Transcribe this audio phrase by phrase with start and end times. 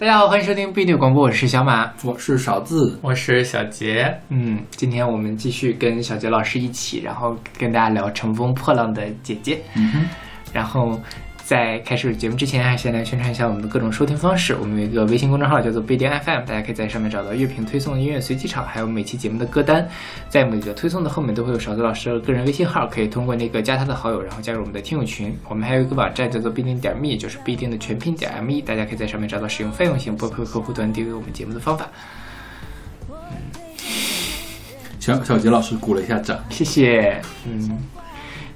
[0.00, 4.16] 大家好，欢迎收听 B 队广播，我是小马，我是勺子，我是小杰。
[4.28, 9.56] 嗯，今天我们继续跟小杰老师一起，然后跟大家聊《乘风破浪的姐姐》。
[9.74, 10.04] 嗯哼，
[10.52, 10.96] 然后
[11.48, 14.54] 在开始节目之前，还先来宣传一下我们的各种收听方式。
[14.60, 19.88] 我们有一个微信公众号叫做 B 点 FM，大家可以在上面找到乐评推送、音乐随机场，还有每期节目的歌单。
[20.28, 25.34] 在每个推送的后面都会有勺子老师的个人微信号，可以通过那个加他的好友，然后加入我们的听友群。
[25.48, 31.88] 我们还有一个网站叫做必定点 me，就是必定的全拼点 me，大家可以在上面找到使用 费用型播客客户端订阅我们节目的方法。
[35.00, 37.18] 小小杰老师鼓了一下掌，谢谢。
[37.46, 37.78] 嗯，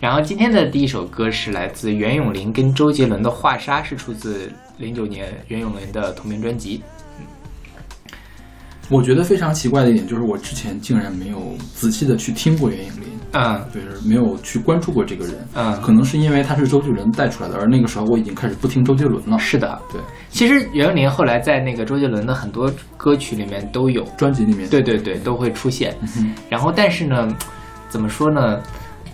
[0.02, 6.83] 然后今天的第一首歌是来自袁咏琳跟周杰伦的《画沙》，是出自零九年袁咏琳的同名专辑。
[8.91, 15.37] 我觉得非常奇怪的一点就是，我之前竟然没有仔细的去听过袁咏琳，嗯对，是没有去关注过这个人。
[15.55, 19.39] 嗯，可能是因为他是周杰伦带出来的，而那个时候我已经开始不听周杰伦了。
[19.39, 19.80] 是的。
[19.92, 20.00] 对，
[20.30, 25.97] 其实袁咏琳后来在那个周杰伦的很多歌曲里面都有，专辑里面，对对对，都会出现。
[26.19, 27.28] 嗯，然后，但是呢，
[27.89, 28.61] 怎么说呢？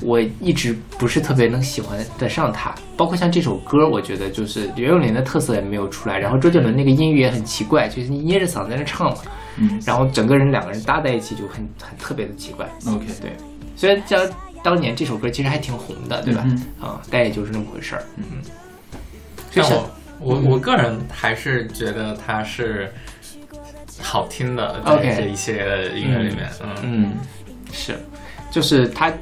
[0.00, 9.18] 我一直不是特别能喜欢得上他，包括像这首歌，我觉得就是袁咏琳的特色也没有出来，然后周杰伦那个音域也很奇怪，就是你捏着嗓子在那唱嘛，
[9.56, 9.80] 嗯。
[9.84, 12.66] 然后整个人两个人搭在一起就很很特别的奇怪。
[12.86, 13.32] ，OK，对，
[13.76, 14.20] 虽然像
[14.62, 16.42] 当年这首歌其实还挺红的，对吧？
[16.46, 18.02] 嗯啊，但也就是那么回事儿。
[18.16, 18.24] 嗯。
[19.50, 19.80] 就是但
[20.20, 22.92] 我我我个人还是觉得它是
[24.00, 26.76] 好听的，在 OK 这一系列的音乐里面，嗯。
[26.82, 27.12] 嗯，
[27.72, 27.98] 是，
[28.50, 29.12] 就是它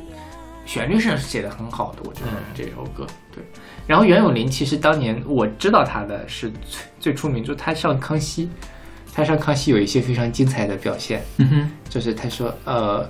[0.67, 3.42] 旋律上写的很好的，我觉得嗯这首歌对。
[3.86, 8.50] 然后袁咏琳其实当年我知道她的是最最出名，就是她上康熙，
[9.14, 13.08] 她上康熙有一些非常精彩的表现，嗯哼，就是她说呃，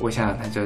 [0.00, 0.62] 我想想看就。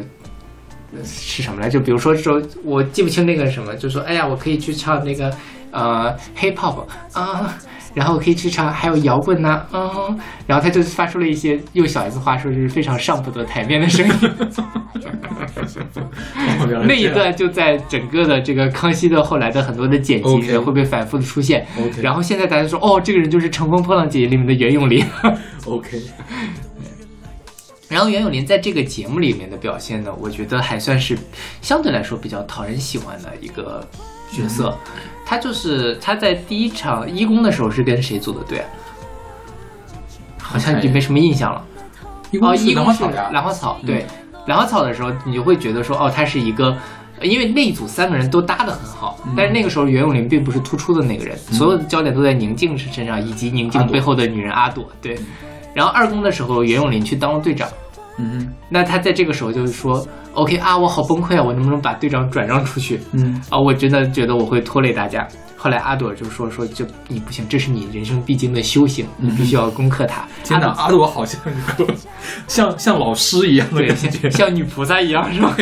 [0.90, 1.68] 呃是什么来？
[1.68, 5.30] 就比如说说，我记不清那个什么，就说，哎呀，我可以去唱那个
[5.70, 6.82] 呃 hip hop
[7.12, 7.58] 啊，
[7.94, 14.14] 然后我可以去唱还有摇滚呐、嗯，然后他就发出了一些用小 S 话说，就是非常上不得台面的声音。
[16.86, 21.66] 那一段就在整个的这个康熙的后来的很多的剪辑里面会被反复的出现。
[22.00, 25.04] 然后现在大家说，哦，这个人就是《乘风破浪姐姐》里面的袁咏琳。
[25.66, 26.00] OK，
[27.88, 31.18] 然后袁咏琳在这个节目里面的表现呢，我觉得还算是
[31.60, 33.86] 相对来说比较讨人喜欢的一个
[34.30, 34.76] 角色。
[35.24, 38.66] 他就是他在第一场一公的时候是跟谁组的队啊？
[40.38, 41.64] 好像已经没什么印象了。
[42.40, 44.06] 哦，兰花草呀，兰花草，对，
[44.46, 46.76] 兰花草的时候，你就会觉得说，哦，他是一个。
[47.20, 54.88] 因为那一组三个人都搭得很好，但是那个时候袁咏琳并不是突出的那个人，所有的焦点都在宁静身上，以及宁静背后的女人阿朵。
[55.02, 55.18] 对，
[55.74, 57.68] 然后二公的时候，袁咏琳去当了队长，
[58.18, 60.06] 嗯那他在这个时候就是说
[60.38, 63.58] ，OK 啊，我好崩溃啊，我能不能把队长转让出去，嗯，啊？
[63.58, 65.26] 我真的觉得我会拖累大家。
[65.56, 70.24] 后来阿朵就说说就你不行，这是你人生必经的修行，你必须要攻克它。
[70.44, 71.92] 天哪，阿朵好像一个
[72.46, 75.56] 像像老师一样的对，感像觉，像女菩萨一样是吧？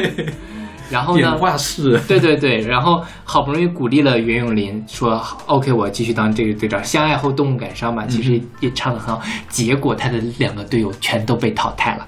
[0.90, 1.36] 然后呢？
[1.38, 6.84] 画室，对对对，然后好不容易鼓励了袁咏琳，说 OK，我继续当这个队长。
[6.84, 9.20] 相爱后动物感伤嘛，其实也唱得很好。
[9.48, 12.06] 结果他的两个队友全都被淘汰了。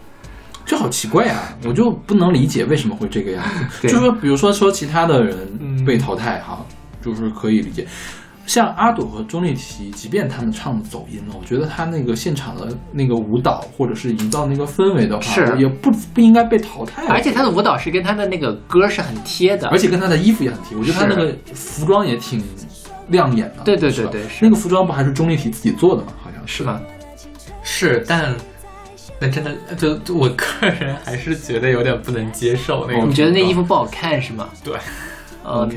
[0.68, 1.56] 这好奇怪啊！
[1.64, 3.88] 我就不能理解为什么会这个样子。
[3.88, 6.62] 就是说，比如说说其他的人嗯被淘汰哈，
[7.02, 7.86] 就是可以理解。
[8.44, 17.06] 像阿朵和钟丽缇，即便他们唱走音了，我觉得他那个现场的那个舞蹈，或者是营造那个氛围的话，是也不不应该被淘汰。
[17.06, 22.44] 而且他的舞蹈是跟他的那个歌是很贴的，而且跟他的衣服也很贴，我觉得他那个服装也挺
[23.08, 23.62] 亮眼的。
[23.64, 26.12] 对对对对那个服装不还是钟丽缇自己做的吗？
[26.22, 26.78] 好像是吧？
[27.62, 28.34] 是，但
[29.20, 33.06] 那真的就就我个人还是觉得有点不能接受那个。
[33.06, 34.48] 你觉得那衣服不好看是吗？
[34.62, 34.74] 对，
[35.42, 35.76] 呃 OK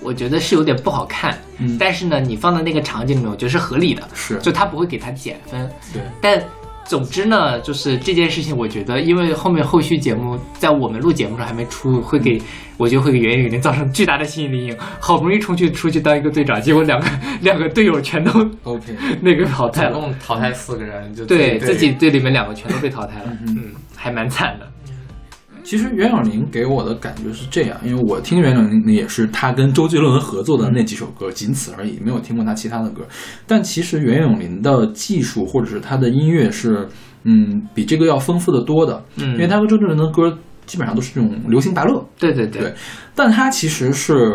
[0.00, 5.70] 我觉得是有点不好看，嗯但是呢，你放在那个场景里面，我觉得是合理的，是就他不会给他减分。
[5.92, 6.42] 对，但
[6.88, 12.40] 总之呢，就是这件事情，我觉得因为后面后续节目在我们录节目上还没出，会给
[12.78, 14.76] 我觉得会给袁咏琳造成巨大的心理阴影。
[14.98, 17.06] 好不容易出去出去当一个队长，结果两个
[17.42, 18.30] 两个队友全都
[18.62, 19.92] OK，那个淘汰了。
[19.92, 24.66] 总共淘汰四个人，就对自自己队里面两个全都被淘汰了，嗯，还蛮惨的。
[25.68, 33.02] 其实袁咏琳给我的感觉是这样，因为我听袁咏琳也是她跟周杰伦合作的那几首歌，仅此而已，没有听过她其他的歌。
[33.46, 36.88] 但其实袁咏琳的技术或者是她的音乐是，
[37.24, 39.04] 嗯，比这个要丰富的多的。
[39.16, 42.74] 嗯因为她和周杰伦的歌基本上都是这种流行大乐，对对对对
[43.14, 44.32] 但她其实是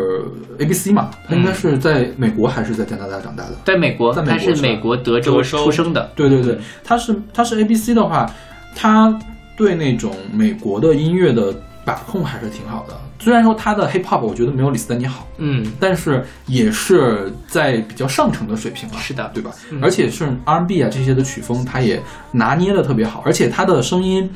[0.60, 3.56] A B C 嘛，她应该是在美国还是在加拿大长大的？
[3.66, 8.30] 在美国，在美国是吧他是美国德州德州出生的，对对对，他是他是 A B C 的话，
[8.76, 9.18] 他
[9.58, 11.54] 对那种美国的音乐的
[11.86, 12.94] 把控还是挺好的。
[13.20, 19.50] 虽然说他的 hip hop 我觉得没有李斯丹妮好，嗯，但是也是在比较上乘的水平了，是的对吧？
[19.72, 22.02] 嗯而且是 R&B 啊这些的曲风，他也
[22.34, 24.30] 拿捏的特别好，而且他的声音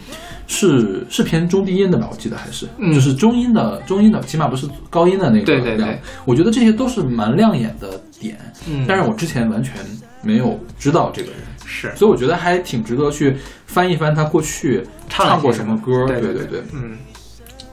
[0.48, 2.08] 是是偏中低音的吧？
[2.10, 8.38] 我记得还是，嗯就是中音的中音的，起码不是高音的那个对对对我觉得这些都是蛮亮眼的点，
[8.70, 9.74] 嗯但是我之前完全
[10.22, 11.40] 没有知道这个人。
[11.70, 13.36] 是所以我觉得还挺值得去
[13.66, 16.06] 翻一翻他过去唱过什么歌。
[16.08, 16.98] 对对对对，嗯，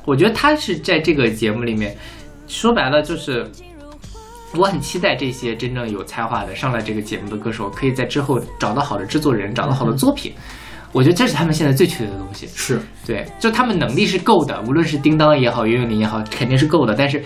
[0.05, 1.97] 我觉得他是在这个节目里面，
[2.49, 3.49] 说白了就是，
[4.57, 10.35] 我很期待这些真正有才华的上了这个节目的歌手，可以在之后找到好的制作人，找到好的作品。
[10.91, 12.49] 我觉得这是他们现在最缺的东西。
[12.49, 17.23] 是对，就他们能力是够的，无论是叮当也好，袁咏琳也好，肯定是够的，但是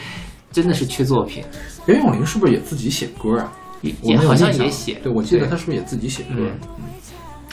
[0.53, 1.43] 真的是缺作品。
[1.87, 3.53] 袁咏琳是不是也自己写歌啊？
[3.83, 6.31] 也也好像也写，对，我记得他是不是也自己写歌？
[6.39, 6.85] 嗯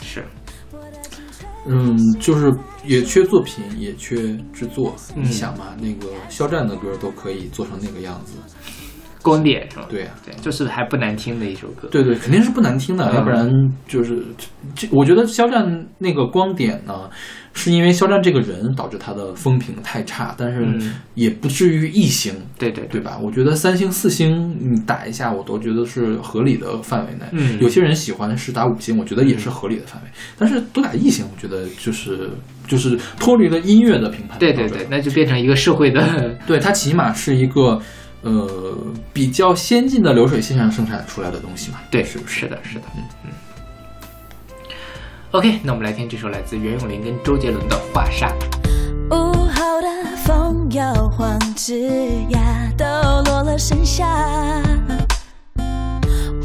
[0.01, 0.23] 是，
[1.67, 4.15] 嗯，就是也缺作品，也缺
[4.53, 4.95] 制作。
[5.15, 8.33] 嗯你想嘛，那个肖战的歌都可以做成那个样子，
[9.25, 9.87] 光点是吧？
[9.89, 11.87] 对呀、对，就是还不难听的一首歌。
[11.89, 13.49] 对对，肯定是不难听的，嗯要不然
[13.87, 14.23] 就是
[14.75, 14.87] 这。
[14.91, 17.09] 我觉得肖战那个光点呢，
[17.53, 22.31] 是因为肖战这个人导致他的风评太差，但是嗯也不至于一星。
[22.59, 23.17] 对对对吧？
[23.21, 27.25] 我觉得三星、四星你打一下，我都觉得是合理的范围内。
[27.31, 30.09] 嗯有些人喜欢是打五星，我觉得也是合理的范围。
[30.37, 32.29] 但是多打一星，我觉得就是
[32.67, 34.37] 就是脱离了音乐的评判。
[34.37, 37.81] 对对对，，那就变成一个社会的对它起码是一个
[38.25, 38.75] 呃
[39.13, 41.79] 比较先进的流水线上生产出来的东西嘛。
[41.89, 42.41] 对，是不是？
[42.41, 43.31] 是的，是的，嗯嗯。
[45.31, 48.29] OK，那我们来听这首来自袁咏琳跟周杰伦的《画沙》。
[49.15, 49.87] 午后的
[50.23, 51.89] 风摇晃，枝
[52.29, 52.85] 桠抖
[53.25, 54.05] 落了盛夏。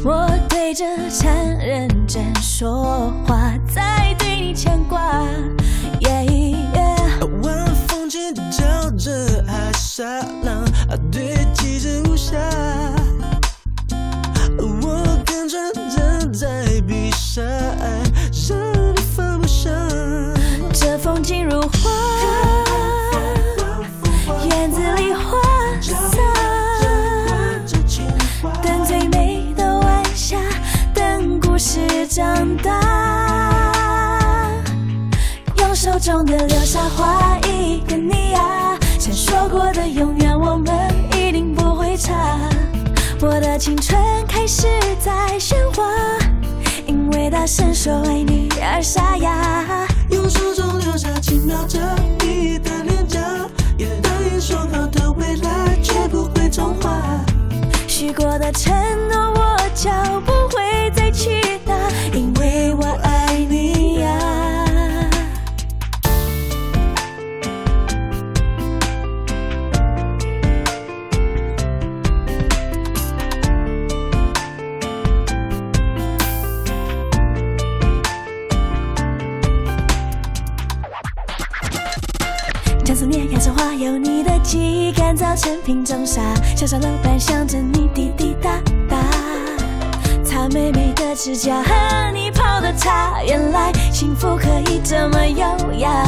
[0.03, 5.23] 我对着蝉认真说话，在对你牵挂。
[6.01, 6.25] 耶
[9.01, 10.03] 着海沙
[10.43, 10.63] 浪，
[11.11, 12.35] 堆积着无暇。
[14.59, 17.81] 我看穿站在碧沙岸，
[18.47, 19.71] 让你放不下。
[20.71, 21.89] 这风景如画，
[24.45, 25.39] 院子里花
[25.81, 26.21] 洒。
[28.61, 30.37] 等最美的晚霞，
[30.93, 32.79] 等故事长大。
[35.57, 38.77] 用手中的流沙画一个你啊，
[39.31, 42.37] 说过的永远我们一定不会差。
[43.21, 43.97] 我的青春
[44.27, 44.67] 开始
[44.99, 45.85] 在喧哗，
[46.85, 49.87] 因为大声说爱你而沙哑。
[50.09, 51.79] 用手中留下轻描着
[52.19, 53.21] 你的脸颊，
[53.77, 56.91] 也答应说好的未来绝不会重画。
[57.87, 58.73] 许过的承
[59.07, 59.89] 诺，我就
[60.25, 61.73] 不会再去拿，
[62.13, 63.20] 因为我爱
[83.61, 86.19] 花，有你的记忆干燥成瓶中沙，
[86.57, 88.59] 小小楼板想着你滴滴答
[88.89, 88.97] 答，
[90.23, 96.03] 擦美美的指甲和你泡的茶，原来幸福可以这么优雅。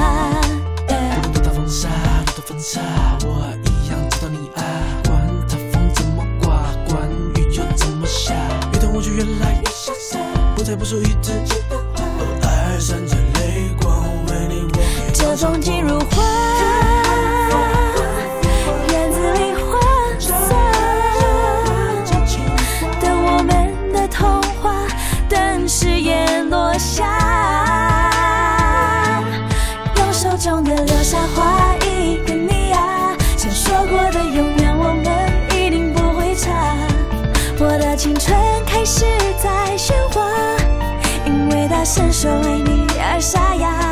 [1.32, 1.90] 不大风沙，
[2.26, 2.82] 不大风沙，
[3.24, 4.64] 我一样知道你爱。
[5.08, 8.34] 管它风怎么刮，管雨又怎么下，
[8.74, 10.18] 越懂我就越来越潇洒，
[10.56, 12.04] 不再不属于自己的话。
[12.04, 16.00] 哦，爱闪着泪光，为你我这风景如
[41.94, 43.83] 亲手为你而沙哑。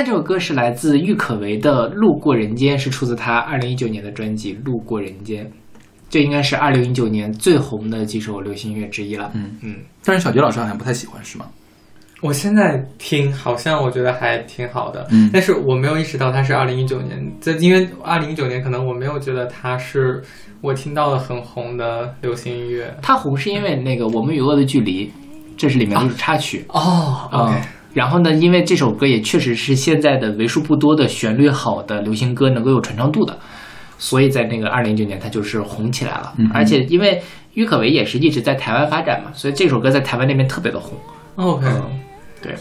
[0.00, 5.44] 在这首歌是来自郁可唯的《路过人间》，是出自她二零一九年的专辑《路过人间》，
[6.08, 9.30] 这应该是二零一九年最红的几首流行音乐之一了。
[9.34, 11.44] 嗯嗯，但是小杰老师好像不太喜欢，是吗？
[12.22, 20.22] 我现在听好像我觉得还挺好的，嗯但是我没有意识到它是二零一九年，这因为二零一九年可能我没有觉得它是
[20.62, 22.90] 我听到了很红的流行音乐。
[23.02, 25.06] 它红是因为那个《我们与恶的距离》，
[25.58, 26.64] 这是里面的一首插曲。
[26.68, 33.36] 哦，OK，嗯，然后呢，因为这首歌也确实是现在的为数不多的旋律好的流行歌能够有传唱度的，
[33.98, 36.32] 所以在那个二零一九年它就是红起来了。
[36.38, 37.20] 嗯而且因为
[37.54, 40.96] 郁可唯也是一直在台湾发展嘛，所以这首歌在台湾那边特别的红。
[41.34, 41.66] OK，
[42.40, 42.54] 对，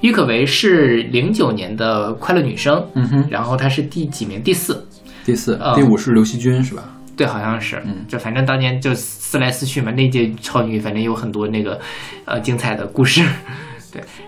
[0.00, 4.42] 郁可唯是零九年的快乐女声，嗯哼，然后她是第几名？
[4.42, 4.84] 第四。
[5.24, 6.82] 第四、嗯第五是刘惜君是吧？
[7.16, 11.80] 对，好像是，嗯就反正当年就撕来撕去嘛，那届超女反正有很多那个
[12.24, 13.75] 呃精彩的故事，对。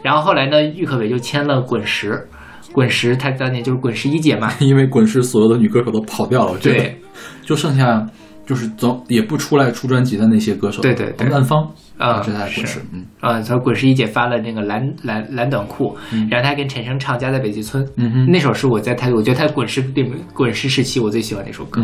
[0.02, 2.28] 然后后来呢，郁可唯就签了滚石，
[2.72, 7.00] 滚石她当年就是滚石一姐嘛， 因为滚石所有的女歌手都跑掉了，对，
[7.42, 8.06] 就剩下
[8.48, 15.94] 就是总也不出来出专辑的那些歌手，对对对王曼芳啊是他的滚石是，嗯啊，她滚石一姐发了那个蓝蓝蓝短裤，
[16.30, 21.82] 然后她跟陈升唱《家在北极村》，嗯哼那首是我在她我觉得她滚石里面滚石时期我最喜欢的一首歌。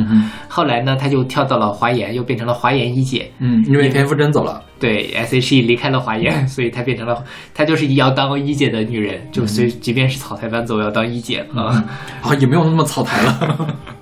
[0.49, 11.85] 后来呢，她就跳到了华研，又变成了华研一姐，嗯，因为田馥甄走了，对，S.H.E 离开了华研， 所以她变成了，她就是要当一姐的女人，就所以即便是草台班子，我要当一姐啊。
[12.23, 13.77] 啊也没有那么草台了，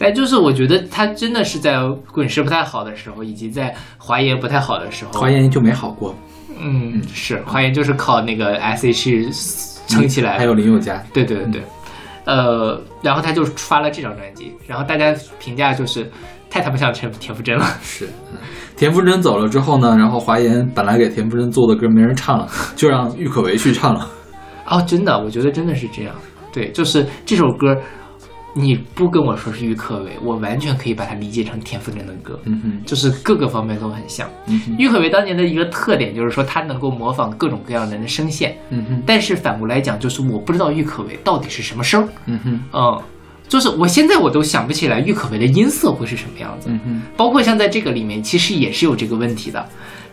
[0.00, 1.78] 但就是我觉得他真的是在
[2.10, 6.14] 滚石不太好的时候，以及在华研不太好的时候，华研就没好过，
[6.58, 9.28] 嗯是华研就是靠那个 S.H.E
[9.86, 11.62] 撑起来，还有林宥嘉，对对对对，
[12.24, 16.10] 呃，然后他就发了这张专辑，然后大家评价就是
[16.48, 18.38] 太他妈像陈田馥甄了，是，嗯
[18.76, 24.08] 田馥甄走了之后呢，然后华研本来给田馥甄做的歌没人唱了，就让郁可唯去唱了。
[24.66, 26.14] 哦，真的，我觉得真的是这样。
[26.52, 27.76] 对，就是这首歌，
[28.54, 34.28] 你不跟我说是郁可唯，我完全可以把它理解成田馥甄的歌，嗯哼，就是各个方面都很像。
[34.76, 42.02] 郁可唯当年的一个特点就是说，她能够模仿各种各样的人的声线，嗯哼，但是反过来讲，就是我不知道郁可唯到底是什么声。
[42.02, 43.02] 儿，嗯哼，嗯，
[43.48, 49.64] 就是我现在我都想不起来郁可唯的音色会是什么样子，嗯哼，包括像在这个里面，其实也是有这个问题的。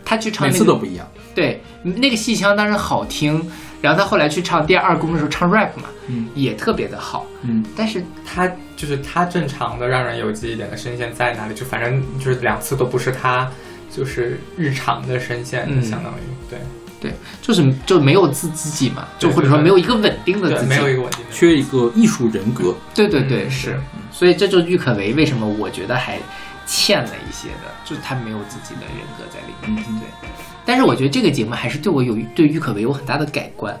[0.04, 1.06] 他去唱每那个次都不一样。
[1.34, 3.42] 对，那个戏腔当然好听，
[3.80, 6.28] 然后他后来去唱第二宫的时候唱 rap 嘛，嗯。
[6.34, 7.64] 也特别的好，嗯。
[7.76, 11.54] 但是他就是他正常的让人有记忆点的声线在哪里？
[11.54, 13.50] 就反正就是两次都不是他
[13.94, 15.82] 就是日常的声线，嗯。
[15.82, 16.58] 相当于对。
[17.00, 21.30] 对，就是就没有自自己嘛，就或者说没有一个稳定的，自己，没有一个稳定的。
[21.30, 22.74] 缺一个艺术人格。
[22.92, 23.50] 对对对嗯。
[23.52, 23.80] 是，
[24.10, 26.18] 所以这就是郁可唯为什么我觉得还
[26.66, 30.00] 欠了一些的，就是他没有自己的人格在里面，嗯。
[30.00, 30.28] 对。
[30.68, 33.74] 但是我觉得这个节目还是对我有对郁可唯有很大的改观，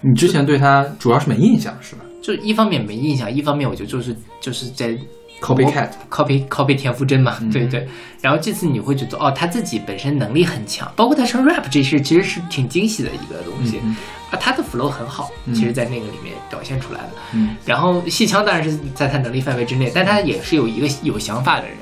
[0.00, 4.96] 你之前对他主要是没印象是吧就一方面没印象，一方面我觉得就是就是在
[5.42, 7.86] ？Copycat，copy copy 田馥甄嘛，嗯对对。
[8.22, 13.96] 然后这次你会觉得哦，他自己本身能力很强，包括他唱 rap 这事其实是挺惊喜的一个东西、嗯
[14.30, 17.10] 啊，他的 flow 很好，嗯其实在那个里面表现出来了。
[17.34, 21.76] 嗯然后戏腔当然是在他能力范围之内，但他也是有一个有想法的人，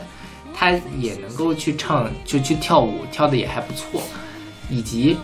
[0.54, 4.00] 他也能够去唱，就去跳舞，跳的也还不错。
[4.68, 5.16] 以及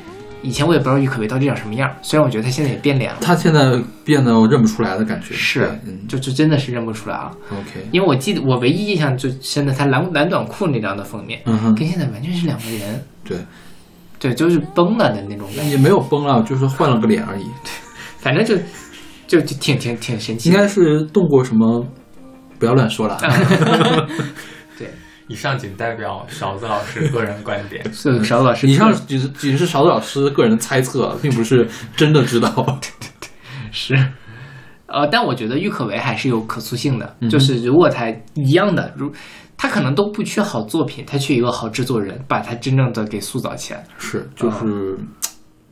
[0.43, 5.35] 以前我也不知道郁可唯到底长什么样，虽然我觉得他现在也变脸了，他现在变得我认不出来的感觉。
[5.35, 5.71] 是
[6.07, 7.31] 就就真的是认不出来了。
[7.51, 13.39] ，OK，因为我记得我唯一印象最深的，他蓝蓝短裤那张的封面，嗯，跟现在完全是两个人，对，
[14.19, 17.45] 对，就是崩了的那种感觉，也没有崩了，就是换了个脸而已。
[17.45, 17.71] 对
[18.19, 18.57] 反正就
[19.27, 20.55] 就就挺挺挺神奇的。
[20.55, 21.87] 应该是动过什么，
[22.59, 23.19] 不要乱说了。
[25.27, 27.83] 对，以上仅代表勺子老师个人观点。
[27.93, 32.79] 是勺子老师，以上仅是仅是勺子老师个人的猜测，并不是真的知道。
[33.73, 33.95] 是，
[34.87, 39.13] 呃，但我觉得郁可唯还是有可塑性的，嗯就是如果他一样的，如
[39.57, 43.85] 他可能都不缺好作品，他缺一个好制作人，把他真正的给塑造起来。
[43.99, 44.97] 是，就是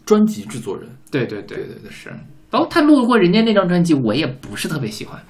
[0.04, 0.88] 专辑制作人。
[1.10, 2.08] 对对对对对对是。
[2.50, 5.20] 然后他录过人家那张专辑，我也不是特别喜欢，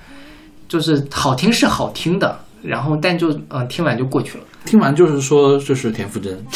[0.69, 4.45] 就是好听是好听的，然后但就嗯、呃听完就过去了。
[4.64, 6.38] 听完就是说这是田馥甄，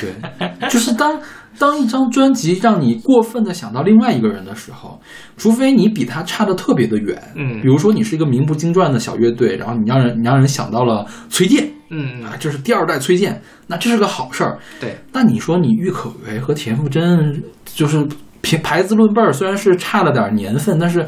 [0.00, 1.16] 对，就是当
[1.58, 5.00] 当一张专辑让你过分的想到另外一个人的时候，
[5.36, 7.60] 除非你比他差的特别的远，嗯。
[7.62, 11.68] 比如说你是一个名不经传的小乐队，然后你让人你让人想到了崔健。
[11.94, 14.58] 嗯啊，就是第二代崔健，那这是个好事儿。
[14.80, 18.04] 对，但你说你郁可唯和田馥甄，就是
[18.40, 21.06] 凭牌子论辈儿，虽然是差了点年份，但是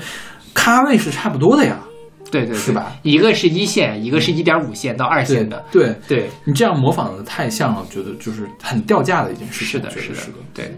[0.52, 1.80] 咖位是差不多的呀。
[2.40, 2.92] 对对是吧？
[3.02, 5.64] 一个是一线，一个是一点五线到二线的。
[5.70, 9.64] 对对，你这样模仿的太像了，觉得就是很掉价的一件事。
[9.64, 10.72] 是的是的，对。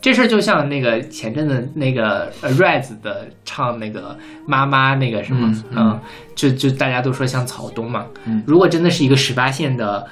[0.00, 5.98] 这事就像那个前阵子那个 Rise 的唱那个妈妈那个什么，嗯，
[6.36, 8.06] 就就大家都说像草东嘛。
[8.24, 8.42] 嗯。
[8.46, 10.06] 如果真的是一个十八线的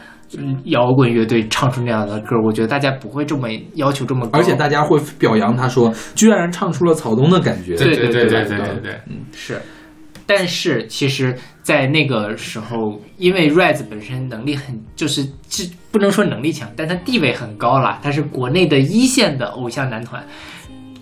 [0.64, 7.76] 摇滚乐队唱出那样的歌，我觉得大家不会这么要求这么高，而且大家会表扬他说，居然唱出了草东的感觉。
[7.76, 9.60] 对对对对对对对，嗯是。
[10.26, 20.24] 但是其实，在那个时候，因为 Rise 本身能力很，就是这不能说能力强，但他地位很高了，他是国内的一线的偶像男团，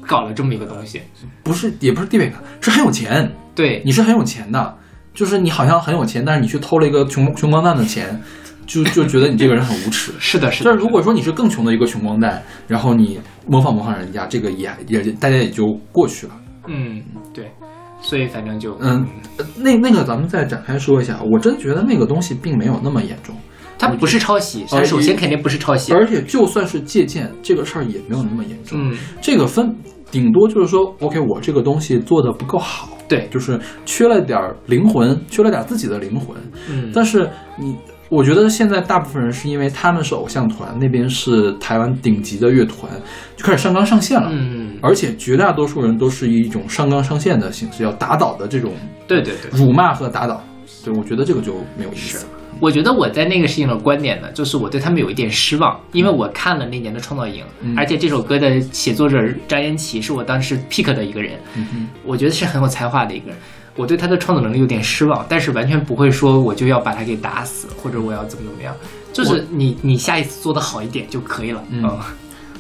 [0.07, 1.01] 搞了这么一个东西。
[1.45, 4.79] 不是也不是地位高，是很有钱，对，你是很有钱的，
[5.15, 8.21] 就是你好像很有钱，但是你去偷了一个穷穷光蛋的钱，
[8.67, 10.13] 就就觉得你这个人很无耻。
[10.19, 10.71] 是的，是的。
[10.71, 16.33] 但是如果说你是更穷的一个穷光蛋，然后你模仿模仿人家，这个也也大家也就过去了。
[16.69, 17.03] 嗯，
[17.35, 17.51] 对，
[18.03, 19.07] 所以反正就嗯，
[19.39, 23.35] 呃那那个咱们再展开说一下，我真觉得那个东西并没有那么严重，
[23.79, 25.93] 它不是抄袭，它首先肯定不是抄袭。
[25.93, 28.79] 而且就算是借鉴，这个事儿也没有那么严重。
[28.79, 29.75] 嗯，这个分
[30.11, 36.37] 顶多就是说，OK，我这个东西做的不够好，对，就是缺了点儿灵魂，缺了点儿自己的灵魂。
[36.69, 37.77] 嗯，但是你，
[38.13, 42.93] 我觉得现在大部分人是因为他们是偶像团，那边是台湾顶级的乐团，
[43.39, 44.29] 就开始上纲上线了。
[44.31, 48.75] 嗯，而且绝大多数人都是以一种上纲上线的形式，要打倒的这种
[49.09, 49.59] 对对对。
[49.59, 50.45] 辱骂和打倒。
[50.85, 52.27] 对，我觉得这个就没有意思。
[52.61, 59.17] 我觉得我在那个事情的观点呢，就是我对他们有一点失望，因为我看了那年的创造营，嗯而且这首歌的写作者
[59.49, 63.39] 张延奇是我当时 pick 的一个人，嗯哼，我觉得是很有才华的一个人。
[63.75, 68.75] 我对他的创作能力有点失望，但是完全不会说我就要把他给打死，或者我要怎么怎么样，
[69.13, 71.63] 就是你你下一次做的好一点就可以了。
[71.71, 71.99] 嗯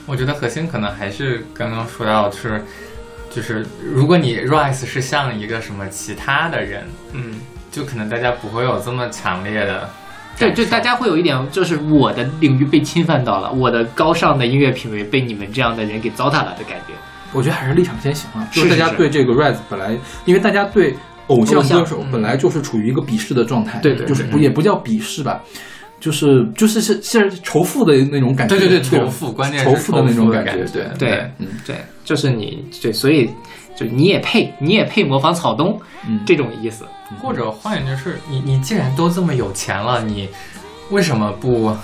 [0.04, 2.64] 我觉得核心可能还是刚刚说到就是，
[3.30, 9.88] 就是如果你 Rise 是像一个什么其他的人，嗯，就可能大家不会有这么强烈的
[10.36, 16.94] 对，就大家会有一点，就是我的领域被侵犯到了，我的高尚的音乐品味被你们这样的人给糟蹋了的感觉。
[17.32, 20.94] 我觉得还是立场先行啊，就是大家对这个 Rise 本来，因为大家对
[21.28, 22.12] 偶像歌手嗯。
[22.12, 25.40] 本来就是处于一个鄙视的状态，对对就是不也不叫鄙视吧，
[25.98, 31.46] 就是就是是是仇富的那种感觉，对对对仇富关键仇富的那种感觉对对嗯。
[31.66, 33.30] 对，就是你对，所以
[33.74, 36.84] 就你也配，你也配模仿草东嗯，这种意思。
[37.20, 40.28] 或者换言之是，你你既然都这么有钱了，你
[40.90, 41.74] 为什么不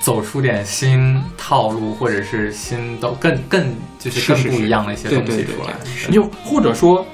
[0.00, 5.74] 走出点新套路，或者是新的更更就是更不一样的一些东西出来？
[5.84, 7.04] 对你就或者说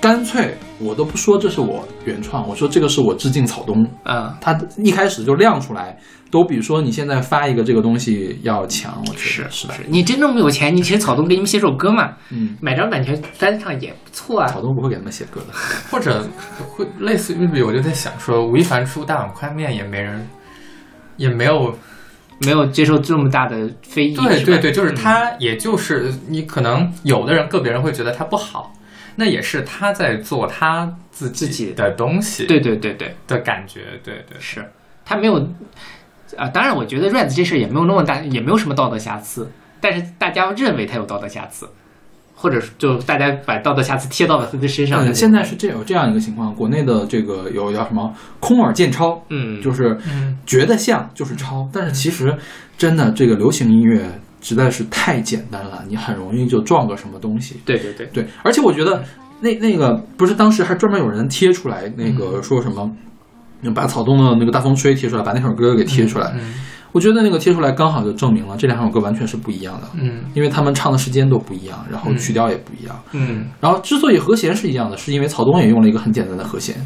[0.00, 5.96] 干脆我都不说这是我原创，我说这个是我致敬草东，嗯，他一开始就亮出来，
[6.28, 9.74] 都比说你现在发一个这个东西要强，我觉得是吧？
[9.74, 14.60] 是，你真正有钱，你请草东给你们写首歌嘛，嗯，买张版权翻唱也不错啊草。
[14.60, 15.54] 东不会给他们写歌的。
[15.88, 16.26] 或者
[16.68, 20.28] 会类似于，我就在想说，吴亦凡出大碗宽面也没人，
[21.16, 21.72] 也没有
[22.40, 28.74] 没有接受这么大的非议，对对对，就是嗯他，也就是你可能有的人个别人会觉得他不好，
[29.16, 34.36] 那也是他在做他自自己己的东西，对对对对，的感觉，对对。
[34.40, 34.70] 是
[35.04, 35.36] 他没有
[36.36, 36.48] 啊。
[36.48, 41.68] 当然，我觉得 Rise 这事儿也没有那么大，也没有什么道德瑕疵，但是大家认为他有道德瑕疵，
[42.42, 45.06] 或者就大家把道德瑕疵贴到了他的身上。
[45.06, 52.36] 嗯，现在是这有这样一个情况，国内的这个有叫什么空耳见抄，嗯，就是嗯觉得像就是抄，但是其实
[52.76, 57.60] 真的这个流行音乐实在是太简单了，你很容易就撞个什么东西。
[57.64, 59.04] 对对对，对，而且我觉得
[59.40, 62.90] 那那个不是当时还专门有人贴出来那个嗯说什么。
[63.76, 66.32] 把草东的那个大风吹贴出来，把那首歌给贴出来。
[66.34, 66.54] 嗯
[66.92, 70.24] 我觉得那个贴出来刚好就证明了这两首歌完全是不一样的，嗯。
[70.34, 72.16] 因为他们唱的时间都不一样，然后嗯。
[72.16, 72.96] 曲调也不一样。
[73.12, 73.46] 嗯。
[73.60, 76.76] 然后之所以和弦是一样的，是因为曹东也用了一个很简单的和弦，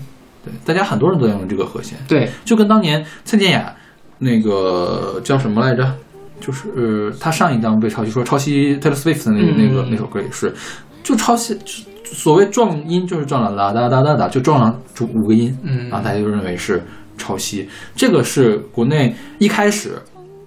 [0.45, 3.75] 对，大家很多人都在用这个和弦，对，就跟当年蔡健雅
[4.19, 5.93] 那个叫什么来着，
[6.41, 10.55] 就是、呃、他上一张被抄袭说抄袭 Taylor Swift 的那个、那个嗯那首歌也是，
[11.03, 11.59] 就抄袭，
[12.05, 16.83] 所谓撞音就是撞了啦哒哒哒哒，就撞了主五个音，嗯，然后大家就认为是
[17.17, 20.01] 抄袭，这个是国内一开始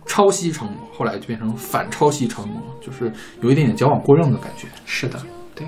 [0.05, 4.67] 抄袭成魔，后来就变成反抄袭成魔，就是有一点点矫枉过正的感觉。
[4.85, 5.19] 是的，
[5.55, 5.67] 对。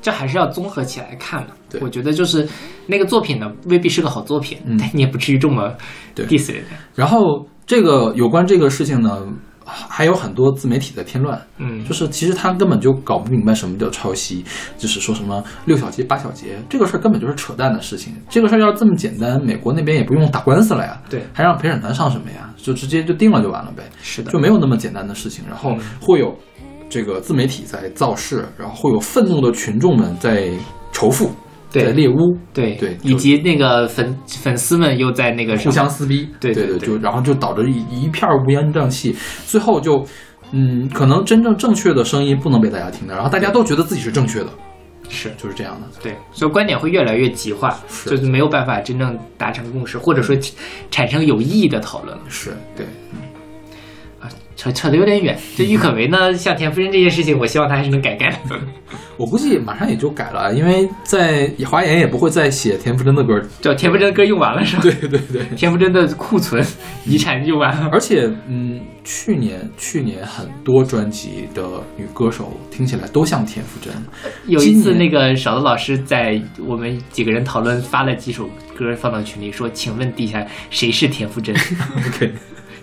[0.00, 1.52] 这还是要综合起来看的。
[1.68, 2.48] 对我觉得就是
[2.86, 5.74] 那个作品呢，未必是个好作品，嗯但你也不至于这么
[6.14, 6.76] 对 diss 人家。
[6.94, 9.26] 然后这个有关这个事情呢，
[9.68, 14.44] 还有很多自媒体在添乱，嗯，就是其实他根本就搞不明白什么叫抄袭，
[14.78, 18.14] 就是说什么六小节、八小节，这个事儿根本就是扯淡的事情。
[18.30, 22.52] 这个事儿要是这么简单，美国那边也不用打官司了呀，对还让陪审团上什么呀？
[22.56, 25.44] 就直接就定了就完了呗，是的就，没有那么简单的事情。
[25.48, 26.36] 然后嗯会有
[26.88, 30.50] 这个自媒体在造势，然后会有愤怒的群众们在
[30.92, 31.30] 仇富，
[31.72, 31.84] 对。
[31.84, 32.74] 在猎巫，对。
[32.74, 39.14] 对以及那个粉粉丝们又在那个互相撕逼，对对对对就然后就导致一一片乌烟瘴气，
[39.46, 40.04] 最后就，
[40.52, 44.48] 嗯，可能真正正确的声音不能被大家听到，然后大家都觉得自己是正确的，
[45.08, 45.30] 是。
[45.36, 45.86] 就是这样的。
[46.02, 48.10] 对，所以观点会越来越极化，是。
[48.10, 50.36] 就是没有办法真正达成共识，或者说
[50.90, 52.16] 产生有意义的讨论。
[52.16, 52.22] 了。
[52.28, 52.86] 是对，
[54.58, 55.38] 扯扯得有点远。
[55.56, 58.58] 这郁可唯呢，像田馥甄这件事情，我希望他还是能改改的。
[59.16, 63.40] 我估计马上也就改了，因为在华研也不会再写田馥甄的歌。
[63.60, 64.82] 叫田馥甄的歌用完了是吧？
[64.82, 66.64] 对对对，田馥甄的库存
[67.04, 67.88] 遗产用完了。
[67.94, 71.62] 而且嗯，去年去年很多专辑的
[71.96, 73.92] 女歌手听起来都像田馥甄。
[74.46, 81.54] 有一次，那个勺子老师在我们几个人讨论发了几首歌放到群里，说：“请问底下谁是田馥甄
[82.06, 82.32] OK，？”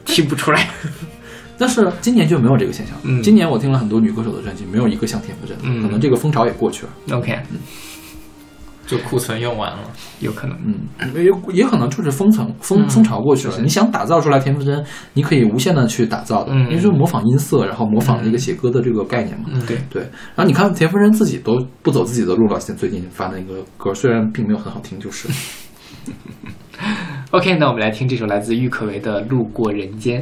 [0.05, 0.67] 听不出来。
[1.57, 2.95] 但是今年就没有这个现象。
[3.03, 7.17] 嗯今年我听了很多女歌手的专辑，没有一个像田馥甄的，嗯可能这个风潮也过去了。
[7.17, 7.37] OK，
[8.87, 9.79] 就库存用完了。
[10.19, 10.57] 有可能。
[10.65, 13.53] 嗯，也也可能就是风层风嗯风潮过去了。
[13.53, 19.45] 是你想打造出来田馥甄，你可以无限的去打造的，嗯因为就是模仿音色，然后模仿一个写歌的这个概念嘛。
[19.51, 19.77] 嗯，对。
[19.89, 20.01] 对，
[20.35, 25.27] 然后你看田馥甄自己都不走自己的路了，现在最近发的那个歌虽然并没有很好听，就是。
[27.31, 30.21] OK，那我们来听这首来自郁可唯的《路过人间》。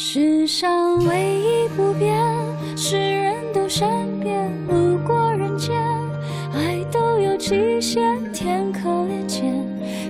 [0.00, 2.16] 世上唯一不变
[2.76, 5.74] 是人都善变，路过人间，
[6.54, 8.00] 爱都有极限，
[8.32, 9.52] 天可怜见，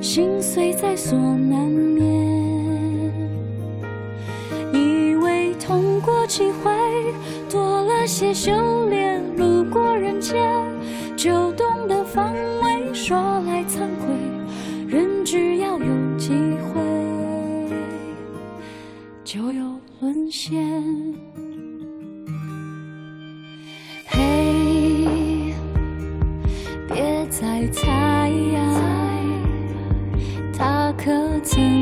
[0.03, 2.05] 心碎在所难免。
[4.74, 6.70] 以为痛过几回，
[7.48, 8.53] 多了些修
[8.90, 10.37] 炼，路过人间，
[11.16, 12.92] 就懂得防卫。
[12.92, 14.14] 说来惭愧，
[14.87, 16.29] 人只要有机
[16.74, 16.97] 会。
[19.31, 20.59] 就有沦陷。
[24.07, 25.53] 嘿，
[26.88, 28.33] 别再猜，
[30.57, 31.78] 他可曾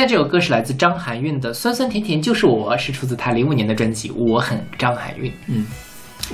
[0.00, 5.30] 现在这首歌是来自张含韵的《酸酸甜甜就是我》，是出自她零五年的专辑《我很张含韵》。
[5.46, 5.66] 嗯。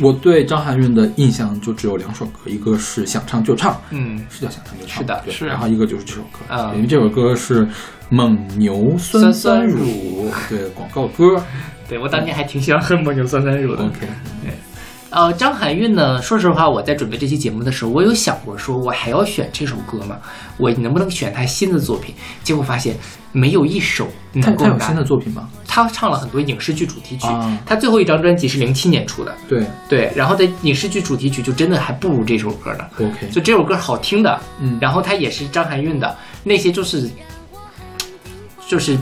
[0.00, 5.46] 我对张含韵的印象就只有两首歌，一个是想唱就唱，嗯，是叫想唱就唱，是的对，是。
[5.48, 7.66] 然后一个就是这首歌，啊因为这首歌是
[8.08, 11.24] 蒙牛酸酸乳，对广告歌。
[11.90, 13.84] 对我当年还挺喜欢喝蒙牛酸酸乳的。
[13.84, 14.06] ，OK，
[15.10, 20.16] 呃，张含韵呢，说实话，我在准备这期节目的时候，我有想过说，我还要选这首歌吗？
[20.56, 22.14] 我能不能选他新的作品？
[22.42, 22.96] 结果发现
[23.32, 25.48] 没有一首他能够拿他有新的作品吗？
[25.66, 32.84] 他唱了很多影视剧主题曲，啊他最后一张专辑是零七年出的，对对，然后在影视剧主题曲就真的还不如这首歌呢。
[32.98, 37.10] ，OK，就这首歌好听的，嗯然后他也是张含韵的，那些就是
[38.66, 38.96] 就是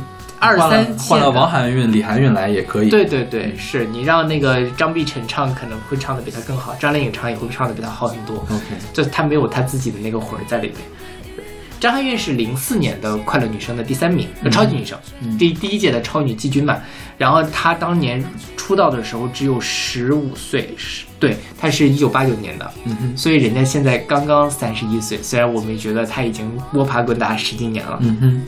[0.45, 10.77] 二三线换了王含韵、李含韵来也可以，对对对，是你让那个张碧晨唱可能会唱的比他更好，张靓颖唱也会唱的比他好很多，，OK，就他没有他自己的那个魂儿在里面。
[11.81, 15.37] 张含韵是零四年的快乐女声的第三名，呃超级女声，嗯。
[15.37, 16.79] 第第一届的超女季军嘛。
[17.19, 18.25] 然后她当年
[18.57, 25.19] 出道的时候只有十五岁，是对，她是一九八九年的，嗯哼，所以人家现在刚刚三十一岁。
[25.23, 28.43] 虽然我们觉得她已经摸爬滚打十几年了，嗯哼，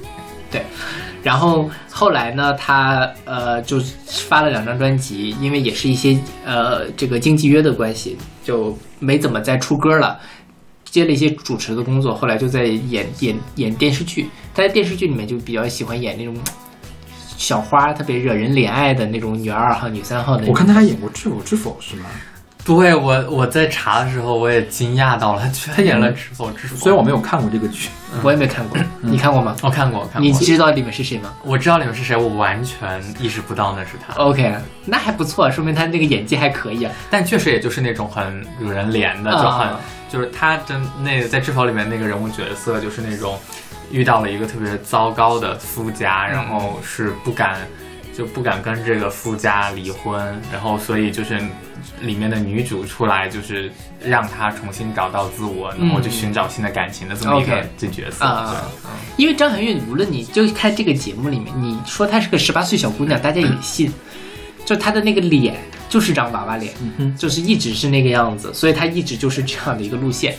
[1.26, 10.20] 然后后来呢，他呃就发了两张专辑，因为也是一些呃这个经纪约的关系，就没怎么再出歌了。
[10.84, 14.30] 接了一些主持的工作，后来就在演演演电视剧。
[14.54, 16.32] 他在电视剧里面就比较喜欢演那种
[17.36, 20.54] 小花，特别惹人怜爱的那种女二号、女三号的那种。
[20.54, 22.06] 我看他还演过《知否知否》是吗？
[22.66, 26.76] 对我我在查的时候我也惊讶到了，他居然演了《知否知否》。
[26.80, 27.88] 虽然我没有看过这个剧，
[28.24, 29.56] 我也没看过，你看过吗？
[29.62, 34.12] 我看过，我看你，知道里面是谁吗我知道里面是谁，我完全意识不到那是他。
[34.20, 34.52] ？OK，
[34.84, 36.92] 那还不错，说明他那个演技还可以啊。
[37.08, 43.36] 但确实也就是那种很惹人怜的，就很、啊就是他的那个在《知否》里面那个人物角色，就是那种
[43.90, 47.58] 遇到了一个特别糟糕的夫家，然后是不敢
[48.16, 51.40] 就不敢跟这个夫家离婚，然后所以就是
[52.00, 58.24] 里面的女主出来就是让她重新找到自我，然后去寻找新的感情的这么一个这角色。
[58.24, 58.62] 啊，
[59.16, 63.92] 因为张含韵，无论你就看这个节目里面，你说她是个十八岁小姑娘，大家也信，
[64.64, 65.56] 就她的那个脸
[65.88, 66.72] 就是张娃娃脸，
[67.16, 70.34] 就是一直是那个样子，所以她一直就是这样的一个路线。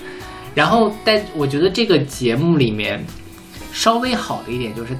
[0.54, 3.04] 然后，但我觉得这个节目里面
[3.72, 4.98] 稍微好的一点就是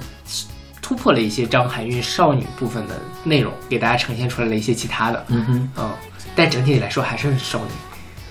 [0.80, 2.94] 突破了一些张含韵少女部分的
[3.24, 5.90] 内容，给大家呈现出来了一些其他的，嗯哼，嗯，
[6.34, 7.70] 但整体来说还是很少女。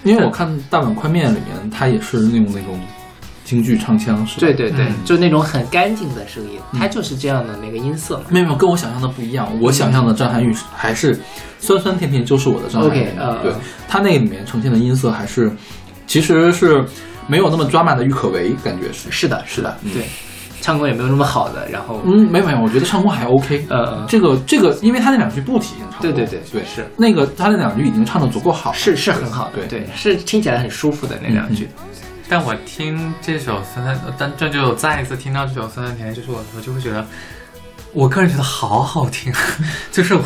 [0.03, 2.79] 因为我看《大碗宽面》里面，他也是那种那种
[3.43, 4.39] 京剧唱腔，是吧？
[4.39, 8.25] 对对对，嗯就那种很干净的声音，它就是这样的那个音色嘛。
[8.29, 9.49] 没有没有，跟我想象的不一样。
[9.59, 11.19] 我想象的张含韵还是
[11.59, 13.05] 酸酸甜甜就是我的张含韵。
[13.41, 13.51] 对，
[13.87, 15.51] 他那个里面呈现的音色还是
[16.05, 16.85] 其实是
[17.25, 19.11] 没有那么抓马的郁可唯，感觉是。
[19.11, 20.05] 是的，是的，嗯对，
[20.61, 23.65] 唱功也没有那么好的，然后，嗯，没有没有，我觉得唱功还 OK。
[23.69, 26.01] 呃，这个这个，因为他那两句不体现唱功。
[26.01, 31.67] 对对对对，是那个他那两句已经唱的足够好了，是是很好的，对对，是听起来很舒服的那两句。
[32.29, 37.05] 但我听这首酸酸，但这就再一次听到这首酸酸甜甜就是我的时候，就会觉得，
[37.93, 39.33] 我个人觉得好好听，
[39.91, 40.21] 就是我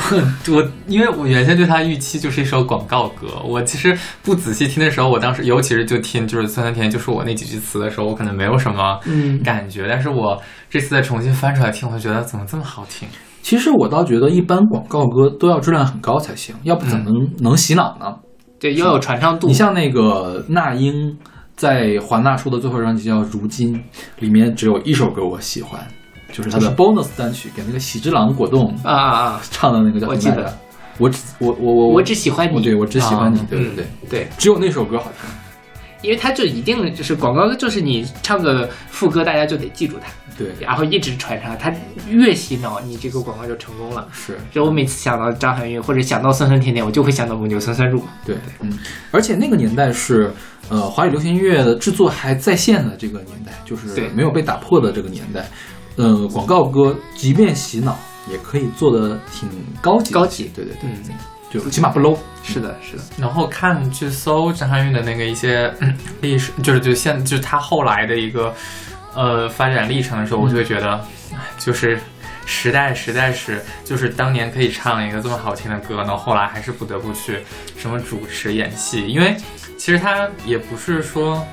[0.50, 13.08] 我因为我原先对它预期就是一首广告歌，我其实不仔细听的时候，我当时尤其是就听就是酸酸甜甜就是我那几句词的时候，我可能没有什么嗯感觉，但是我这次再重新翻出来听，我就觉得怎么这么好听？
[13.42, 18.06] 其实我倒觉得一般广告歌都要质量很高才行，要不怎么能、能洗脑呢？
[18.60, 19.48] 对，要有传唱度。
[19.48, 21.18] 你像那个那英
[21.56, 23.76] 在华纳出的最后一张专辑叫《如今》，
[24.20, 25.80] 里面只有一首歌我喜欢，
[26.32, 29.42] 就是他的 bonus 单曲，给那个喜之郎果冻啊啊啊！
[29.52, 30.58] 唱的那个叫我记得什么来着，
[30.98, 35.30] 我只我我我我只喜欢你对我只喜欢你，啊对对对，嗯对，只有那首歌好听。
[36.04, 41.72] 因为它就一定就是广告歌，就是你唱个副歌，大家就得记住它，对，然后一直传唱，它
[42.10, 44.08] 越洗脑，你这个广告就成功了。
[44.12, 48.04] 是就我每次想到张含韵或者想到酸酸甜甜，我就会想到蒙牛酸酸乳。
[48.26, 48.80] 对，嗯，
[49.12, 50.34] 而且那个年代是，
[50.70, 55.48] 呃，华语流行音乐的制作还在线的这个年代，就是对没有被打破的这个年代，
[56.02, 57.96] 呃，广告歌即便洗脑，
[58.28, 59.48] 也可以做的挺
[59.80, 60.98] 高级，高级对对对，嗯，
[61.52, 62.18] 就起码不 low。
[62.42, 68.52] 是的，是的，然后看去搜张含韵的那个一些嗯历史，就是就现就是她后来的一个
[69.14, 70.94] 呃发展历程的时候，我就会觉得，
[71.34, 72.00] 哎就是
[72.48, 77.42] 时代实在是就是当年可以唱一个这么好听的歌，然后后来还是不得不去
[77.78, 79.38] 什么主持演戏，因为
[79.78, 81.46] 其实他也不是说。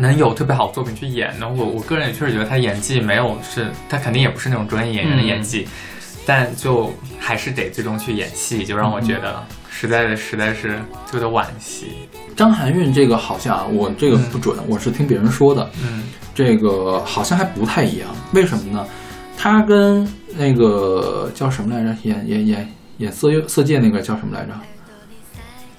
[0.00, 5.68] 能有特别好的作品去演呢，我我个人也确实觉得他演技没有是，他肯定也不是那种专业演员的演技，
[6.24, 11.88] 但就还是得最终去演戏，就让我觉得实在的实在是特别的惋惜。
[12.34, 18.08] 张含韵这个好像我这个不准，我是听别人说的，嗯，这个好像还不太一样。
[18.32, 18.86] 为什么呢？
[19.36, 21.94] 她跟那个叫什么来着？
[22.04, 24.52] 演演演演色色戒那个叫什么来着？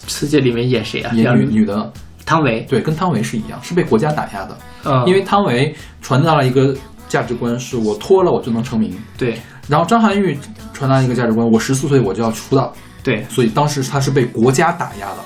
[0.08, 1.12] 色戒里面演谁啊？
[1.14, 1.94] 演女女的，
[2.26, 2.62] 汤唯。
[2.70, 4.58] 对，跟汤唯是一样，是被国家打压的。
[4.86, 6.76] 嗯，因为汤唯传达了一个
[7.08, 8.98] 价值观，是我脱了我就能成名。
[9.18, 10.38] 对然后张含韵
[10.74, 15.18] 传达一个价值观，我十四岁我就要出道，对所以当时她是被国家打压的，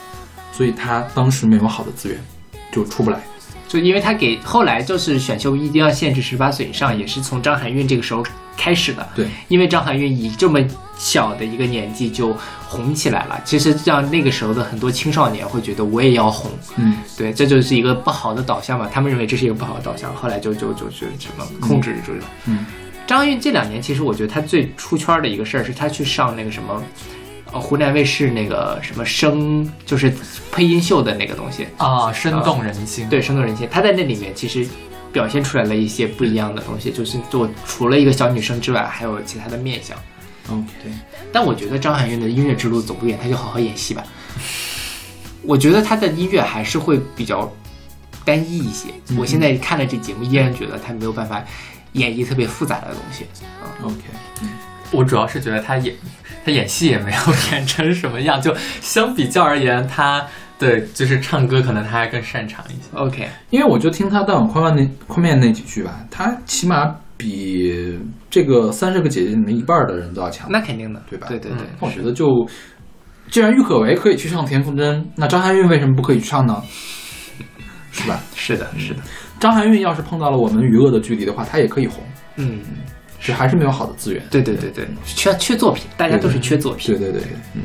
[0.51, 2.19] 所以她当时没有好的资源，
[2.71, 3.21] 就出不来。
[3.75, 8.23] 就因为他给后来就是选秀一定要限制十八岁以上，也是从张含韵这个时候
[8.55, 9.05] 开始的。
[9.13, 10.59] 对，因为张含韵以这么
[10.97, 12.33] 小的一个年纪就
[12.69, 16.49] 红起来了，其实让那个时候的很多青少年会觉得我也要红。
[16.77, 22.23] 嗯，对，这就是一个不好的导向嘛，他们认为这是一个不好的导向，后来就就就就什么控制住了。
[22.45, 22.65] 嗯，
[23.05, 26.81] 张含韵这两年其实我觉得她最出圈的一个事儿是她去上那个什么。
[27.55, 30.13] 呃，湖南卫视那个什么声，就是
[30.51, 33.07] 配音秀的那个东西，啊，生动人心。
[33.07, 33.65] 对，生动人心。
[33.71, 34.67] 她在那里面其实
[35.13, 39.97] 表现出来了一些不一样的东西，就是做除了一个小女生之外，还有其他的面相。
[40.51, 40.91] 嗯，对
[41.31, 44.03] 但我觉得张含韵的音乐之路走不远，她就好好演戏吧。
[45.41, 47.49] 我觉得她的音乐还是会比较
[48.25, 48.89] 单一一些。
[49.09, 51.41] 嗯我现在看了这节目，依然觉得她没有办法
[51.93, 53.25] 演绎特别复杂的东西。
[53.81, 53.95] OK，
[54.95, 55.93] 我主要是觉得他演
[56.45, 57.19] 他演戏也没有
[57.51, 60.25] 演成什么样，就相比较而言，他
[60.57, 62.89] 对就是唱歌可能他还更擅长一些。
[62.93, 72.27] OK，因为我就听他大碗宽面那宽面那几句吧，他起码比这个三十个姐姐里面一半的人都要强，那肯定的，对吧对对对，我觉得就，
[73.29, 76.61] 既然郁可唯可以去唱田馥甄，那张含韵为什么不可以去唱呢？
[77.91, 78.19] 是吧？
[78.35, 78.99] 是的，是的，
[79.39, 82.03] 张含韵要是碰到了我们余恶的距离的话，她也可以红，
[82.35, 82.61] 嗯，
[83.25, 84.21] 只还是没有好的资源。
[84.29, 86.95] 对对对对，缺缺作品，大家都是缺作品。
[86.95, 87.23] 对对对，
[87.55, 87.63] 嗯。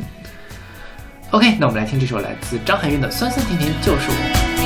[1.32, 4.56] OK，那我们来听这首来自张含韵的《酸酸甜甜就是我》。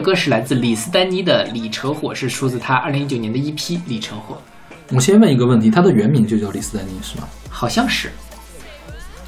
[0.00, 4.36] 歌是来自李斯丹妮的《李扯火》，是出自他二零一九年的一批《李扯火
[4.92, 8.10] 我先问一个问题，他的原名就叫李斯丹妮是吗》，好像是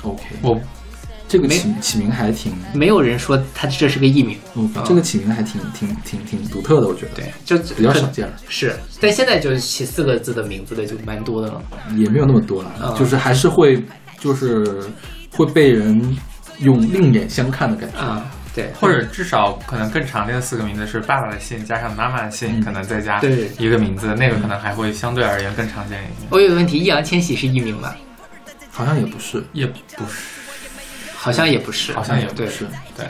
[0.02, 0.60] ？OK，我
[1.28, 4.36] 这个起起名还挺，没有人说他这是个艺名。
[4.56, 11.62] 嗯，这个起名还挺挺挺挺独特的，我觉得，对，就比较少见了，是，但现在就是起四个字的名字的就蛮多的了。
[11.96, 13.82] 也没有那么多了，嗯就是还是会
[14.18, 14.82] 就是
[15.30, 16.18] 会被人
[16.58, 17.98] 用另眼相看的感觉。
[17.98, 26.28] 啊，对，或者至少可能更常见的四个名字是爸爸的姓加上妈妈的姓，嗯可能再加对一个名字，那个可能还会相对而言更常见一点。
[26.30, 27.94] 我有个问题，易烊千玺是艺名吗？
[28.70, 29.76] 好像也不是，也不
[30.06, 30.16] 是，
[31.14, 32.66] 好像也不是，好像也对不是。
[32.96, 33.06] 对，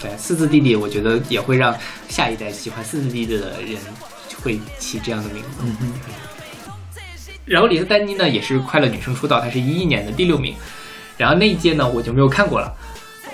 [0.00, 1.74] 对，四字弟弟，我觉得也会让
[2.08, 3.78] 下一代喜欢四字弟弟的人
[4.42, 5.48] 会起这样的名字。
[7.46, 10.54] 然后李斯丹妮呢，也是快乐女生出道，她是一一年的第六名。
[11.16, 12.74] 然后那一届呢，我就没有看过了。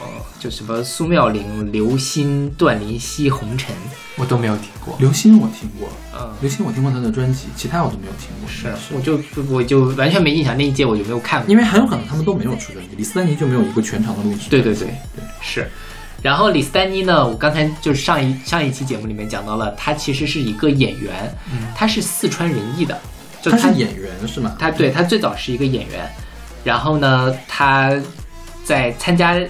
[0.01, 0.07] 呃，
[0.39, 3.75] 就什么苏妙玲、刘欣、段林希、红尘，
[4.17, 4.97] 我都没有听过。
[4.99, 5.89] 刘星我听过，
[6.19, 8.49] 嗯，刘星我听过他的专辑，其他我都没有听过。
[8.49, 9.21] 是，我就
[9.51, 11.51] 我就完全没印象，那一届我就没有看过。
[11.51, 14.49] 因为很有可能他们都没有出专辑，李斯丹妮就没有一个全场的录制。
[14.49, 15.69] 对对对对，是。
[16.23, 21.35] 然后李斯丹妮呢，我刚才就是上一上一期节目里面讲到了，她其实是一个演员，
[21.75, 22.99] 她是四川人艺的，
[23.41, 24.55] 就她他是演员是吗？
[24.59, 26.11] 他对他最早是一个演员，
[26.63, 27.95] 然后呢，他
[28.65, 29.41] 在参加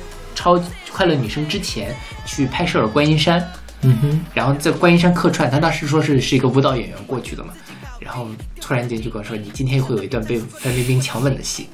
[0.41, 0.59] 超
[0.91, 3.47] 快乐女生之前去拍摄了观音山，
[3.82, 7.53] 嗯哼，然后在观音山客串，他当时说是是一个舞蹈演员过去的嘛，
[7.99, 8.26] 然后
[8.59, 11.68] 突然间就跟我说你今天会有一段被范冰冰强吻的戏，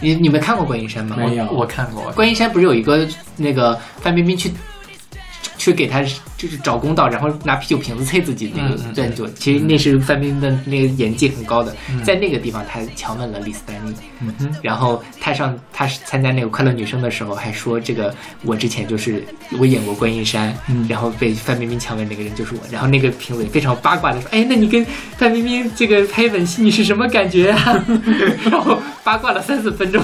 [0.00, 1.16] 你你们看过观音山吗？
[1.16, 3.04] 没有我看过，观音山不是有一个
[3.36, 4.52] 那个范冰冰去
[5.58, 6.02] 去给他
[6.38, 13.94] 就是找公道，然后拿啤酒瓶子啐自己那个嗯嗯段就，其实那是范冰冰的那个演技很高的，在那个地方他强吻了李斯丹妮，
[14.62, 19.24] 然后他上他是参加那个快乐女生的时候还说这个我之前就是
[19.58, 24.86] 我演过观音山，嗯然后被范冰冰强吻那个人就是我，然后那个评委非常八卦的说，哎，那你跟
[25.16, 27.84] 范冰冰这个拍吻戏你是什么感觉啊？
[28.48, 30.00] 然后八卦了三四分钟。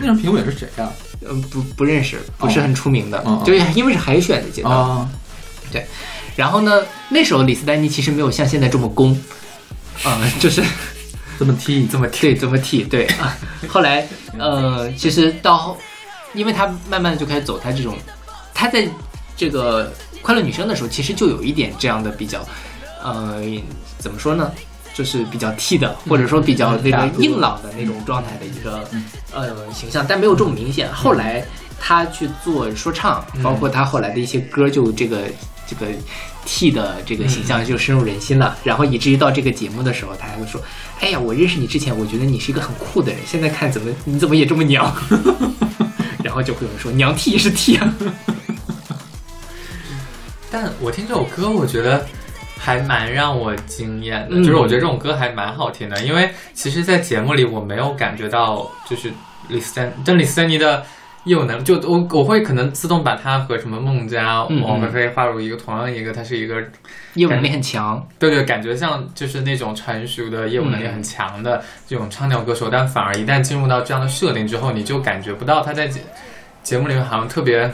[0.00, 0.92] 那张评委是谁啊？
[1.28, 5.08] 嗯，不不认识，不是很出名的，就是因为是海选的阶段。
[5.72, 5.86] 对，
[6.36, 9.18] 然后呢，那时候李斯丹妮其实没有像现在这么攻，
[10.04, 10.62] 嗯，就是
[11.38, 13.36] 这么踢，这么对，这么踢对啊。
[13.68, 14.06] 后来，
[14.38, 15.76] 呃，其实到后，
[16.34, 17.96] 因为他慢慢的就开始走他这种，
[18.52, 18.86] 他在
[19.36, 22.46] 这个快乐女生的时候，其实就有一点这样的比较，
[23.02, 23.42] 呃，
[23.98, 24.52] 怎么说呢？
[24.94, 28.88] 就是比较 T 的，或者说比较那个硬朗的那种状态的一个
[29.32, 30.90] 呃形象，但没有这么明显。
[30.92, 31.44] 后来
[31.80, 35.22] 他去做说唱，包括他后来的一些歌，就这个
[35.66, 35.86] 这个
[36.44, 38.56] T 的这个形象就深入人心了。
[38.62, 40.62] 然后以至于到这个节目的时候，他还会说
[41.00, 44.94] ：“哎呀，我认识你之前，我觉得你是一个很酷的人，现在看怎么你怎么也这么娘。
[46.22, 47.94] ”然后就会有人说：“娘 T 也是 T 啊。
[50.50, 52.06] 但我听这首歌，我觉得
[52.58, 54.42] 还蛮让我惊艳的，嗯。
[54.42, 59.12] 就是我觉得这种歌还蛮好听的，因为其实，在节目里我没有感觉到，就是
[59.48, 60.84] 李斯丹，但李斯丹妮的
[61.24, 66.56] 业务能力，就我我会可能自动把它和什么孟佳、嗯王菲菲划入一个同样一个，它是一个”
[67.14, 76.00] 业务能力很强，对对，感觉像就是那种成熟的业务能力很强的这种唱跳歌手，但反而一旦进入到这样的设定之后，你就感觉不到他在节
[76.62, 77.70] 节目里面好像特别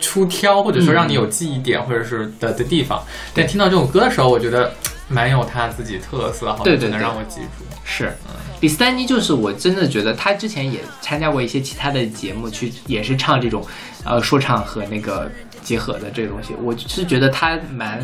[0.00, 3.02] 出挑，或者说让你有记忆点或者是的的地方。
[3.34, 4.72] 但听到这首歌的时候，我觉得
[5.08, 7.64] 蛮有他自己特色，好对对对像就能让我记住。
[7.84, 8.12] 是，
[8.60, 13.66] 李斯丹妮就是我真的觉得他之前也参加过一些其他的节目，去也是唱这种，
[14.04, 15.28] 呃，说唱和那个
[15.62, 18.00] 结合的这个东西，我是觉得他蛮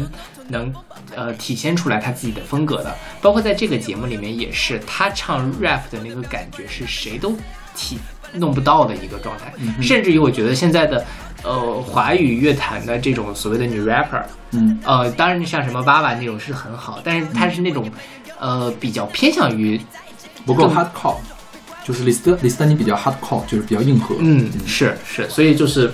[0.49, 0.73] 能
[1.15, 2.93] 呃体现出来他自己的风格的，
[3.23, 7.37] 包括在这个节目里面也是，他唱 rap 的那个感觉是谁都
[7.77, 7.97] 体
[8.33, 11.05] 弄不到的一个状态，甚至于我觉得现在的
[11.47, 17.91] 呃华语乐坛的这种所谓的女 rapper，嗯，呃，当然像什么爸爸那种是很好，但是她是那种。
[18.39, 19.81] 呃，比较偏向于
[20.45, 21.17] 不够 hardcore，
[21.83, 24.15] 就是李斯特李斯丹妮比较 hardcore，就是比较硬核。
[24.19, 25.91] 嗯，是是，所以就是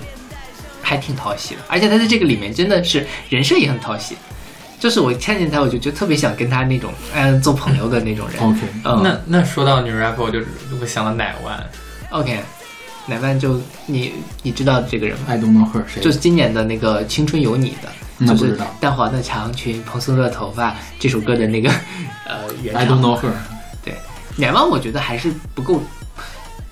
[0.82, 4.16] 还挺讨喜的，而且她在这个里面真的是人设也很讨喜，
[4.80, 8.42] 就是我看见他我就觉得特别想跟他那种嗯做朋友的那种人。
[8.42, 10.40] OK，嗯，那那说到女 rapper，我就
[10.80, 11.70] 我想到奶湾
[12.10, 12.40] ，OK，
[13.06, 16.00] 奶万就你你知道这个人吗？I don't know her 谁？
[16.00, 17.74] 就是今年的那个《青春有你》
[18.26, 21.68] 的就是淡黄的长裙、蓬松的头发这首歌的那个
[22.26, 23.18] 呃原 I 唱 don't。
[23.18, 23.30] know her。
[23.84, 23.94] 对，
[24.36, 25.82] 乃万我觉得还是不够，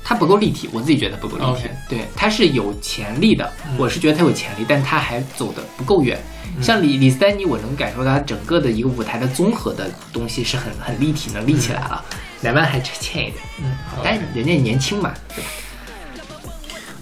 [0.04, 1.68] 他不够立体，我自己觉得不够立体。
[1.88, 6.16] 对，他是有潜力的，我是觉得他有潜力，但他还走的不够远。
[6.62, 12.04] 像李李斯丹妮，我能感受到他整个的一个舞台的综合的东西是很很立体，能立起来了。
[12.40, 13.72] 乃万还欠一点，嗯，
[14.02, 15.50] 但人家年轻嘛，对吧？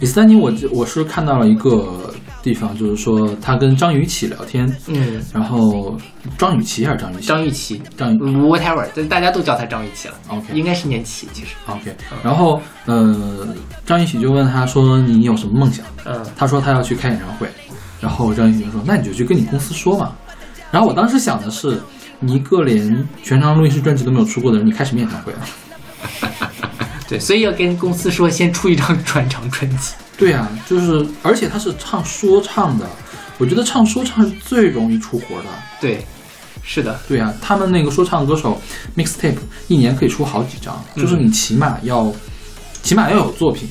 [0.00, 5.96] 李斯丹妮我，我是看到了一个地方，就是说他跟张雨绮聊天，嗯，然后
[6.38, 7.26] 张雨绮还是张雨绮？
[7.26, 11.92] 张雨绮张雨，whatever，这大家都叫她张雨绮了 OK 应该是念绮，其实，OK，
[12.22, 13.48] 然后呃，
[13.84, 17.48] 张雨绮就问他说：“你有什么梦想？”嗯他说他要去开演唱会，
[18.00, 20.12] 然后张雨绮就说：“那你就去跟你公司说嘛。”
[20.70, 21.80] 然后我当时想的是，
[22.20, 25.40] 你一个连全长录音室专辑都没有出过的人，你开什么演唱会啊？
[27.08, 29.94] 对，所以要跟公司说，先出一张专场专辑。
[30.16, 32.84] 对啊、就是而且他是唱说唱的，
[33.38, 35.44] 我觉得唱说唱是最容易出活的。
[35.80, 36.04] 对，
[36.62, 38.60] 是的，对啊、他们那个说唱歌手
[38.96, 39.38] mixtape
[39.68, 42.12] 一年可以出好几张，就是你起码要，
[42.82, 43.68] 起码要有作品，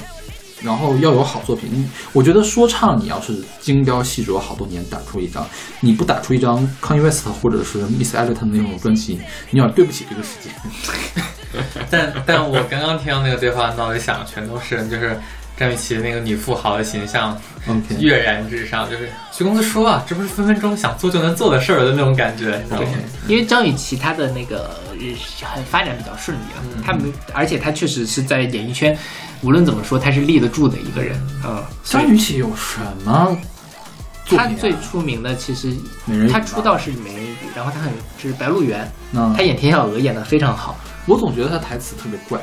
[0.61, 1.69] 然后要有好作品。
[2.13, 5.45] 我觉得说唱你要是精雕细琢好多年打出一张，
[5.81, 9.19] 你不打出一张 Kanye West 或者是 Miss Elliott 那种专辑，
[9.51, 10.49] 你有点对不起这个世界。
[11.89, 15.17] 但但我刚刚听到那个对话，脑里想的全都是就是
[15.57, 17.39] 张雨绮那个女富豪的形象
[17.99, 22.87] 跃然纸上，就是去公司说啊，这不是分分钟想做就能做的事儿的那种感觉，你知道吗？
[23.27, 24.97] 因为张雨绮她的那个呃
[25.53, 28.97] 很发展比较顺利啊，她没，而且她确实是在演艺圈，
[29.41, 33.37] 无论怎么说，她是立得住的一个人，嗯，所以张雨绮有什么
[34.27, 34.47] 作品、啊？
[34.47, 35.75] 她最出名的其实
[36.05, 40.75] 美人鱼吧她出道是美人鱼，然后他很就是白鹿原，那她演田小娥演的非常好
[41.07, 42.37] 我总觉得他台词特别怪，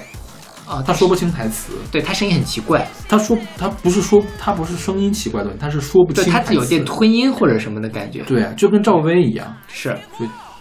[0.66, 1.74] 啊，他说不清台词。
[1.92, 6.46] 对他声音很奇怪，他说他不是说他不是声音奇怪的问题，他是说不清台词。
[6.46, 9.54] 她有点吞音或者什么的感觉，对，就跟赵薇一样。
[9.68, 9.94] 是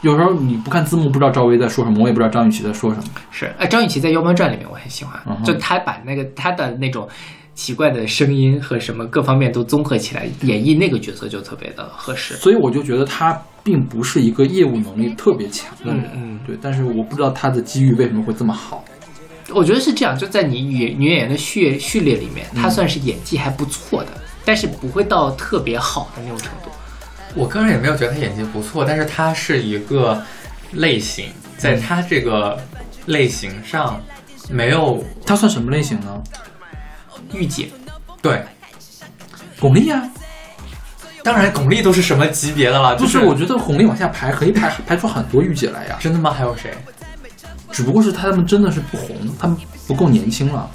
[0.02, 3.06] 有时候你不看字幕，不知道赵薇在说什么，我也不知道张雨绮在说什么。
[3.32, 7.08] 是，呃，张雨绮在《妖猫传》里面我很喜欢，嗯就她把那个她的那种
[7.56, 12.36] 奇怪的声音和什么各方面都综合起来，演绎那个角色就特别的合适。
[12.36, 16.04] 所以我就觉得他并不是一个业务能力特别强的人。
[16.16, 18.84] 嗯嗯对，但是我不知道他的机遇为什么会这么好。
[19.50, 24.10] 我觉得是这样，就在你女女演员的序序列里面，嗯她算是演技还不错的，
[24.44, 26.72] 但是不会到特别好的那种程度。
[27.36, 30.22] 我个人也没有觉得他演技不错，但是他是一个
[30.72, 32.60] 类型，在他这个
[33.08, 34.02] 类型上
[34.50, 36.24] 没有他算什么类型呢？
[37.34, 37.70] 御姐，
[38.22, 38.42] 对。
[39.60, 40.02] 巩俐啊，
[41.24, 42.96] 当然，巩俐都是什么级别的了？
[42.96, 45.98] 不，就是我觉得巩俐往下排可以排 排出很多御姐来呀。
[46.00, 46.32] 真的吗？
[46.32, 46.72] 还有谁？
[47.72, 49.58] 只不过是他们真的是不红，他们
[49.88, 50.70] 不够年轻了。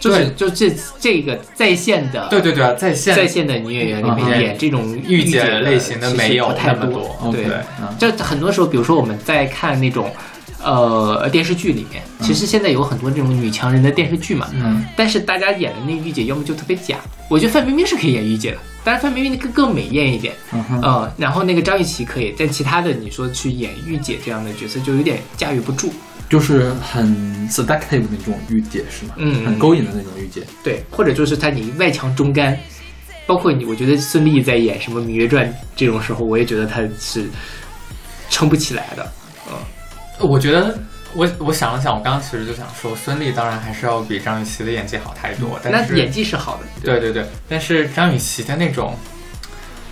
[0.00, 7.46] 就是对就这这个在线的对对对啊，在线在线的女演员里面嗯演这种御姐类型的没有太那么多对，
[7.80, 10.10] 嗯这很多时候，比如说我们在看那种
[10.64, 16.98] 呃电视剧里面，其实现在有很多这种女强人的电视剧嘛，嗯，但是大家演的那御姐要么就特别假，
[17.28, 25.92] 我觉得范冰冰是可以演御姐的，但是范冰冰更更美艳一点，嗯哼，嗯，然后那个张雨绮可以，但其他的你说去演御姐这样的角色就有点驾驭不住，
[26.28, 29.14] 就是很 seductive 的那种御姐是吗？
[29.16, 29.44] 嗯。
[29.44, 30.42] 很勾引的那种御姐。
[30.62, 32.58] 对，或者就是她你外强中干，
[33.26, 35.46] 包括你，我觉得孙俪在演什么《芈月传》
[35.76, 37.28] 这种时候，我也觉得她是
[38.30, 39.12] 撑不起来的，
[40.20, 40.76] 我觉得
[41.14, 48.96] 我我想了想，我刚刚其实就想说，孙俪当然还是要比张雨绮的演技好太多，但是演技是好的，对对对，但是张雨绮的那种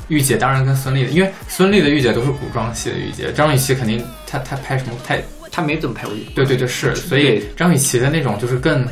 [0.08, 6.30] 御姐，当然跟孙俪的，因为孙俪的御姐都是古装戏的御姐，张雨绮肯定她她拍什么太她没怎么拍过御姐。
[6.34, 8.86] 对对对是，所以张雨绮的那种就是更。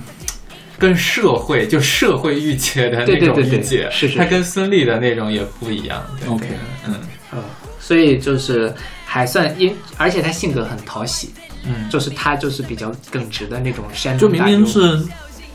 [0.79, 6.03] 更社会，就社会御姐的那种对对对对御姐，是是她跟孙俪的那种也不一样。
[6.19, 6.47] 对 OK
[6.87, 6.95] 嗯
[7.33, 7.43] 嗯，
[7.79, 8.73] 所以就是
[9.13, 11.31] 还算因，而且他性格很讨喜，
[11.65, 15.03] 嗯，就是他就是比较耿直的那种山就明明是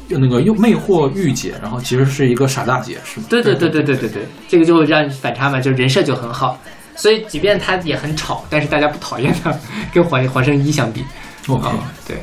[0.09, 3.27] 那个又魅惑御姐，然后其实是一个傻大姐，是吗？
[3.29, 6.59] 对对对对对对对，这个就让你反差嘛，就人设就很好。
[6.97, 9.57] 所以即便他也很吵，但是大家不讨厌他，
[9.93, 11.01] 跟黄黄圣依相比
[11.47, 12.17] ，OK，啊，对，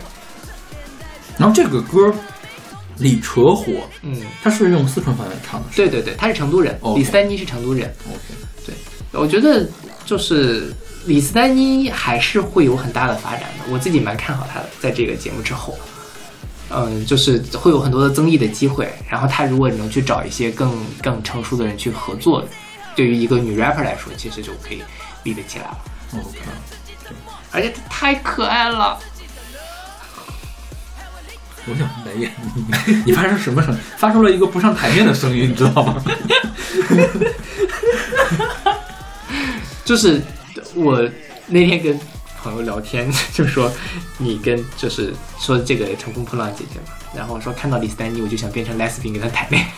[1.39, 2.15] 然后这个歌
[2.99, 3.73] 李扯火，
[4.03, 7.91] 嗯，他是用四川方言唱的，对对对，他是成都人李三妮是成都人。
[8.07, 8.21] OK，
[8.67, 8.75] 对
[9.19, 9.67] 我觉得
[10.05, 10.71] 就是
[11.07, 15.77] 李斯丹妮还是会有很大的发展的，我自己蛮看好她的，在这个节目之后，
[16.71, 18.93] 嗯，就是会有很多的增益的机会。
[19.09, 20.73] 然后她如果能去找一些更
[21.03, 22.45] 更成熟的人去合作，
[22.95, 24.83] 对于一个女 rapper 来说，其实就可以
[25.25, 25.79] 立得起来了。
[26.15, 26.39] OK，
[27.51, 28.97] 而且她太可爱了，
[31.67, 32.65] 我想来眼你，
[33.07, 33.77] 你发生什么声？
[33.97, 36.03] 发出了一个不上台面的声音，你知道吗？
[39.85, 40.23] 就是
[40.75, 41.03] 我
[41.47, 41.99] 那天跟
[42.43, 43.71] 朋友聊天， 就说
[44.19, 49.73] 你跟就是说这个乘风破浪姐姐嘛，然后说看到李斯丹妮我就想变成 lesbian 跟她谈恋爱。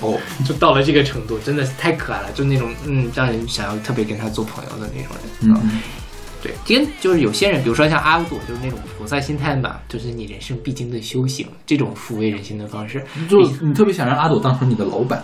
[0.00, 5.54] 哦， 就到了这个程度，真的是太可爱了，就那种嗯，让人想要特别跟她做朋友的那种人。
[5.54, 5.80] 啊嗯，
[6.42, 13.04] 对，跟就是有些人，比如说像阿朵，就是那种菩萨心态嘛，就是你人生必经的修行，这种抚慰人心的方式。
[13.28, 15.22] 就你特别想让阿朵当成你的老板，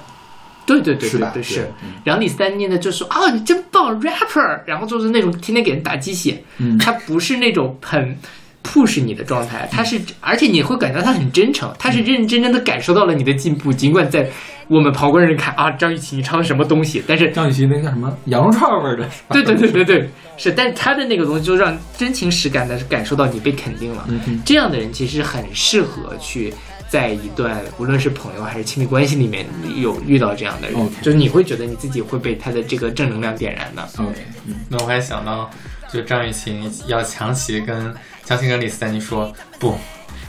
[0.66, 1.30] 对对对是吧？
[1.32, 1.54] 对对是。
[1.56, 1.92] 对嗯。
[2.04, 6.76] 然后李斯丹妮呢就说啊，你真棒，rapper，然后就是那种天天给人打鸡血，嗯。
[6.78, 8.16] 他不是那种很
[8.62, 14.28] push 你的状态，他是而且你会感觉到他很真诚，他是认认真真的感受到了你的进步，尽管在
[14.66, 24.04] 我们旁观人看啊，张雨绮你唱的什么东西，但是张雨绮那个叫什么羊肉串味儿的，对对对对对，是，但是他的那个东西就让真情实感的感受到你被肯定了。
[24.08, 24.42] 嗯哼。
[24.44, 26.52] 这样的人其实很适合去
[26.89, 29.45] 在一段无论是朋友还是亲密关系里面
[29.76, 33.82] 有遇到这样的人就是你会觉得你自己会被他的这个正能量点燃的。
[33.99, 35.51] OK，嗯那我还想到，
[35.93, 37.93] 就张雨绮要强行跟
[38.24, 39.76] 强行跟李斯丹妮说不。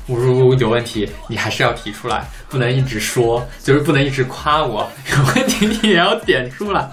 [0.07, 4.89] 我如果有问题，你还是要提出来，不能一直说，就是不能一直夸我。
[5.11, 6.89] 有问题你也要点出来。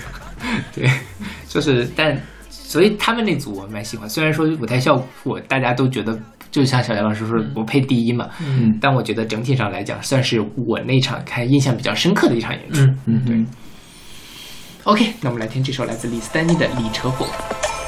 [0.72, 0.88] 对，
[1.48, 2.16] 就是但
[2.48, 6.18] 所以他们那组我蛮喜欢，虽然说舞台效果大家都觉得。
[6.54, 12.80] 就像小杨老师说，不配第一嘛，嗯但我觉得整体上来讲，算是我那场看印象比较深刻的一场演出。
[12.82, 13.44] 嗯嗯对
[14.84, 17.26] ，OK，那我们来听这首来自李斯丹妮的《李车祸》。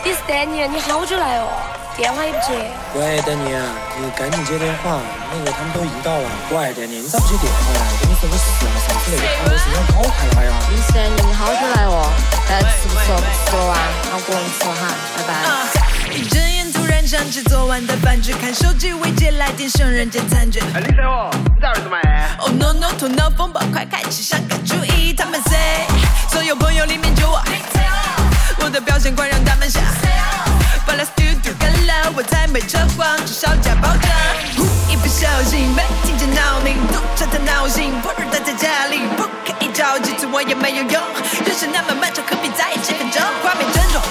[0.02, 1.46] 李斯丹妮，你好久来哦，
[1.96, 2.58] 电话也不接。
[2.98, 3.54] 喂，丹妮，
[4.02, 4.98] 你赶紧接电话，
[5.30, 6.26] 那个他们都已经到了。
[6.50, 7.82] 喂，丹妮，你咋不接电话呀？
[8.02, 10.50] 跟你说个事啊，上次那个卡路是要搞开了呀。
[10.74, 12.10] 李斯丹妮，你好久来哦，
[12.50, 13.78] 但吃不吃不吃完，
[14.10, 15.85] 好过你吃哈，拜拜。
[17.06, 20.60] 想起昨晚的饭局，看手机未接来电，剩人间残卷。
[20.74, 21.96] 哎，李三哦，你咋儿子嘛
[22.38, 25.12] ？Oh no no，头脑风暴，快开启想个主意。
[25.12, 25.86] 他们 say，
[26.28, 27.40] 所有朋友里面就我，
[28.58, 29.80] 我的表现快让他们想。
[30.84, 34.10] 把 let's do do 干了，我才没扯谎，至少加保障。
[34.56, 41.02] 呼，一不小心被听见闹铃，堵着他闹心，不如待在家里，不可以着急，自我也没有用。
[41.46, 43.22] 人生那么漫长，何必在意几分钟？
[43.44, 44.02] 画面真重，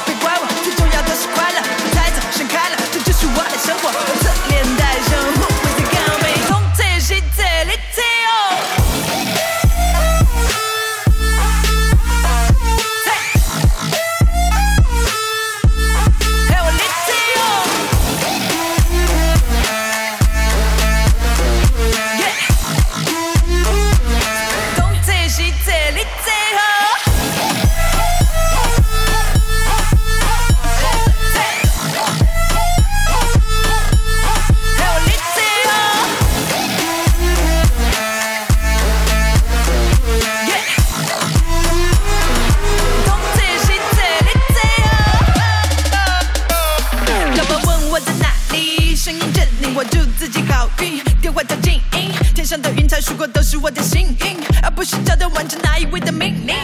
[50.26, 50.98] 自己好运。
[51.22, 56.56] 电话调静音，天上的云彩数过都是我的幸运，而不是照着完成哪一位的命令。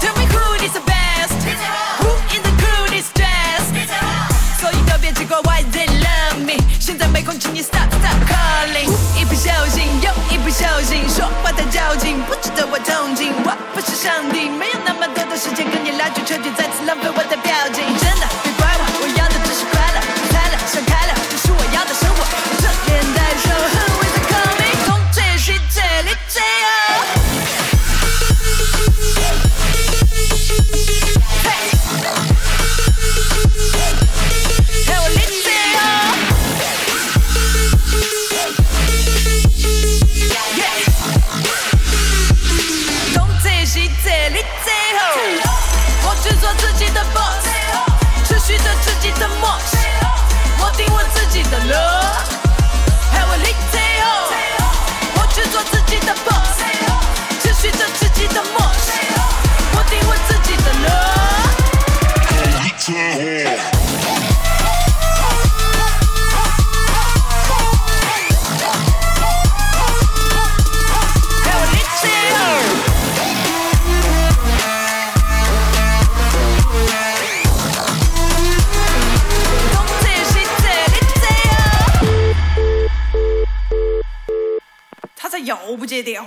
[0.00, 1.36] Tell me who is the best?
[2.00, 3.76] Who in the crew is stressed?
[4.58, 6.64] 所以都别奇怪 why they love me。
[6.80, 8.88] 现在没空，请你 stop stop calling。
[9.20, 13.34] 一不小心，又一不小心，说话太矫情，不值得我同情。
[13.44, 16.64] 我不是上帝，没有那么多的时间跟你拉锯车距，再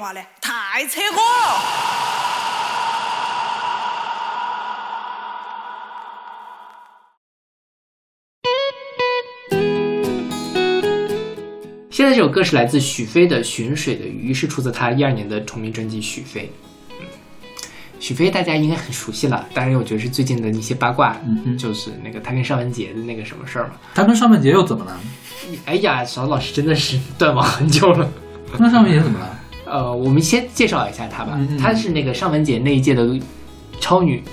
[0.03, 0.19] 话呢？
[0.41, 1.61] 太扯火了！
[11.89, 16.51] 现在这首歌是来自许飞的《寻水的鱼》，是出自他一二年的同名专辑《许飞》。
[16.99, 17.07] 嗯，
[17.97, 23.75] 许飞大家应该很熟悉了，当然我觉得是最近的一些八卦，嗯就是那个他跟尚雯婕的那个什么事儿嘛。
[23.95, 24.99] 他跟尚雯婕又怎么了？
[25.65, 28.11] 哎呀，小老师真的是断网很久了。
[28.57, 29.39] 那尚雯婕怎么了？
[29.73, 33.19] 呃，我们先介绍一下她吧，她是那个尚雯婕那一届的
[33.79, 34.23] 超女，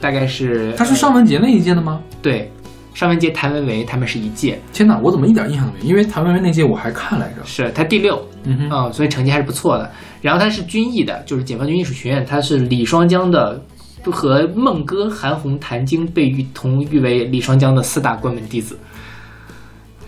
[0.00, 2.00] 大概是她是尚雯婕那一届的吗？
[2.22, 2.50] 对，
[2.94, 5.84] 尚雯婕、谭维维他们是一届，天哪，我怎么一点印象都没有？
[5.84, 7.44] 因为谭维维那届我还看来着。
[7.44, 9.90] 是她第六，嗯哼，嗯，所以成绩还是不错的。
[10.22, 13.62] 然后她是军艺的，就是解放军艺术学院，她是李双江的，
[14.04, 18.78] 和孟歌、韩红、谭晶被誉同誉为李双江的四大关门弟子。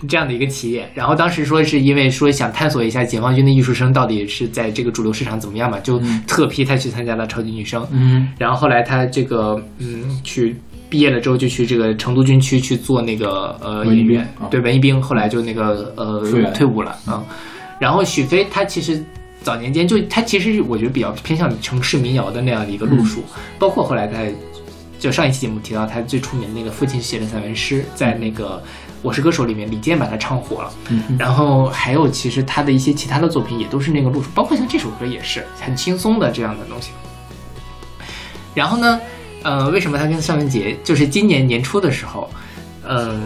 [0.06, 7.84] 这样的一个企业，然后当时说是因为说想探索一下解放军的艺术生到底是在这个主流市场怎么样嘛，就特批他去参加了超级女声。
[7.90, 10.54] 嗯然后后来他这个嗯去
[10.88, 16.22] 毕业了之后就去这个成都军区去做那个呃文艺兵演员啊，对文艺兵，后来就那个呃
[16.52, 17.24] 退伍了啊、嗯。
[17.80, 19.02] 然后许飞他其实
[19.42, 23.24] 早年间就他其实我觉得比较偏向城市民谣的那样的一个路数，
[23.58, 24.20] 包括后来他
[24.98, 28.62] 就上一期节目提到他最出名的那个父亲写的散文诗，在那个。
[29.02, 36.90] 我是歌手里面，李健把他唱火了，嗯然后还有其实他的一些其他的作品也都是那个路数，包括像这首歌也是很轻松的这样的东西。
[38.54, 39.00] 然后呢，
[39.44, 42.28] 呃，为什么他跟尚雯婕就是今年年初的时候，
[42.84, 43.20] 呃，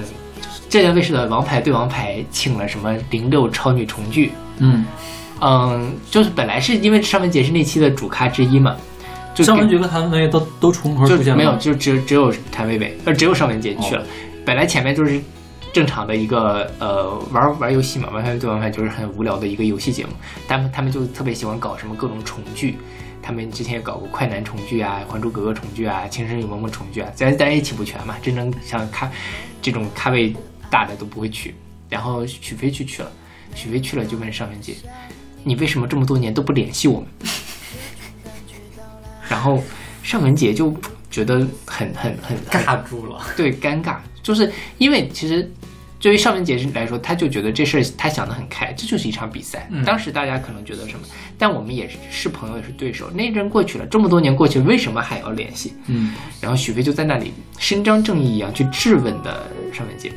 [0.69, 4.85] 浙江卫视的《王牌对王牌》请了什么零六超女重聚，嗯，
[5.41, 8.77] 嗯，就是本来是因为尚雯婕是那期的主咖之一嘛，
[9.35, 11.39] 就尚雯婕和谭维维都都重合就出现了。
[11.39, 14.05] 没有，就只只有谭维维，呃，只有尚雯婕去了。
[14.45, 15.19] 本来前面就是
[15.73, 20.13] 正常的一个呃玩玩游戏嘛，王牌对王牌就是很无聊的一个游戏节目，
[20.47, 22.77] 他们他们就特别喜欢搞什么各种重聚。
[23.25, 29.09] 他们之前也搞过快男重聚啊、还珠格格重聚啊、情深深雨蒙蒙重聚啊，咱咱也起不全嘛，真正像咖
[29.63, 30.35] 这种咖位
[30.69, 31.55] 大的都不会去。
[31.89, 33.13] 然后许飞去去了，
[33.55, 34.75] 许飞去了就问尚雯婕
[35.45, 37.09] ：“你为什么这么多年都不联系我们？”
[39.31, 39.63] 然后
[40.03, 40.75] 尚雯婕就
[41.13, 43.21] 觉得很很很很尬住了。
[43.37, 45.49] 对，尴尬，就是因为其实
[46.01, 49.69] 对于尚雯婕来说，她就觉得这事儿她想得很开，这就是一场比赛。
[49.71, 51.05] 嗯当时大家可能觉得什么，
[51.39, 53.09] 但我们也是是朋友，也是对手。
[53.11, 55.75] 那阵过去了，这么多年过去了，为什么还要联系？
[55.87, 60.11] 嗯然后许飞就在那里伸张正义一样去质问的尚雯婕，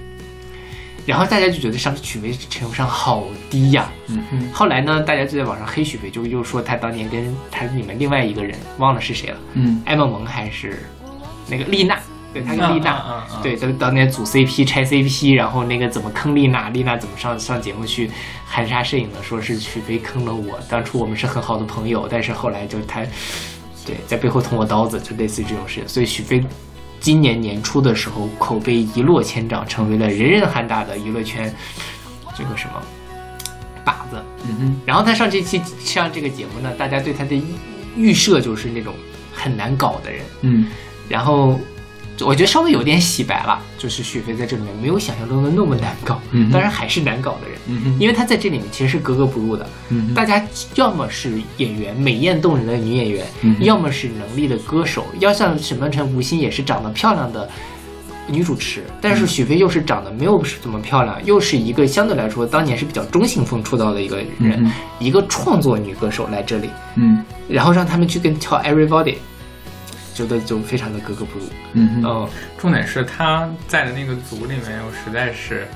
[1.05, 4.49] 然后大家就觉得上许飞程度上好低呀、嗯哼。
[4.51, 9.81] 后来呢，大家就在网上黑许飞，就又说他当年跟他你们另外一个人忘了是谁了，嗯。
[9.85, 10.83] 艾梦萌还是
[11.47, 11.99] 那个丽娜，
[12.33, 18.09] 对他跟丽娜，对，当当年组 CP 拆 CP，然后那个怎么坑丽娜，丽娜怎么上上节目去
[18.45, 23.01] 含沙射影的说是许飞坑了我，当初我们是很好的朋友，但是后来就他
[23.85, 25.75] 对在背后捅我刀子，就类似于这种事。
[25.75, 26.43] 情，所以许飞。
[27.05, 31.53] 今年年初的时候，口碑一落千丈，成为了人人喊打的娱乐圈
[32.35, 32.81] 这个什么
[33.85, 34.19] 靶子。
[34.47, 37.39] 嗯哼然后他上这期上这个节目呢，大家对他的
[37.95, 38.91] 预设就是那种
[39.31, 40.25] 很难搞的人。
[40.41, 40.65] 嗯
[41.07, 41.59] 然后
[42.21, 49.67] 我觉得稍微有点洗白了，就是许飞在这里面没有想象中的那么难搞，嗯当然还是难搞的人，嗯因为他在这里面其实是格格不入的。
[49.89, 50.41] 嗯大家
[50.75, 57.49] 要么是演员美艳动人的女演员，嗯要么是能力的歌手，要像沈梦辰、吴昕也是长得漂亮的
[58.27, 69.17] 女主持，但嗯是许飞又是长得没有怎么漂亮，又是一个相对来说当年是比较中性风出道的一个人，嗯一个创作女歌手来这里，嗯然后让他们去跟跳 Everybody，
[70.15, 71.45] 觉得就非常的格格不入。
[71.73, 75.67] 嗯哼嗯，重点是他在的那个组里面，我实在是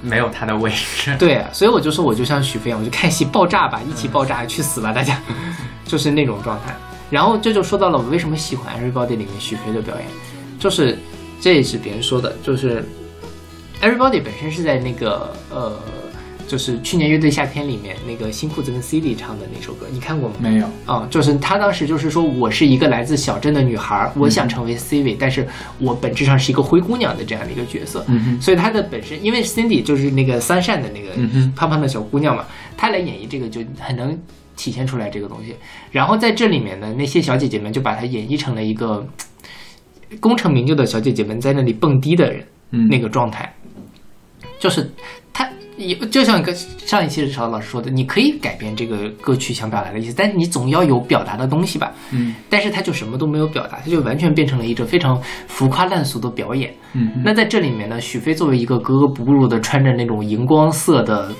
[0.00, 1.12] 没有他的位置。
[1.18, 5.18] 对啊，所以我就说，我就像许飞一样，我就看戏爆炸吧，一起爆炸，去死吧，大家，
[5.86, 6.74] 就是那种状态。
[7.10, 10.06] 然后这就说到了我为什么喜欢《Everybody》里面许飞的表演，
[10.58, 10.96] 就是
[11.40, 12.80] 这也是别人说的，就是
[13.82, 15.78] 《Everybody》本身是在那个呃，
[16.52, 20.34] 就是去年乐队夏天里面那个新裤子跟 CD 唱的那首歌，你看过吗？
[20.38, 25.48] 没有啊、就是他当时就是说我是一个来自小镇的女孩，我想成为 C 位，但是
[25.78, 28.04] 我本质上是一个灰姑娘的这样的一个角色。
[28.08, 31.14] 嗯哼所以她的本身，因为 Cindy 就是那个三善的那个
[31.56, 32.44] 胖胖的小姑娘嘛，
[32.76, 34.20] 她来演绎这个就很能
[34.54, 35.56] 体现出来这个东西。
[35.90, 39.08] 然后在这里面呢，那些小姐姐们就把她演绎成了一个
[40.20, 43.50] 功成名就的小姐姐们在那里蹦迪的人，嗯那个状态，
[44.58, 44.92] 就是
[45.32, 51.92] 她也就像跟上一期的时候老师说的，你可以改变这个歌曲想表达的意思，但是你总要有表达的东西吧。
[52.12, 56.72] 嗯但是他就什么都没有表达，他就完全变成了一个非常浮夸烂俗的表演。
[56.92, 61.32] 嗯那在这里面呢，许飞作为一个格格不入的，穿着那种荧光色的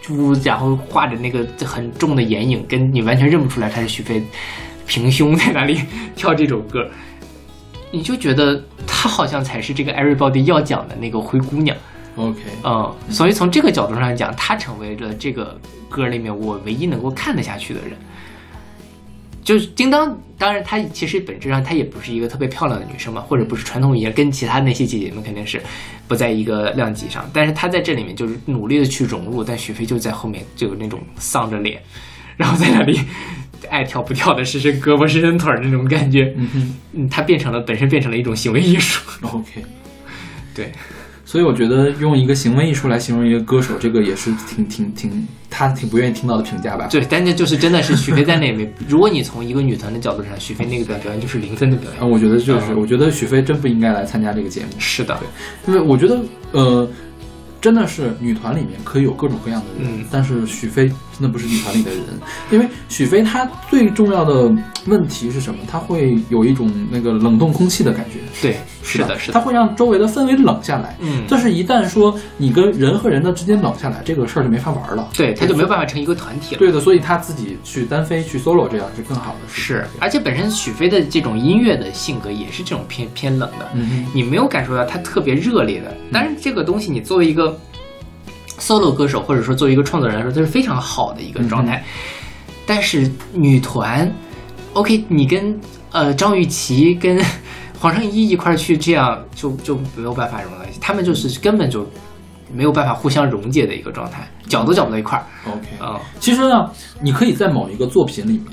[0.00, 4.22] 珠，然后画着那个很重的眼影，跟你完全认不出来他是许飞，
[4.86, 5.80] 平胸在那里
[6.14, 6.78] 跳这首歌，
[7.90, 11.76] 你就觉得他好像才是这个 Everybody 要讲的那个灰姑娘。
[12.16, 15.58] OK 嗯，所以从这个角度上来讲，他成为了这个
[15.88, 17.92] 歌里面我唯一能够看得下去的人。
[19.42, 25.60] 就是叮当，当然她其实本质上她也不是一个特别漂亮的女生嘛，或者不是传统意义跟其他那些姐姐们肯定是
[26.08, 27.28] 不在一个量级上。
[27.30, 31.78] 但是她在这里面就是努力的去融入，但许飞就在后面就有那种丧着脸，
[32.38, 32.98] 然后在那里
[33.68, 36.32] 爱跳不跳的伸伸胳膊伸伸腿儿那种感觉。
[36.38, 39.02] 嗯哼嗯，它变成了本身变成了一种行为艺术。
[39.28, 39.62] OK。
[40.54, 40.72] 对，
[41.34, 46.86] 所以我觉得用一个行为艺术来形容一个歌手，这个也是挺挺挺他挺不愿意听到的评价吧。
[46.86, 52.08] 对，但是就是真的是许飞在那边，如果你从一个女团的角度上，许飞那个表表演就是零分的表啊，演。
[52.08, 54.68] 我觉得就是，嗯我觉得许飞真不应该来参加这个节目。
[54.78, 55.18] 是的，
[55.66, 56.20] 因为我觉得，
[56.52, 56.88] 呃，
[57.60, 62.02] 真的是女团里面可以有各种各样的人，嗯但是许飞真的不是女团里的人，
[62.50, 64.52] 因为许飞他最重要的
[64.86, 65.60] 问题是什么？
[65.70, 70.96] 他会有一种那个冷冻空气的感觉，对，是的，是的，他会让周围的氛围冷下来。
[71.00, 75.08] 嗯，但是，一旦说你跟人和人的之间冷下来，这个事儿就没法玩了。
[75.16, 76.58] 对，他就没有办法成一个团体了。
[76.58, 79.62] 对的，所以他自己去单飞去 solo 这样是更好的事。
[79.62, 85.96] 是，而且本身许飞的这种音乐的性格也是这种偏偏冷的，嗯，你没有感受到他特别热烈的。
[86.12, 87.56] 当然，这个东西你作为一个
[88.58, 91.84] solo 歌手，或者说作为一个创作人来说，这是非常好的一个状态。
[92.66, 94.10] 但是女团
[94.72, 95.58] ，OK，你跟
[95.92, 97.22] 呃张雨绮跟
[97.78, 101.86] 黄圣依一块儿去，这样就就没有办法融在一起，他们就是根本就
[102.52, 105.24] 没有办法互相溶解的一个状态，搅都搅不到一块儿。
[105.46, 106.70] OK，啊、其实呢，
[107.02, 108.52] 你可以在某一个作品里面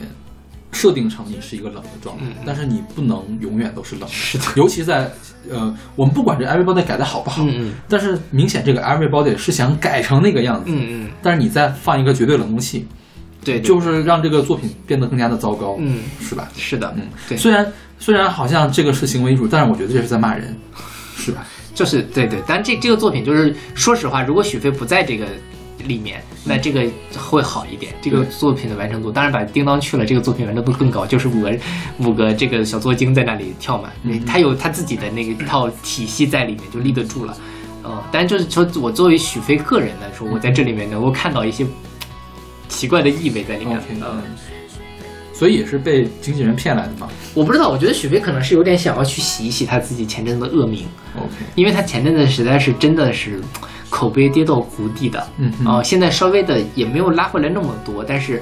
[0.72, 4.08] 设定成你是一个冷的状态，但是你不能永远都是冷的。
[4.10, 5.12] 是的，尤其在
[5.50, 7.74] 呃，我们不管这 Everybody 改的好不好，嗯嗯。
[7.90, 12.88] 但是明显这个 Everybody 是想改成那个样子，嗯嗯，但是你再放一个绝对冷空气，
[13.44, 16.48] 对，对就是让这个作品变得更加的糟糕，嗯是吧？
[16.56, 17.66] 是的，嗯，对，虽然
[18.00, 20.56] 虽然好像这个是行为艺术，但是我觉得这是在骂人，
[21.18, 21.46] 是吧？
[21.74, 25.26] 就是对对，但这这个作品就是说实话，如果许飞不在这个
[25.82, 26.86] 里面，那这个
[27.18, 27.94] 会好一点。
[28.02, 31.58] 这个作品的完成度，当然把叮当去了，这个作品完成度更高，就是五个
[32.00, 37.38] 五个这个小作精在那里跳嘛，嗯他有他自己的那个一套体系在里面，就立得住了。
[37.84, 41.66] 嗯，但就是说我作为许飞个人来说，我在这里面能够看到一些
[42.70, 43.80] 奇怪的意味在里面。
[43.90, 44.22] 嗯，
[45.34, 47.10] 所以也是被经纪人骗来的嘛。
[47.34, 50.86] 我不知道，我觉得许飞可能是有点想要去洗一洗他自己前阵子的恶名。
[51.16, 53.42] OK，因为他前阵子实在是真的是
[53.92, 58.42] 口碑跌到谷底的，嗯哼啊、现在稍微的也没有拉回来那么多，但是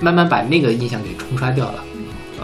[0.00, 1.84] 慢慢把那个印象给冲刷掉了。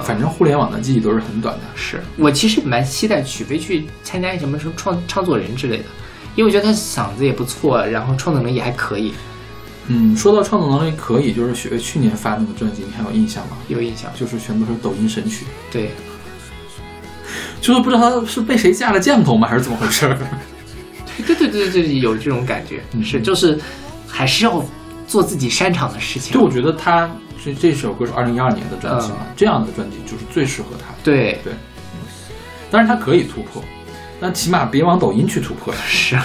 [0.03, 1.63] 反正互联网的记忆都是很短的。
[1.75, 5.85] 是我其实蛮期待许飞去参加什么什么创创作人之类的，
[6.35, 9.15] 因为我觉得他嗓子也不错，然后创作能力也还可以，
[9.87, 13.57] 嗯，说到创作能力可以，就是雪去年发那个专辑，你还有印象吗？
[13.69, 14.11] 有印象。
[14.15, 15.93] 就是全部是抖音神曲，对，
[17.63, 20.19] 就是不知道他是被谁下了降头吗，还是怎么回事儿？
[21.27, 23.59] 对对对对对，有这种感觉，嗯是就是
[24.07, 24.65] 还是要
[25.07, 26.35] 做自己擅长的事情。
[26.35, 27.11] 就我觉得他
[27.45, 30.99] 这这首歌是二零一二年的专辑嘛，这样的专辑就是最适合他的。
[31.05, 31.53] 对，对，
[32.71, 33.63] 当然他可以突破，
[34.21, 35.81] 但起码别往抖音去突破呀。
[35.87, 36.17] 是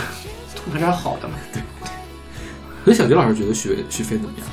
[0.55, 1.35] 突破点好的嘛。
[2.83, 4.47] 所以小迪老师觉得许许飞怎么样？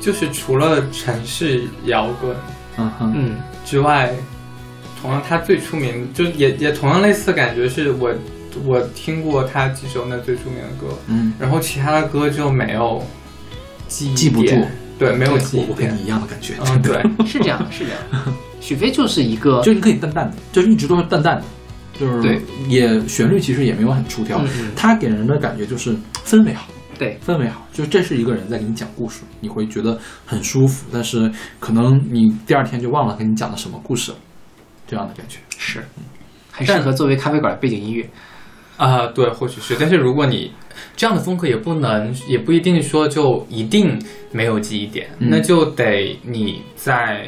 [0.00, 2.34] 就是除了城市摇滚
[2.78, 4.14] 嗯哼，嗯之外，
[5.00, 8.12] 同样他最出名，就也也同样类似的感觉，是我
[8.66, 13.02] 我听过他几首那最出名的歌，嗯，然后其他的歌就没有
[13.86, 14.48] 记忆记不住。
[14.48, 15.68] 点，对，没有记忆点。
[15.70, 16.54] 我跟你，一样的感觉。
[16.66, 17.98] 嗯，对， 是这样的，是这样。
[18.10, 18.32] 的。
[18.60, 21.44] 许飞就是一个 就你可以淡淡的，就是一直都是淡淡的，
[21.98, 24.40] 就是对，也旋律其实也没有很出挑。
[24.74, 25.94] 他嗯，给人的感觉就是
[26.24, 26.66] 氛围好。
[26.98, 27.16] 对。
[27.24, 29.96] 氛围好，就是这是一个人在给你讲故事，你会觉得
[30.26, 31.30] 很舒服，但是
[31.60, 34.18] 可能你第二天就忘了跟你讲的什么故事了，
[34.88, 35.38] 这样的感觉。
[35.56, 35.84] 是，
[36.50, 38.08] 很适合作为咖啡馆的背景音乐。
[38.76, 40.52] 啊、对，或许是，但是如果你
[40.96, 47.26] 这样的风格也不能，也不一定说就一定没有记忆点，嗯那就得你在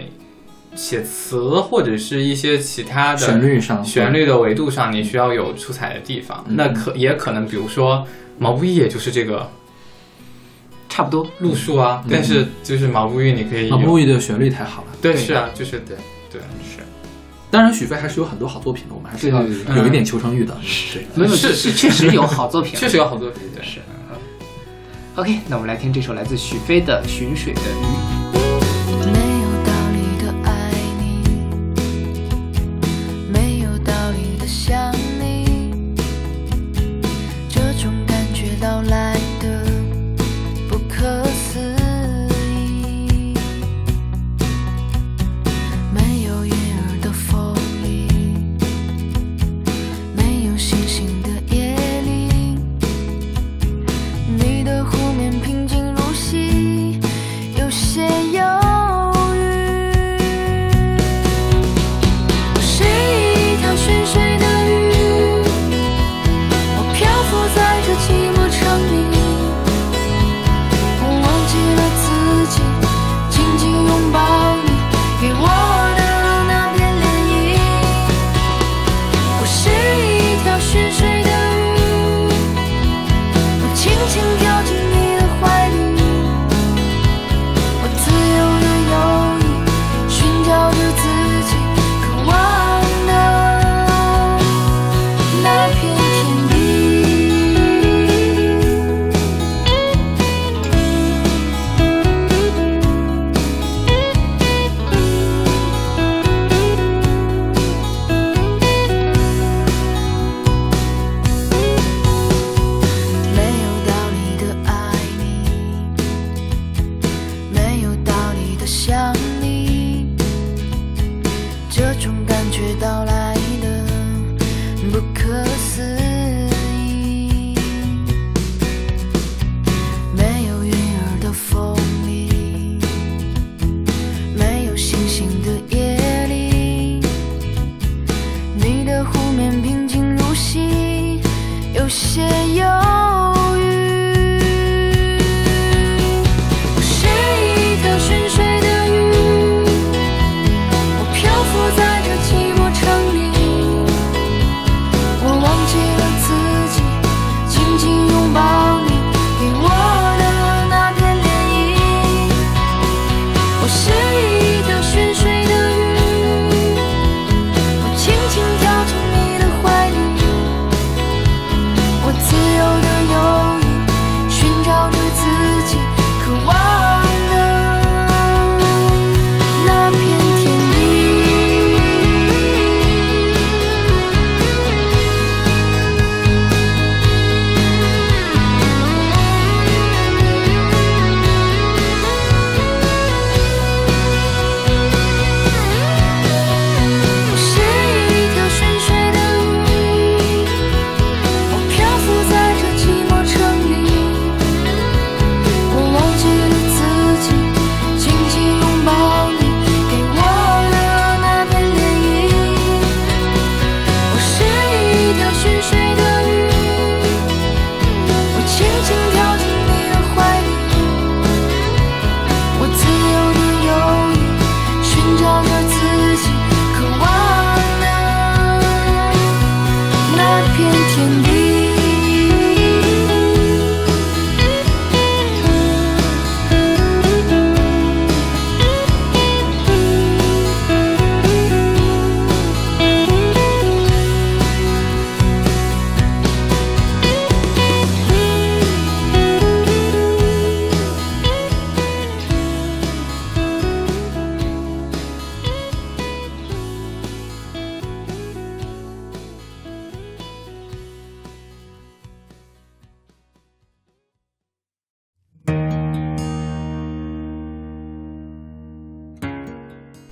[0.76, 6.44] 写词或者是一些其他的旋律上旋律的维度上，你需要有出彩的地方。
[6.46, 8.06] 嗯那可也可能，比如说
[8.38, 9.50] 毛不易，也就是这个
[10.88, 14.88] 差不多，路数啊，但是就是毛不易，你可以毛不易的旋律太好了。
[15.02, 15.96] 对，对是啊，就是对
[16.30, 16.79] 对是。
[17.50, 19.42] 当然，许飞还是有很多好作品的，我们还是要
[19.76, 20.56] 有一点求生欲的。
[20.62, 23.80] 是，没有是是确实有好作品，确实有好作品，对，是。
[25.16, 28.16] OK，那我们来听这首来自许飞的《寻水的鱼》。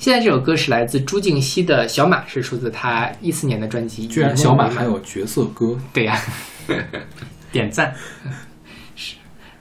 [0.09, 6.19] 现在这首歌是来自朱婧汐的《小马》，是出自她一四年的专辑《居然小马还有角色歌，对呀、
[7.53, 7.93] 点赞。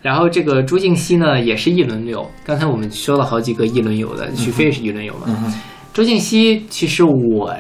[0.02, 2.26] 然后这个朱婧汐呢，也是一轮游。
[2.46, 5.26] 刚才我们说了好几个一轮游的，许飞也是一轮游嘛。
[5.28, 5.54] 嗯哼，
[5.92, 7.54] 朱婧汐，其实我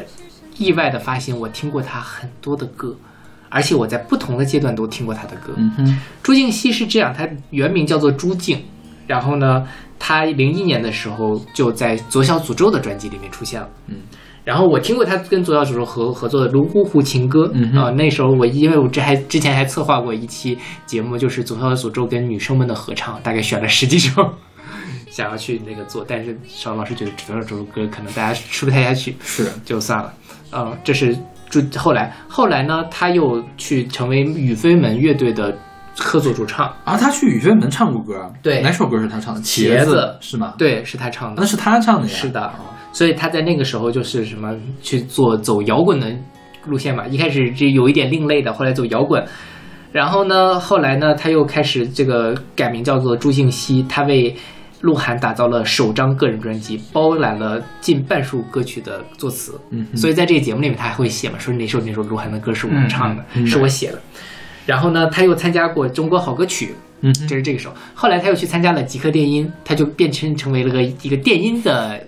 [0.57, 2.95] 意外的发现，我听过他很多的歌，
[3.49, 5.51] 而且我在不同的阶段都听过他的歌。
[5.57, 8.63] 嗯哼，朱婧汐是这样，他原名叫做朱静，
[9.07, 9.65] 然后呢，
[9.97, 13.67] 他零一年的时候就在左小诅咒的专辑里面出现了。
[13.87, 13.95] 嗯。
[14.43, 24.23] 然后我听过他跟左小诅咒合合作的《泸沽湖情歌》嗯哼啊、那时候我因为我这还之前还策划过一期节目，就是左小诅咒跟女生们的合唱，大概选了十几首，
[25.11, 30.13] 想要去那个做，但是邵老师觉得左小诅咒歌可能大家吃不太下去，是，就算了。
[30.53, 31.13] 嗯，这是
[31.49, 35.57] 就后来后来呢，他又去成为宇飞门乐队的
[35.97, 39.41] 客座主唱，啊，他去雨轩门唱过歌啊，对哪首歌是他唱的？
[39.41, 41.47] 茄子子是吗？，对，是他唱的那。
[41.47, 42.13] 是他唱的呀。
[42.13, 46.11] 是的哦所以他在那个时候就是什么去做走摇滚的
[46.65, 49.23] 路线嘛，一开始这有一点另类的，后来走摇滚，
[49.91, 54.35] 然后呢，后来呢，他又开始这个改名叫做朱静熙，他为
[54.81, 64.01] 鹿晗打造了首张个人专辑，包揽了近半数歌曲的作词，嗯所以在这个节目里面他还会写嘛，说哪首哪首鹿晗的歌是我唱的，是我写的。
[64.67, 67.73] 然后呢，他又参加过中国好歌曲，嗯哼这是这个时候。
[67.95, 71.99] 后来他又去参加了极客电音，他就变成成为了个一个电音的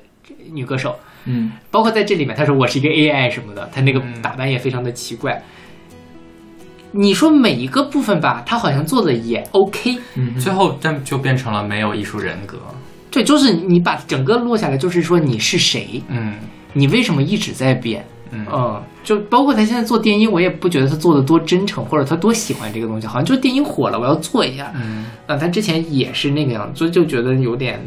[0.52, 0.96] 女歌手。
[1.26, 5.42] 嗯，包括在这里面，他说我是一个 AI 什么的，他那个嗯打扮也非常的奇怪。
[6.92, 12.58] 你说每一个部分吧，他好像做的也 OK，嗯最后但就变成了没有艺术人格。
[13.12, 16.36] 对，就是你把整个落下来，就是说你是谁，嗯
[16.74, 24.72] 你为什么一直在变，嗯嗯，就包括他现在做电音，我也不觉得他做的多真诚，或者他多喜欢这个东西，好像就是电音火了，我要做一下。
[24.76, 27.80] 嗯啊，他之前也是那个样子，就就觉得有点，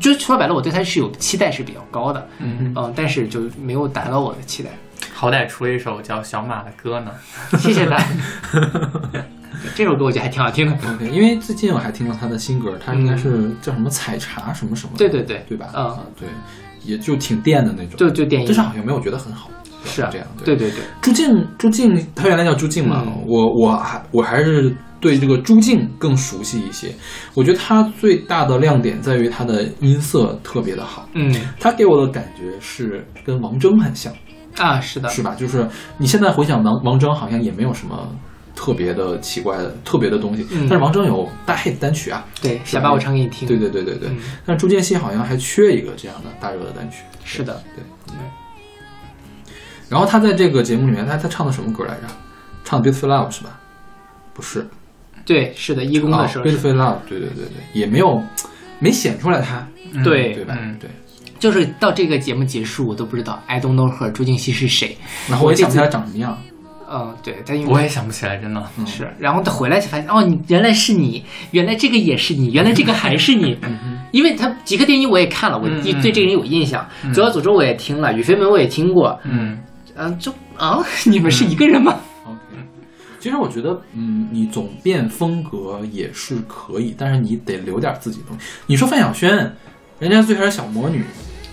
[0.00, 4.70] 就说白了，我对他是有期待是比较高的，嗯，嗯，但是就没有达到我的期待。
[5.12, 7.10] 好歹出了一首叫《小马》的歌呢。
[7.58, 7.98] 谢谢他。
[9.74, 10.72] 这首歌我觉得还挺好听的。
[10.94, 15.66] OK，因为最近我还听到他的新歌，他应该是叫什么采茶什么什么的，对对对对吧？
[15.74, 16.28] 嗯啊，对，
[16.84, 19.50] 也就挺电的那种，就就电音但是好像没有觉得很好，
[19.84, 20.56] 是啊这样，对。
[20.56, 23.24] 对对，朱静，朱静，她原来叫朱静嘛，嗯。
[23.26, 26.92] 我我还我还是对这个朱静更熟悉一些。
[27.34, 31.34] 我觉得她最大的亮点在于她的音色特别的好，嗯。
[31.60, 34.12] 她给我的感觉是跟王铮很像，
[34.56, 35.34] 啊，是的，是吧？
[35.34, 35.66] 就是
[35.96, 38.08] 你现在回想王王铮好像也没有什么
[38.56, 40.66] 特别的奇怪的特别的东西，嗯。
[40.68, 43.46] 但是王铮有大 hit 单曲啊，对，想把我唱给你听。
[43.46, 44.08] 对对对对对。
[44.08, 44.18] 嗯。
[44.44, 47.84] 但是朱建熙好像还缺一个这样的大热的单曲，是的，对。
[49.88, 52.02] 然后他在这个节目里面，他他唱的什么歌来着？
[52.64, 53.58] 唱《Beautiful Love》是吧？
[54.34, 54.68] 不是，
[55.24, 58.22] 对，是的，义工啊的时候《是，Beautiful Love》，对对对对，也没有
[58.78, 59.66] 没显出来他，
[60.04, 60.56] 对对吧？
[60.60, 60.90] 嗯对。
[61.38, 64.98] 就是到这个节目结束，我都不知道 I don't know her 朱婧汐是谁。
[65.28, 66.36] 然后我也想不起来长什么样。
[66.90, 68.60] 嗯，对，但因为我也想不起来，真的。
[68.76, 73.56] 嗯是，然后他回来才发现，哦，你原来是你，原来这个也是你，原来这个还是你。
[74.10, 76.84] 因为他极客电影我也看了，我对这个人有印象。
[77.14, 79.16] 左小诅咒我也听了，雨飞门我也听过。
[79.22, 79.58] 嗯
[79.98, 82.38] 嗯，就啊， 你们是一个人吗？OK，
[83.20, 88.46] 其实我觉得，嗯，你总变风格也是可以，但是你得留点自己的东西。
[88.66, 89.52] 你说范晓萱，
[89.98, 91.04] 人家最开始小魔女、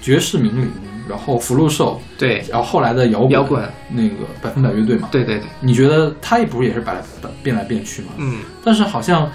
[0.01, 0.69] 绝世名伶，
[1.09, 3.67] 然后福禄寿，对，然后后来的摇滚摇滚。
[3.89, 7.01] 那个百分百乐队嘛，对对对，你觉得她也不是也是摆来
[7.41, 8.09] 变来变去嘛？
[8.17, 9.31] 嗯，但是好像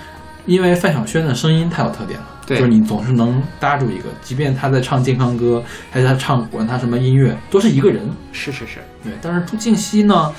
[0.47, 8.03] 因为范晓萱的声音太有特点了，对就是你总是能搭住一个，即便他在唱健康歌，还是他唱管他什么音乐，都是一个人。
[8.33, 10.33] 是是是，对，但是朱婧汐呢，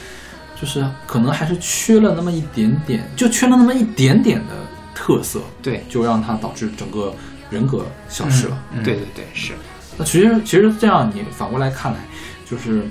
[0.60, 4.54] 就是可能还是缺了那么一点点，就缺了那么一点点的
[4.94, 5.84] 特色，对。
[5.90, 7.14] 就让他导致整个
[7.50, 8.64] 人格消失了。
[8.74, 9.54] 嗯对对对是，
[9.98, 12.00] 那其实其实这样你反过来看来，
[12.50, 12.84] 就是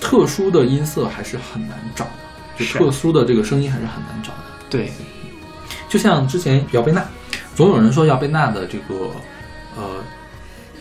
[0.00, 4.44] 特殊的音色还是很难找的，就特殊的这个声音还是很难找的。
[4.68, 4.90] 对，
[5.88, 7.04] 就像之前姚贝娜，
[7.56, 9.10] 总有人说姚贝娜的这个
[9.78, 10.04] 呃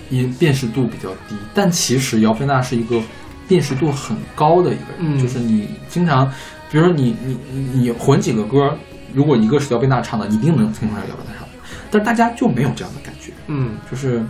[0.10, 3.02] 音辨识度比较低，但其实姚贝娜是一个
[3.48, 5.18] 辨识度很高的一个人，嗯。
[5.18, 6.30] 就是你经常，
[6.70, 8.78] 比如说你你你你混几个歌，
[9.14, 11.54] 如果一个是姚贝娜唱的，你一定能听出来姚贝娜唱的，
[11.90, 13.78] 但是大家就没有这样的感觉，嗯。
[13.90, 14.22] 就是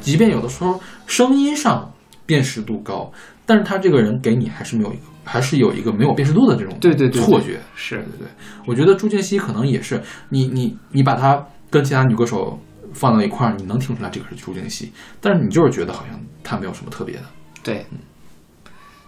[0.00, 1.88] 即便有的时候声音上
[2.26, 3.12] 辨识度高，
[3.46, 7.22] 但是他这个人给你还是没有一个，还是有一个没有辨识度的这种对对对对。
[7.22, 7.98] 错觉，是。
[7.98, 8.28] 对对对，
[8.66, 12.56] 我觉得朱建熙可能也是，你你你把她跟其他女歌手
[12.92, 14.88] 放到一块儿，你能听出来这个是朱婧汐，
[15.20, 17.24] 但是你就是觉得好像她没有什么特别的，
[17.64, 17.84] 对，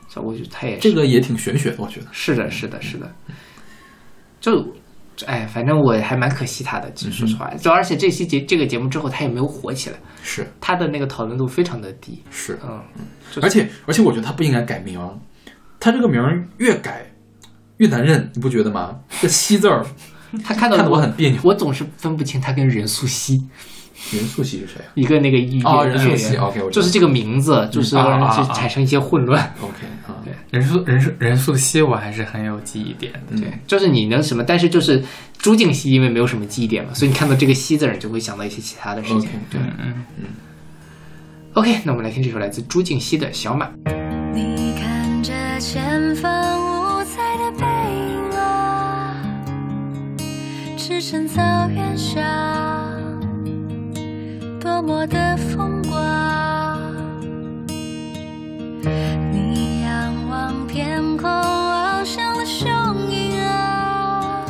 [0.09, 2.07] 所以我觉得她也是这个也挺玄学的，我觉得。
[2.11, 3.09] 是的，是的，是的。
[4.41, 4.75] 就
[5.27, 12.21] 哎，反正我还蛮可惜他的，其实说实话，就而且这期节这个节目之后，他也没有火起来，是他的那个讨论度非常的低。
[12.31, 12.83] 是，嗯，
[13.41, 15.01] 而且而且我觉得他不应该改名，
[15.79, 17.07] 他这个名儿越改
[17.79, 18.99] 越难认，你不觉得吗？
[19.21, 19.87] 这“西”字儿
[20.45, 21.41] 他看到的我很别扭。
[21.43, 23.43] 我总是分不清他跟任素汐
[24.13, 29.53] 任素汐是谁啊一个那个艺哦演任素汐 OK，我知道就是这个名字，就是让人产生一些混乱。
[29.61, 29.75] ？OK
[30.07, 33.21] 啊，对任素人素任素汐我还是很有记忆点的。
[33.31, 35.03] 嗯对，就是你能什么，但是就是
[35.39, 39.29] 朱静汐，因为没有什么记忆点嘛，所以你看到这个“汐”字儿，你就会想到一些其他的事情 OK，。
[39.51, 40.25] 对嗯嗯
[41.55, 43.67] ，，OK，那我们来听这首来自朱静汐的《小马》。
[44.33, 47.51] 你看着前方五彩的
[50.89, 52.23] 驰骋草原上，
[54.61, 56.79] 多么的风光。
[59.33, 62.69] 你仰望天空，翱翔的雄
[63.11, 64.47] 鹰啊，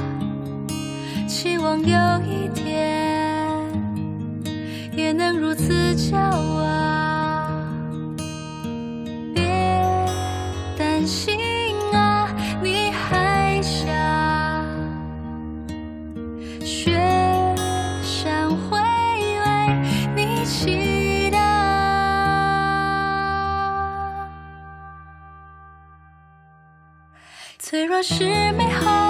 [1.27, 3.49] 期望有一天
[4.93, 7.06] 也能如此骄傲。
[27.77, 29.06] 脆弱是美好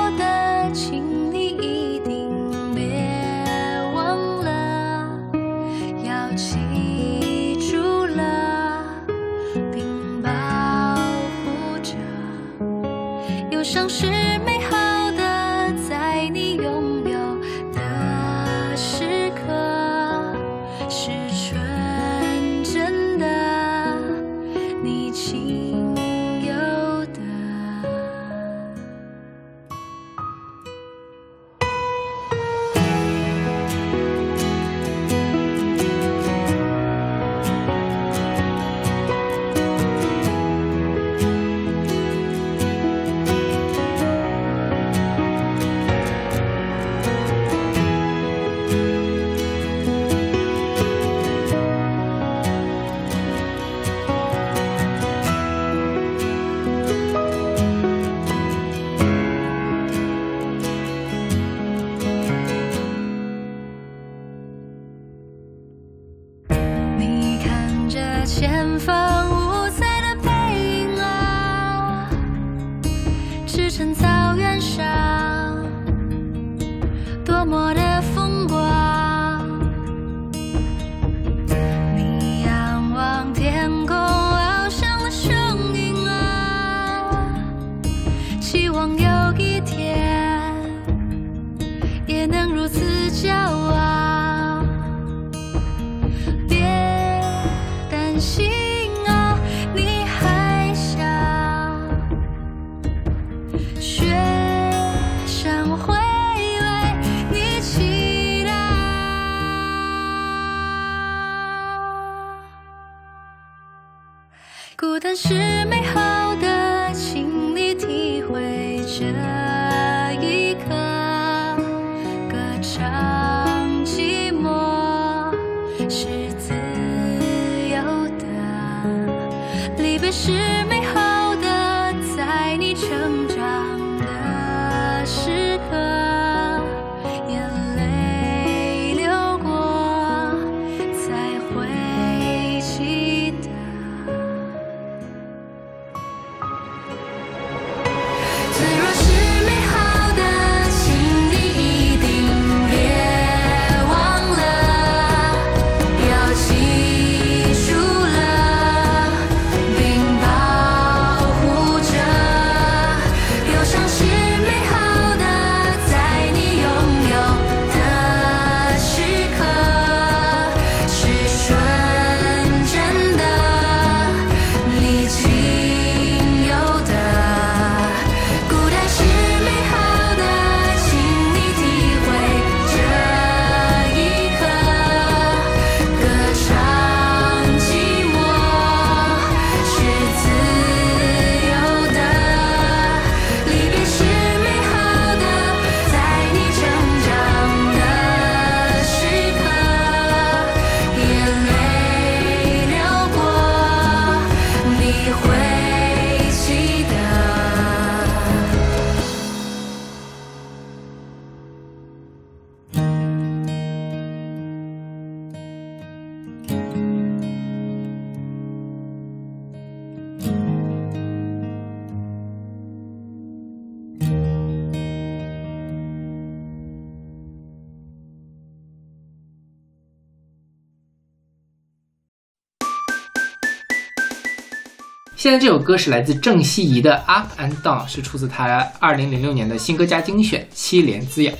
[235.26, 241.34] 现在这首歌是来自郑希怡的《Up and Down》，是出自她二零零六年的新歌加精选《七连滋养》。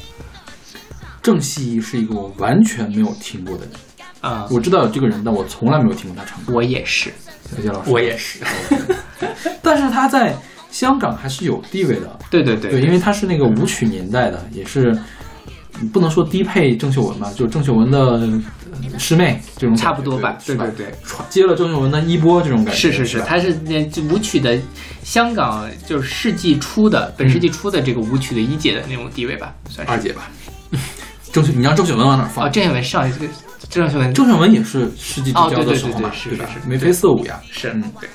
[1.23, 3.75] 郑希怡是一个我完全没有听过的人，
[4.23, 6.53] 啊、我知道有这个人，但我从来没有听过他唱歌。
[6.53, 7.13] 我也是，
[7.49, 8.41] 小杰老师，我也是。
[9.63, 10.35] 但是他在
[10.73, 15.05] 香港还是有地位的，对对对对，因为他是那个舞曲年代的，也是嗯
[15.93, 18.43] 不能说低配郑秀文吧，就是郑秀文的呃
[18.99, 20.95] 师妹这种差不多吧，对对对
[21.29, 24.59] 接了郑秀文的衣钵这种感觉，是是是，吧它是那就舞曲的
[25.03, 29.93] 香港就是世纪初的本世纪初的这个舞曲的一姐的那种地位吧，算是。
[29.93, 30.31] 二姐吧。
[31.33, 32.47] 郑秀，你让郑秀文往哪儿放？
[32.47, 33.27] 哦，郑秀文上一个
[33.69, 36.61] 郑秀文郑秀文也是世纪之交哦对对的时候嘛，对对是对吧是？
[36.61, 38.09] 是眉飞色舞呀，是嗯对。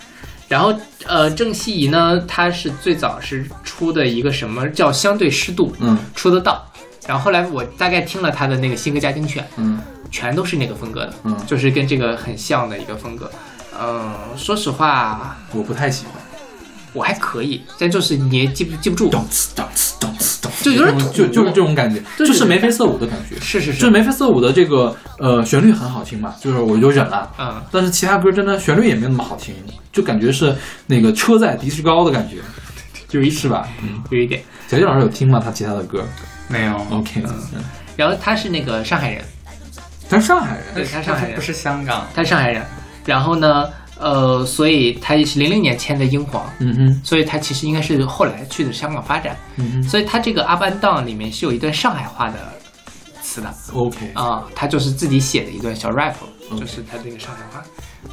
[0.48, 0.74] 然后
[1.06, 6.66] 呃，郑希怡呢，她是最早是出的一个什么叫相对湿度，嗯出得到。
[7.08, 9.80] 然后后来我大概听了他的那个新歌加精选，嗯
[10.12, 13.32] 全都是那个风格的，嗯就是跟这个很像的一个风格。
[13.82, 16.14] 嗯，说实话，我不太喜欢。
[16.94, 19.10] 我还可以，但就是你也记不记不住。
[19.10, 23.40] 咚呲咚呲咚呲咚呲，就有点土就是这种感觉，就是眉飞色舞的感觉。
[23.40, 27.32] 是是，就是就眉飞色舞的这个呃旋律很好听嘛，就是我就忍了。
[27.40, 29.56] 嗯，但是其他歌真的旋律也没那么好听，
[29.94, 30.54] 就感觉是
[30.88, 32.40] 那个车载迪士高的感觉，
[33.08, 33.66] 就一是吧？
[33.82, 34.44] 嗯，有一点。
[34.68, 35.42] 小杰老师有听吗？
[35.42, 36.06] 他其他的歌
[36.52, 37.64] 没有，？OK，嗯，
[37.96, 39.24] 然后他是那个上海人，
[40.10, 42.06] 他是上海人，对，他是上海人，不是香港。
[42.14, 42.66] 他是上海人。
[43.06, 49.36] 然后呢，呃，所以他也是零零年签的英皇，嗯哼，所以他其实应该是后来去的香港发展。
[49.56, 52.38] 嗯哼所以他这个《阿班档》里面是有一段上海话的
[53.22, 57.64] 词的，OK，啊、他就是自己写的一段小 rap，OK 就是他这个上海话。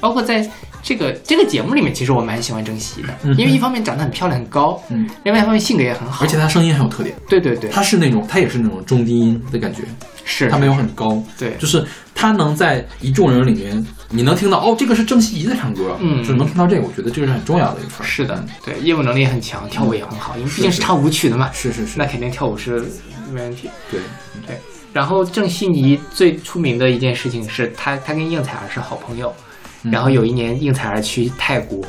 [0.00, 0.48] 包括在
[0.82, 9.82] 这个这个节目里面，其实我蛮喜欢郑希怡的，嗯因为一方面长得很漂亮很高，嗯，另外一方面性格也很好，而且她声音很有特点，对对对，她是那种她也是那种中低音的感觉，
[10.24, 10.48] 是。
[10.48, 11.56] 她没有很高，对。
[11.58, 11.84] 就是
[12.14, 16.18] 她能在一众人里面，你能听到哦，这个是郑希怡在唱歌，嗯。
[16.18, 18.04] 就是能听到这个，我觉得这个是很重要的一个事儿。
[18.04, 21.98] 是的嗯，对，业务能力也很强，跳舞也很好，因为毕竟是是唱舞曲的嘛，是是是。
[21.98, 22.84] 那，肯定跳舞是
[23.32, 23.68] 没问题。
[23.90, 24.00] 对。
[24.46, 24.56] 对，
[24.92, 29.34] 然后郑希怡最出名的一件事情是她，她跟应采儿是好朋友。
[29.82, 31.84] 嗯然后有一年应采儿去泰国，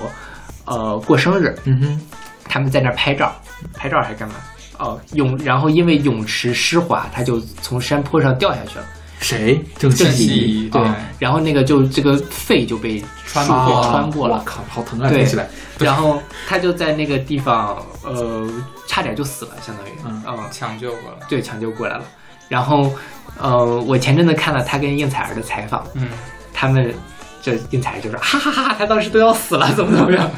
[0.65, 2.01] 呃，过生日，嗯哼，
[2.43, 3.33] 他们在那儿拍照，
[3.73, 4.35] 拍照还干嘛？
[4.77, 8.85] 哦，泳，然后因为泳池湿滑，他就从山坡上掉下去了。
[9.19, 9.61] 谁？
[9.77, 15.09] 郑郑希希怡，对啊，然后那个就这个肺就被穿树给啊穿过了，我靠，好疼啊！
[15.09, 17.75] 对听起来，然后他就在那个地方，
[18.05, 18.49] 呃，
[18.87, 21.17] 差点就死了，相当于，嗯嗯抢救过了。
[21.27, 22.03] 对，抢救过来了。
[22.47, 22.89] 然后，
[23.37, 26.07] 呃，我前阵子看了他跟应采儿的采访，嗯，
[26.53, 26.93] 他们
[27.41, 30.29] 这应采儿就说哈哈哈哈，他当时都要死了，怎么怎么样，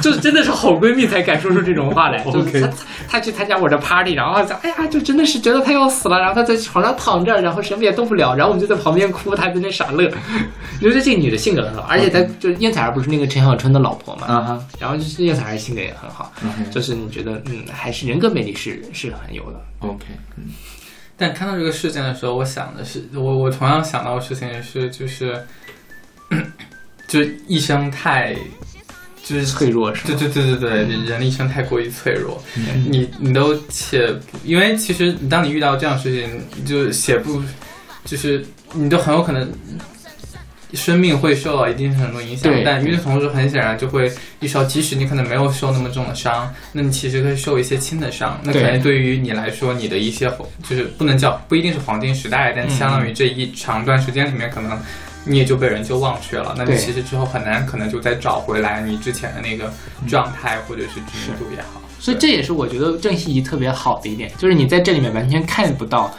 [0.00, 2.22] 就是真的是好闺蜜才敢说出这种话来。
[2.24, 2.70] 就是她
[3.08, 10.10] 她去参加我的 party，然后讲哎呀，就真的是觉得她要死了，然后她在床上躺着，然后什么也动不了，然后我们就在旁边哭，她在那傻乐。
[10.80, 16.32] 你觉得这个女的性格很好，而且她就是应采儿不是那个陈小春的老婆嘛，啊然后就是应采儿性格也很好，
[16.70, 19.60] 就是你觉得嗯，还是人格魅力是是很有的。
[19.80, 20.04] OK，
[20.36, 20.44] 嗯
[21.22, 25.40] 但看到这个事件的时候，我想的是，我我同样想到的事情也是，就是，
[27.06, 28.34] 就是一生太，
[29.22, 30.18] 就是脆弱是吧？
[30.18, 30.70] 对对对对对，
[31.06, 34.12] 人的一生太过于脆弱，嗯你你都且，
[34.44, 37.40] 因为其实当你遇到这样的事情，你就写不，
[38.04, 39.48] 就是你都很有可能。
[40.74, 48.40] 生命会受到一定程度影响，但与此同时，很显然就会遇到，即使你可能没有受那么重的伤，那你其实可以受一些轻的伤。
[48.42, 50.30] 那可能对于你来说，你的一些
[50.68, 54.78] 就是不能叫不一定是黄金时代，但嗯相当于这一长段时间里面，可能
[55.24, 56.54] 你也就被人就忘却了。
[56.56, 59.72] 那你其实之后很难可能就再找回来你之前的那个
[60.08, 61.80] 状态或者是知名度也好。
[62.00, 66.16] 所以这也是我觉得郑希怡特别好的一点，就是你在这里面完全看不到她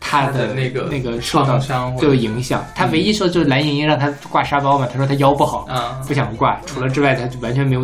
[0.00, 2.64] 他的那个那个受到创伤或者对影响。
[2.74, 6.60] 他唯一说就是蓝盈莹让他挂沙包嘛，他说他腰不好，啊，不想挂。
[6.66, 7.82] 除了之外，他就完全没有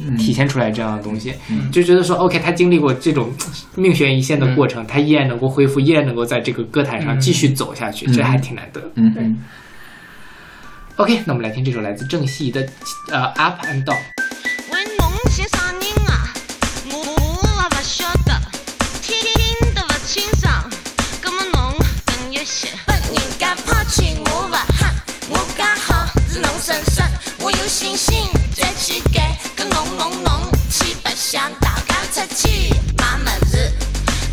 [0.00, 0.16] 嗯。
[0.16, 1.70] 体现出来这样的东西，嗯。
[1.70, 3.32] 就觉得说 OK，他经历过这种
[3.74, 8.12] 命悬一线的过程，嗯她依然能够恢复，依然能够在这个歌坛上继续走下去，嗯。
[8.12, 9.38] 这还挺难得嗯
[10.96, 12.66] ，OK，那我们来听这首来自郑希怡的
[13.10, 13.96] 呃 Up and Down。
[27.38, 33.72] 我有信心再去改，跟侬侬侬去白相，大家出去买么子，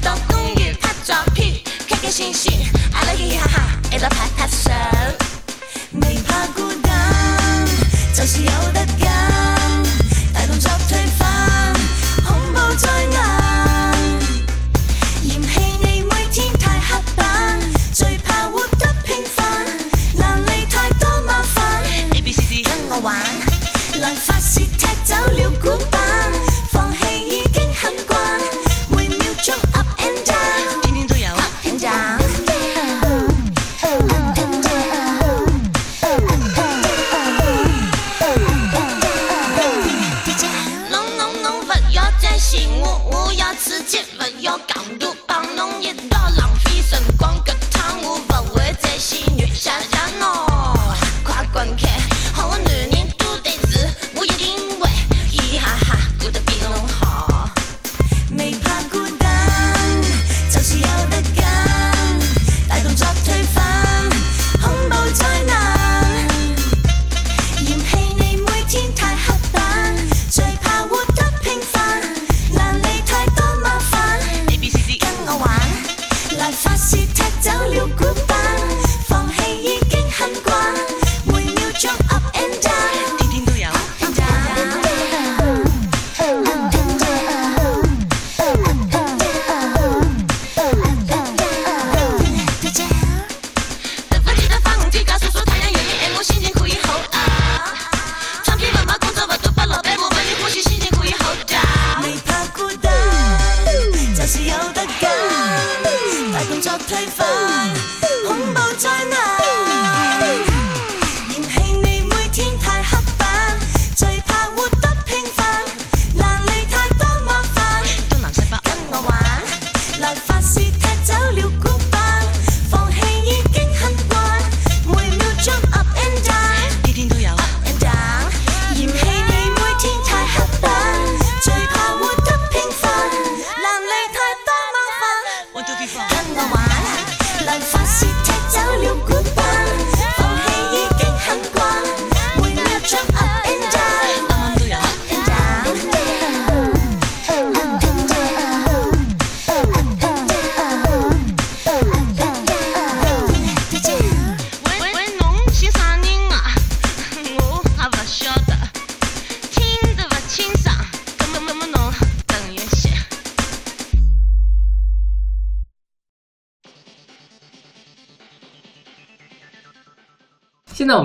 [0.01, 3.61] 到公园拍照片，开开心心，阿拉嘻嘻哈哈
[3.91, 4.71] 一道拍拍手，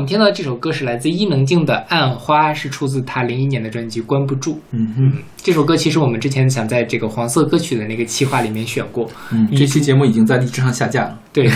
[0.08, 4.54] 听到这首歌是来自伊能静的《暗花》，是出自她零一年的专辑《关不住》。
[4.70, 11.20] 嗯哼，这首歌其实我们之前想在这个黄色歌曲的那个企划里面选过，嗯，这期节目已经在荔枝上下架了。
[11.32, 11.48] 对，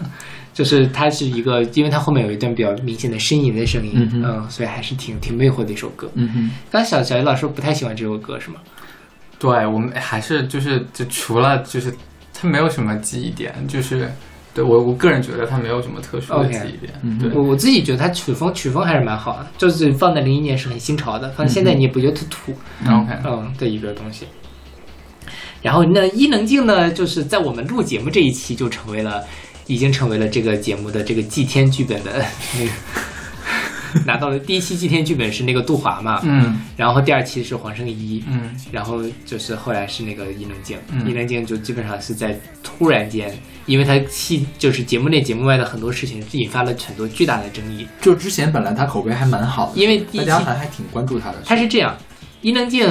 [0.52, 6.10] 就是它是一个，因为它后面有一段比较明显的呻吟的声音，嗯所以还是挺挺魅惑的一首歌。
[6.14, 8.56] 嗯哼，刚才小小鱼老师不太喜欢这首歌是吗？
[9.38, 11.92] 对我们还是就是就除了就是
[12.32, 14.08] 它没有什么记忆点，就是
[14.54, 17.32] 对我我个人觉得它没有什么特殊的 OK 记忆点。
[17.34, 22.52] 我我自己觉得它曲风曲风还是蛮好的，就是放在零一年是很新潮的，放在现在你也不觉得它土
[22.86, 24.26] ，，OK，嗯的一个东西。
[25.60, 29.24] 然后那伊能静呢，就是在我们录节目这一期就成为了，
[29.66, 32.24] 已经成为了这个节目的这个祭天剧本的
[32.56, 32.70] 那个。
[34.06, 43.32] 拿到了第一期祭天剧本是那个杜华嘛，嗯然后第二期是黄圣依，嗯然后就是后来是那个伊能静，嗯伊能静就基本上是在突然间，
[43.66, 47.86] 因为他戏就是节目内节目外的很多事情，引发了很多巨大的争议。
[48.00, 51.36] 就之前本来他口碑还蛮好的，因为第一期大家还还挺关注他的。
[51.44, 51.96] 他是这样，
[52.40, 52.86] 伊能静，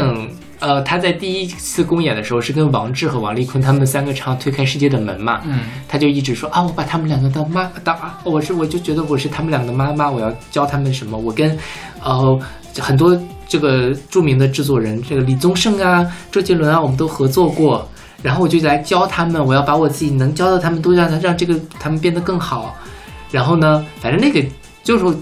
[0.63, 5.59] 呃，他在第一次公演的时候是跟王志和王丽坤他们三个唱《推开世界的门》嘛，嗯
[5.89, 11.57] 他就一直说啊，我把他们两个当妈当啊，我是我就觉得我是他们两个的妈妈，我要教他们什么，我跟
[12.01, 12.39] 呃
[12.79, 17.85] 很多这个著名的制作人，这个李宗盛啊、周杰伦啊，我们都合作过。
[18.21, 22.73] 然后我就来教他们，我要把我自己能教的他们都让他让这个他们变得更好。
[23.31, 24.41] 然后呢，反正那个
[24.81, 25.17] 就是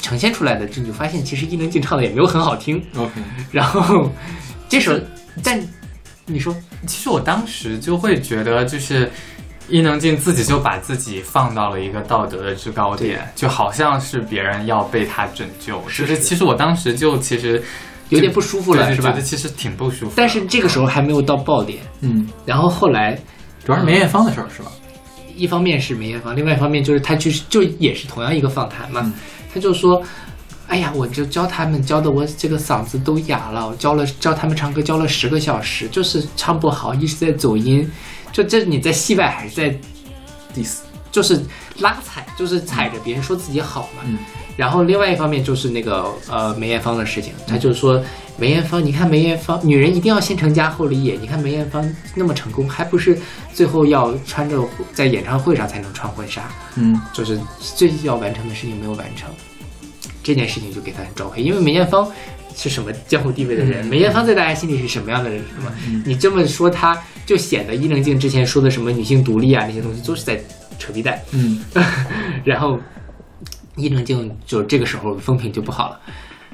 [0.00, 2.80] 呈现出来的，你就发现其实伊能静唱的也没有很好听。
[2.96, 3.10] OK，
[3.50, 4.08] 然后
[4.68, 4.98] 这首，
[5.42, 5.62] 但
[6.26, 6.54] 你说
[6.86, 9.10] 其实我当时就会觉得，就是
[9.68, 15.80] 伊能静自己就把自己放到了一个道德的制高点，就好像是别人要被他拯救。
[15.94, 17.62] 就是其实我当时就其实
[18.08, 19.22] 有点不舒服了，是吧觉得？
[19.22, 20.14] 其实挺不舒服。
[20.16, 21.78] 但是这个时候还没有到爆点。
[22.00, 23.18] 嗯，然后后来，
[23.64, 24.72] 主要是梅艳芳的事儿是吧？
[25.36, 29.12] 一方面是梅艳芳，另外一方面就是他就是就也是同样一个访谈嘛，嗯
[29.52, 30.02] 他就说。
[30.66, 33.68] 哎呀，我就教他们，教的我这个嗓子都哑了。
[33.68, 37.88] 我教了教他们唱歌，教了十个小时，就是唱不好，一直在走音。
[38.32, 39.78] 就这你在戏外还是在
[40.54, 40.78] diss，
[41.12, 41.40] 就是
[41.78, 44.02] 拉踩，就是踩着别人说自己好嘛。
[44.06, 44.18] 嗯
[44.56, 48.00] 然后另外一方面就是那个呃梅艳芳的事情，他就说
[48.36, 51.18] 梅艳芳，你看梅艳芳，女人一定要先成家后立业。
[51.20, 51.84] 你看梅艳芳
[52.14, 53.18] 那么成功，还不是
[53.52, 59.28] 最后要穿着在演唱会上才能穿婚纱，嗯就是最要完成的事情没有完成，
[60.24, 61.40] 这件事情就给他很招黑。
[61.42, 62.10] 因为梅艳芳
[62.56, 63.86] 是什么江湖地位的人？
[63.86, 65.38] 梅艳芳在大家心里是什么样的人？
[65.54, 65.72] 是吗？
[66.04, 70.40] 你这么说，她就显得伊能静之前说的什么女性独立啊那些东西都是在
[70.78, 71.22] 扯皮带。
[71.32, 71.62] 嗯
[72.44, 72.78] 然后
[73.76, 76.00] 伊能静就这个时候风评就不好了。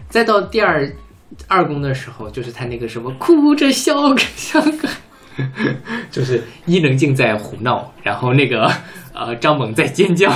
[0.09, 0.90] 再到第二
[1.47, 4.88] 二宫的时候，就是他那个什么哭着笑着像个，
[6.10, 8.68] 就是伊能静在胡闹，然后那个
[9.12, 10.32] 呃张猛在尖叫，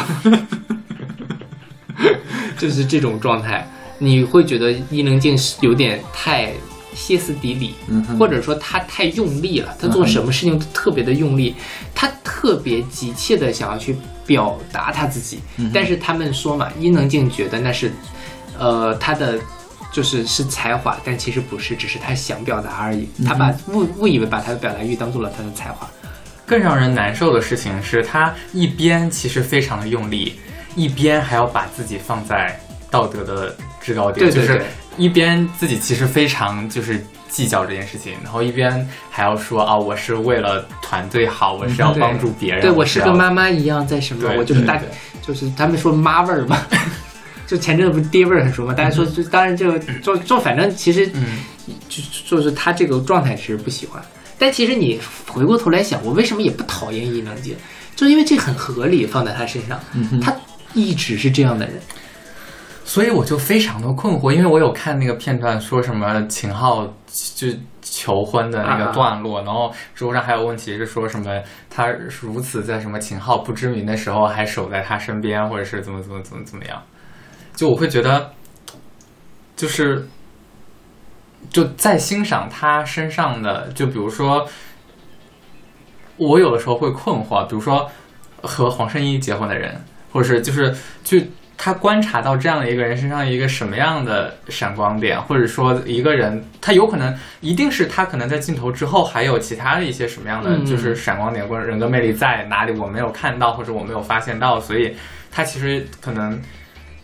[2.58, 3.66] 就是这种状态，
[3.98, 6.52] 你会觉得伊能静是有点太
[6.94, 11.54] 歇斯底里，嗯或者说他太用力了，他做什么事情都特别的用力，
[11.94, 13.96] 他特别急切的想要去
[14.26, 15.40] 表达他自己，
[15.72, 17.92] 但是他们说嘛，伊能静觉得那是，
[18.58, 19.38] 呃，他的。
[19.92, 23.08] 就是是才华，但其实不是，只是他想表达而已。
[23.24, 25.88] 他把误误以为把他的表达欲当做了他的才华。
[26.44, 30.40] 更让人难受的事情是他一边其实非常的用力，
[30.74, 32.58] 一边还要把自己放在
[32.90, 44.88] 道德的制高点，对对对就是一边自己其实非常就是计较这件事情，然后一边还要说啊，我是为了团队好，我是要帮助别人，对我是要跟妈妈一样，在什么，我就是大对，
[45.22, 46.58] 就是他们说妈味儿嘛。
[47.46, 51.40] 就前阵子不是爹味儿很熟嘛，大家说就当然这个就就反正其实嗯，
[51.90, 54.02] 就就是他这个状态其实不喜欢，
[54.38, 54.98] 但其实你
[55.28, 57.54] 回过头来想，我为什么也不讨厌伊能静，
[57.94, 59.78] 就是因为这很合理放在他身上，
[60.22, 60.34] 他
[60.74, 61.80] 一直是这样的人，
[62.84, 67.48] 所以我就非常的困惑，因为我有看那个片段，说什么秦昊就
[67.80, 71.40] 求婚的那个段落，然后知乎上还有问题是说什么
[71.70, 71.88] 他
[72.20, 76.82] 如此在什么秦昊不知名的时候还守在他身边，或者是怎么怎么怎么怎么样，
[77.54, 78.32] 就我会觉得，
[79.54, 80.08] 就是
[81.50, 84.48] 就在欣赏他身上的，就比如说，
[86.16, 87.88] 我有的时候会困惑，比如说
[88.42, 89.80] 和黄圣依结婚的人，
[90.14, 90.72] 或者是就是
[91.02, 91.28] 去
[91.58, 104.96] 他观察到这样的一个人身上一个什么样的闪光点，或者说一个人他有可能一定是他可能在镜头之后还有其他的一些什么样的嗯就是闪光点或者人格魅力在哪里我没有看到或者我没有发现到，所以
[105.32, 106.40] 他其实可能。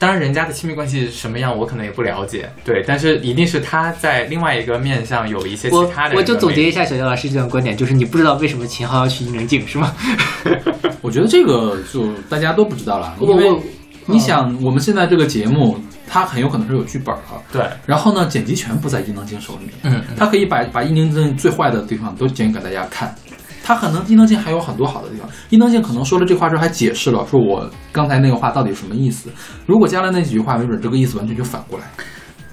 [0.01, 6.17] 当然，人家的亲密关系什么样，我可能也不了解，对，但是一定是他在另外一个面向有一些其我他的人格魅力。
[6.17, 9.95] 我就总结一下小姚老师这段观点，就是你不知道为什么秦昊要去伊能静是吗？
[11.03, 13.63] 我觉得这个就大家都不知道了，因我为我
[14.07, 15.79] 你想，我们现在这个节目，
[16.09, 17.23] 它很有可能是有剧本的，
[17.53, 23.15] 对，然后呢，剪辑权不在伊能静手里面，嗯，他可以把把伊能静最坏的地方都剪给大家看。
[23.63, 29.31] 他可能伊能静还有很多好的地方，伊能静可能说了这话之后还解释了，说我刚才那个话到底什么意思。
[29.67, 31.85] 如果加了那几句话，没准这个意思完全就反过来。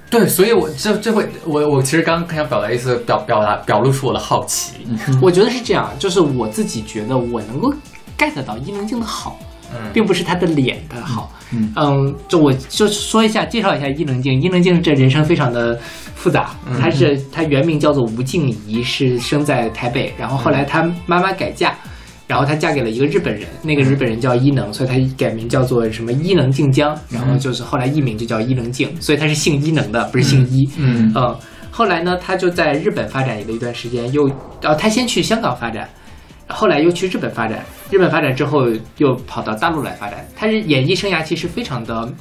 [0.09, 4.73] 对，所以我这这会我我其实刚刚想表达意思，表表达表露出我的好奇，
[5.21, 7.73] 我觉得是这样，就是我自己觉得我能够
[8.17, 9.37] get 到伊能静的好，
[9.73, 11.31] 嗯并不是她的脸的好。
[11.51, 14.41] 嗯就我就说一下，介绍一下伊能静。
[14.41, 15.79] 伊能静这人生非常的
[16.27, 21.73] 复杂，他是他原名叫做吴静怡，是生在台北，然后后来他妈妈改嫁。
[22.27, 30.69] 然后她嫁给了一个日本人，那个日本人叫伊能，所以她改名叫做什么伊能静江，然后就是后来艺名就叫伊能静，所以她是姓伊能的，不是姓伊。
[30.77, 31.33] 嗯嗯，
[31.71, 34.29] 后来呢，他就在日本发展了一段时间，又
[34.61, 35.87] 呃，他先去香港发展，
[36.47, 38.67] 后来又去日本发展，日本发展之后
[38.97, 40.27] 又跑到大陆来发展。
[40.35, 42.11] 他是演艺生涯其实非常的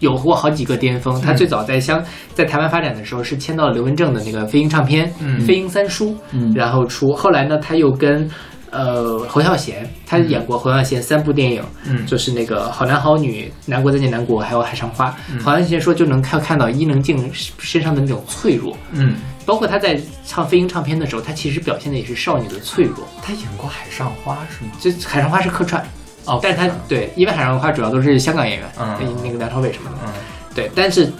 [0.00, 1.18] 有过好几个巅峰。
[1.22, 2.02] 他最早在香
[2.34, 7.14] 在台湾发展的时候是签到了刘文正的那个飞鹰唱片，嗯飞鹰三叔，嗯然后出。
[7.14, 8.28] 后来呢，他又跟
[8.70, 15.14] 呃侯孝贤，他演过侯孝贤三部电影，嗯就是那个《好男好女》《南国再见南国》还有《海上花》。
[15.44, 18.76] 侯孝贤说就能看看到伊能静身上的那种脆弱。
[18.92, 22.98] 嗯，包括他在唱飞鹰唱片的时候，他其实表现的也是少女的脆弱。
[23.22, 24.70] 他演过《海上花》是吗？
[24.80, 25.84] 这海上花是客串，
[26.26, 29.16] 哦但是他对，因为海上花主要都是香港演员，嗯。
[29.24, 30.12] 那个梁朝伟什么的，嗯。
[30.54, 30.70] 对。
[30.74, 31.10] 但是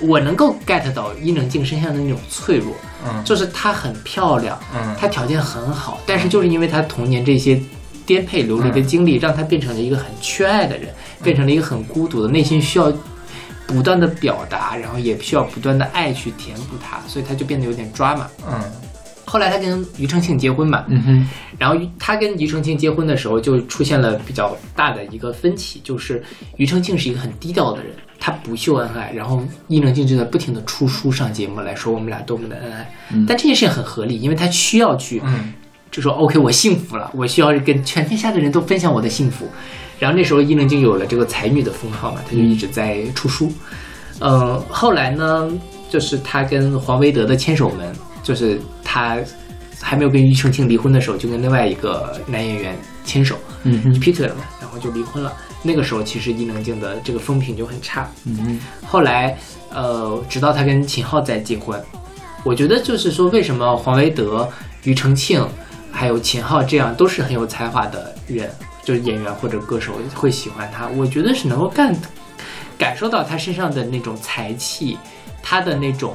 [0.00, 2.74] 我能够 get 到伊能静身上的那种脆弱，
[3.04, 3.22] 嗯。
[3.24, 4.94] 就是她很漂亮，嗯。
[4.98, 7.60] 她条件很好，但是就是因为她童年这些
[8.06, 12.92] 颠沛流离的经历，让她变成了一个很缺爱的人，变成了一个很孤独的，内心需要
[13.66, 18.28] 不断的表达，然后也需要不断的爱去填补它，所以她就变得有点抓马。
[18.48, 18.60] 嗯
[19.30, 26.20] 后来他跟庾澄庆结婚嘛，嗯哼，然后他跟庾澄庆结婚的时候，就出现了比较大的一个分歧，就是
[26.56, 32.92] 庾澄庆是一个很低调的人，他不秀恩爱，然后伊能静就在不停的出书上节目来说我们俩多么的恩爱，
[33.28, 35.52] 但这件事情很合理，因为他需要去，嗯。
[35.92, 39.48] 就说 OK 我幸福了，我需要跟全天下的人都分享我的幸福，
[39.98, 43.52] 然后那时候伊能静有了这个才女的封号嘛，她就一直在出书，
[44.20, 45.50] 嗯、后来呢，
[45.90, 49.18] 就是他跟黄维德的牵手们，就是他
[49.80, 55.32] 还没有跟庾澄庆离婚的时候，就跟另外一个男演员牵手，嗯哼就劈腿了嘛，然后就离婚了。
[55.62, 58.10] 那个时候其实伊能静的这个风评就很差。
[58.24, 59.36] 嗯哼，后来，
[59.70, 61.78] 呃，直到他跟秦昊在结婚，
[62.44, 64.48] 我觉得就是说，为什么黄维德、
[64.82, 65.46] 庾澄庆
[65.92, 68.50] 还有秦昊这样都是很有才华的人，
[68.82, 70.88] 就是演员或者歌手会喜欢他？
[70.88, 71.94] 我觉得是能够干
[72.78, 74.96] 感受到他身上的那种才气，
[75.42, 76.14] 他的那种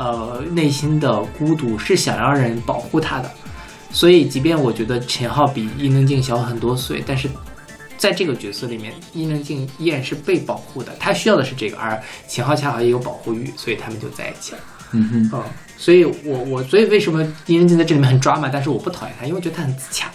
[0.00, 3.30] 呃内心的孤独，是想让人保护他的。
[3.92, 7.28] 所以，即便我觉得秦昊比伊能静小很多岁，但是
[7.98, 10.90] 在这个角色里面，伊能静依然是被保护的。
[10.98, 14.58] 他需要的是这个，而秦昊恰好也有保护欲，所以他们就在一起了。
[14.92, 15.42] 嗯哼，嗯，
[15.76, 20.10] 所以我我所以为什么伊能静在这里面很抓马，但是我不讨厌他，因为我觉得他很自洽。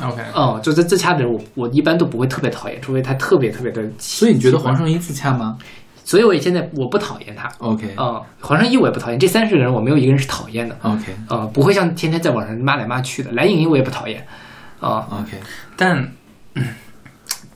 [0.00, 3.82] OK，嗯，就在自洽的人，我我一般都不会特别讨厌，除非他特别特别的。
[3.98, 5.58] 所以你觉得黄圣依自洽吗
[6.04, 7.50] 所以我也现在我不讨厌他。
[7.58, 10.76] ？OK 嗯，黄圣依我也不讨厌，这三十个人我没有一个人是讨厌的。
[10.82, 13.32] OK 呃，不会像天天在网上骂来骂去的。
[13.32, 14.24] 蓝盈莹我也不讨厌。
[14.80, 15.38] 啊、OK，
[15.76, 16.06] 但
[16.54, 16.66] 嗯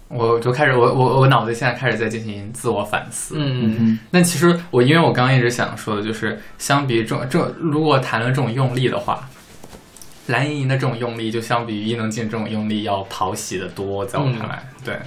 [0.08, 3.34] 我就开始，我我我脑子现在开始在进行自我反思。
[3.36, 3.98] 嗯嗯嗯。
[4.10, 9.28] 那其实我因为我刚刚一直想说的就是，相比这这如果谈论这种用力的话，
[10.28, 14.98] 蓝盈莹的这种用力就相比于伊能静这种用力要讨喜的多，在我看来，对，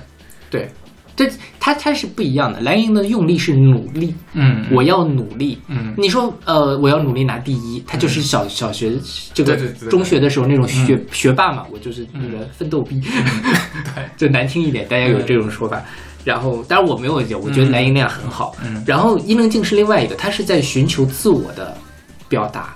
[0.51, 0.69] 对，
[1.15, 1.29] 这
[1.59, 2.59] 他他是不一样的。
[2.61, 5.57] 蓝盈莹的用力是努力，嗯，我要努力。
[5.67, 5.93] 嗯。
[5.97, 8.93] 你说呃，我要努力拿第一，他就是小小学
[9.33, 9.55] 这个
[9.89, 12.99] 中学的时候那种学学霸嘛，我就是那个奋斗逼，
[13.93, 15.81] 对，就难听一点，大家有这种说法。
[16.23, 18.55] 然后，当然我没有讲，我觉得蓝莹那样很好。
[18.63, 18.83] 嗯。
[18.85, 21.75] 然后伊能静是另外一个，她是在寻求自我的
[22.29, 22.75] 表达，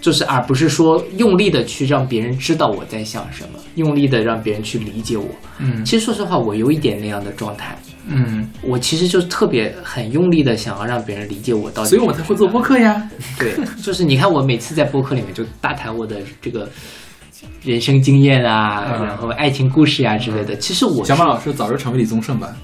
[0.00, 5.28] 就是而不是说用力的去让别人知道我在想什么，用力的让别人去理解我。
[5.58, 7.76] 嗯其实说实话，我有一点那样的状态，
[8.06, 11.88] 嗯我其实就特别很用力的想要让别人理解我到底。
[11.90, 13.10] 所以我才会做播客呀。
[13.38, 16.68] 对，就是你看我每次在播客里面就大谈我的这个
[17.62, 20.56] 人生经验啊，嗯然后爱情故事啊之类的。
[20.56, 22.54] 其实我小马老师早日成为李宗盛吧，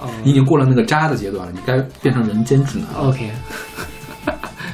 [0.00, 3.10] 哦你已经过了那个渣的阶段了，你该变成人间指南了。
[3.10, 3.30] OK。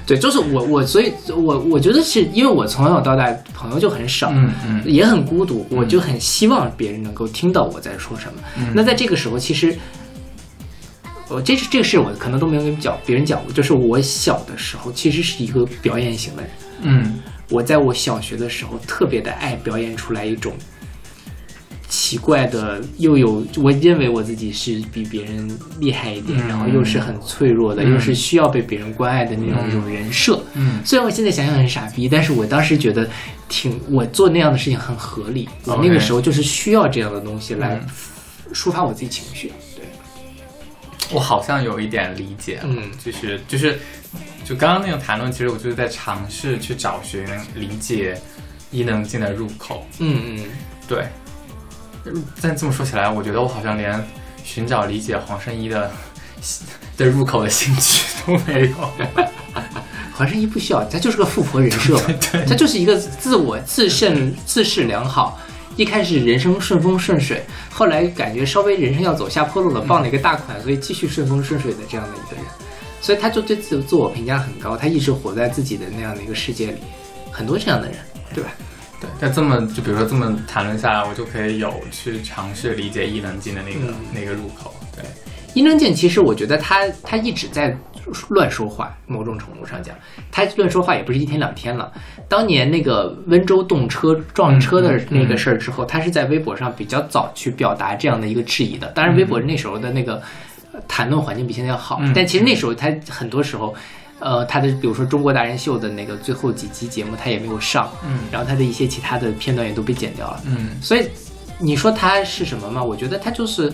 [0.06, 8.40] 对，就是我我所以我我觉得是因为我从小到大朋友就很少，嗯嗯也很孤独，我就很希望别人能够听到我在说什么。
[8.58, 9.76] 嗯那在这个时候，其实
[11.28, 16.50] 我这是这个事我可能都没有跟讲别人讲过，就是我小的时候其实是一个表演型的人。
[16.82, 20.52] 嗯我在我小学的时候特别的爱表演出来一种
[21.92, 26.48] 奇怪的，又有我认为我自己是比别人厉害一点，嗯。
[26.48, 27.92] 然后又是很脆弱的，嗯。
[27.92, 30.42] 又是需要被别人关爱的那种一种人设。
[30.54, 30.80] 嗯。
[30.86, 33.06] 虽然我现在想想很傻逼，但是我当时觉得
[33.46, 35.46] 挺我做那样的事情很合理。
[35.66, 37.86] 我那个时候就是需要这样的东西来嗯。
[38.54, 39.52] 抒发我自己情绪。
[39.76, 39.84] 对，
[41.10, 42.90] 我好像有一点理解，嗯。
[43.04, 43.78] 就是就是
[44.46, 47.22] 就刚刚那个谈论，其实我就是在尝试去找寻
[47.54, 48.18] 理解
[48.70, 50.44] 伊能静的入口，嗯嗯，
[50.88, 51.04] 对。
[52.40, 54.02] 但这么说起来，我觉得我好像连
[54.44, 55.90] 寻找理解黄圣依的
[56.96, 58.76] 的入口的兴趣都没有。
[60.14, 62.14] 黄圣依不需要，她就是个富婆人设嘛，
[62.46, 65.38] 她就是一个自我自胜自视良好。
[65.74, 72.44] 一开始人生顺风顺水，后来感觉稍微人生要走下坡路了，傍了一个大款，所以继续顺风顺水的这样的一个人，
[73.00, 76.76] 所以他就对自自我评价很高，他一直活在自己的那样的一个世界里，
[77.30, 77.96] 很多这样的人，
[78.34, 78.50] 对吧？
[79.02, 84.72] 对，但这么就比如说这么谈论下来，我就可以有去尝试理解伊能静的那个、嗯那个入口。
[84.94, 85.04] 对，
[85.54, 87.76] 伊能静其实我觉得他他一直在
[88.28, 89.92] 乱说话，某种程度上讲，
[90.30, 91.92] 他乱说话也不是一天两天了。
[92.28, 98.86] 当年那个温州动车撞车的那个事儿之后，他是在微博上比较早去表达这样的一个质疑的。
[98.94, 100.22] 当然，微博那时候的那个
[100.72, 103.74] 呃谈论环境比现在要好，嗯但其实那时候他很多时候。
[104.22, 111.08] 呃，他的比如说《中国达人秀》的那个最后几期节目，他也没有上，嗯然后他的一些其他的片段也都被剪掉了，嗯所以
[111.58, 112.82] 你说他是什么嘛？
[112.82, 113.72] 我觉得他就是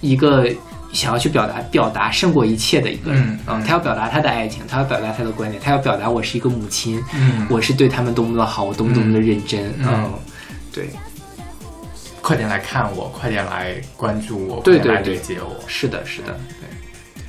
[0.00, 0.48] 一个
[0.92, 10.12] 想要去表达表达胜过一切的一个人嗯啊、他要表达他的爱情，他要表达他的观点，他要表达我是一个母亲，嗯我是对他们多么的好，我多么多么的认真，嗯嗯，
[10.72, 10.90] 对，
[12.20, 15.56] 快点来看我，快点来关注我，对快点来对对理解我。
[15.66, 16.28] 是的，是的，
[16.60, 17.24] 对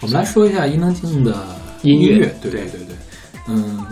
[0.00, 1.34] 我们来说一下伊能静的
[1.82, 2.60] 音乐乐，对对。
[2.66, 2.96] 对对，
[3.48, 3.84] 嗯，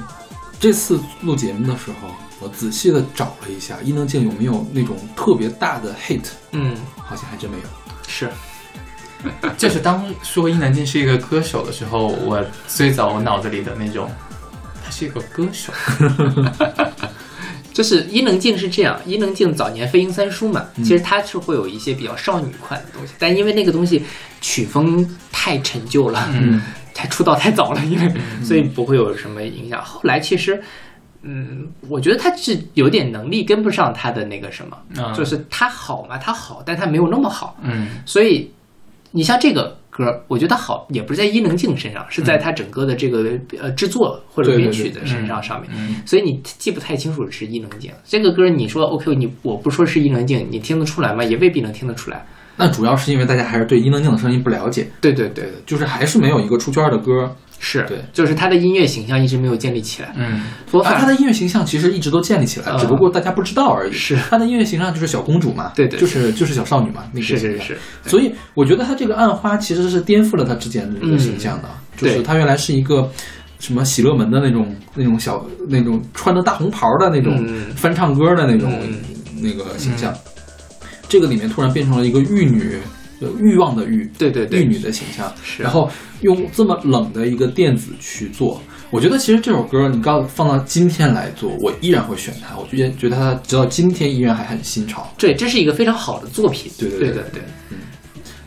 [0.59, 2.09] 这次录节目的时候，
[2.41, 6.23] 我仔细的找了一下伊能静有没有那种特别大的 hit，
[6.53, 7.63] 嗯，好像还真没有。
[8.09, 8.31] 是，
[9.57, 14.11] 就是当说伊能静是一个歌手的时候，我最早我脑子里的那种，
[14.85, 15.73] 他是一个歌手。
[17.73, 20.83] 就是伊能静是这样，伊能静早年飞鹰三叔嘛，嗯。
[20.85, 24.03] 其实她是会有一些比较少女款的东西，但因为那个东西
[24.41, 26.63] 曲风太陈旧了，嗯，
[26.97, 28.13] 太出道太早了，因为
[28.43, 29.85] 所以不会有什么影响。
[29.85, 30.63] 后来其实，
[31.23, 38.51] 嗯，我觉得他是有点能力跟不上他的那个什么，嗯就是他好嘛，他好，但他没有那么好，嗯所以
[39.11, 45.71] 你像这个歌，我觉得好也不是在伊能静身上，是在他整个的这个呃制作或者编曲的身上上面。
[45.75, 51.25] 嗯所以你记不太清楚是伊能静这个歌，你说 OK，你我不说是伊能静，你听得出来吗？
[51.25, 52.27] 也未必能听得出来。
[52.57, 60.13] 那主要是因为大家还是对伊能静的声音不了解，对对对，就是还是没有一个出圈的歌是，对就是他的音乐形象一直没有建立起来。
[60.17, 60.43] 嗯，啊，
[60.73, 63.93] 我反她的音乐形象其实一直都建立起来，嗯只不过大家不知道而已。
[63.93, 73.11] 是她的音乐形象就是小公主嘛，对对就是就是小少女嘛，那个是是是，所以我觉得她这个暗花其实是颠覆了她之前的这个形象的，就是对她原来是一个
[73.59, 78.97] 什么喜乐门的那种那种小那种穿着大红袍的那种嗯翻唱歌的那种、嗯
[79.39, 80.15] 那个形象，
[81.09, 82.79] 这个里面突然变成了一个玉女。
[83.19, 88.61] 呃欲望的欲，对对对玉女的形象，是然后用这么冷的一个电子去做，
[88.91, 92.55] 我觉得其实这首歌你刚放到今天来做，我依然会选它。
[92.59, 95.11] 我觉得觉得它直到今天依然还很新潮。
[95.17, 96.71] 对，这是一个非常好的作品。
[96.79, 97.79] 对对对对对嗯，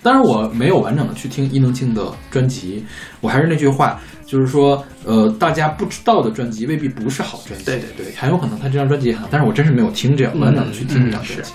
[0.04, 2.86] 当然，我没有完整的去听伊能静的专辑，
[3.22, 4.00] 我还是那句话，
[4.30, 11.54] 就是说，呃，大家不知道的专辑未必不是好专辑，对对对很有可能他这张专辑也很好，但是我真是没有听这样嗯完整的去听这张嗯专辑。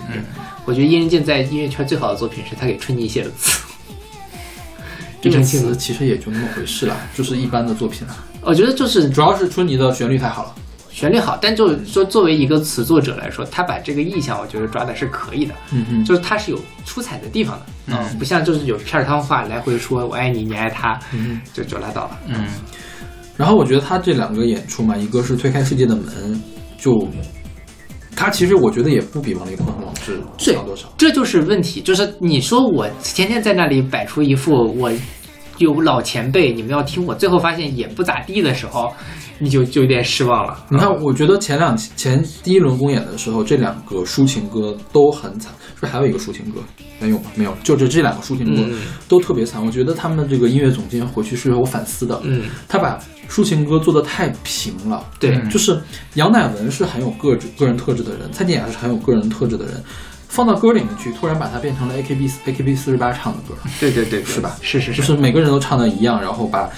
[0.65, 3.63] 我觉得伊能静在音乐圈最好的作品是他给春妮写的词。
[5.23, 8.17] 这个庾澄庆词其实也就那么回事啦，就是一般的作品啦。
[8.41, 10.55] 我觉得就是主要是春妮的旋律太好了。
[10.95, 15.53] 旋律好，但就是说作为一个词作者来说，他把这个意象，我觉得抓的是可以的。
[15.73, 22.19] 嗯嗯，就是他是有出彩的地方的，嗯不像就是有片儿汤话来回说我爱你，你爱他，嗯就就拉倒了。
[22.29, 22.47] 嗯，
[23.37, 26.41] 然后我觉得他这两个演出嘛，一个是推开世界的门，
[26.79, 26.93] 就
[28.15, 30.87] 他其实我觉得也不比王力宏和王志对少多少。
[30.97, 34.93] 这就是问题，就是你说我天天在那里摆出一副我
[35.59, 38.93] 有老前辈，你们要听我，最后发现也不咋地的时候，
[39.39, 40.65] 你就就有点失望了。
[40.69, 46.61] 你看，我觉得前两期前第一轮公演的时候，这两个抒情歌都很惨，是不是还有一个抒情歌？
[47.01, 47.25] 没有吗？
[47.35, 48.79] 没有，就这这两个抒情歌嗯
[49.09, 49.65] 都特别惨。
[49.65, 52.99] 我觉得他们这个音乐总监回去是有反思的，嗯，他把
[53.29, 55.05] 抒情歌做的太平了。
[55.19, 55.79] 对，嗯就是
[56.15, 59.83] 杨乃文是很有个质个人特质的人，蔡健雅是很有个人特质的人，
[60.35, 64.57] 放到歌里面去，突然把它变成了 AKB AKB 四十八唱的歌，对对对，是吧？
[64.61, 66.69] 是是，就是每个人都唱的一样，然后把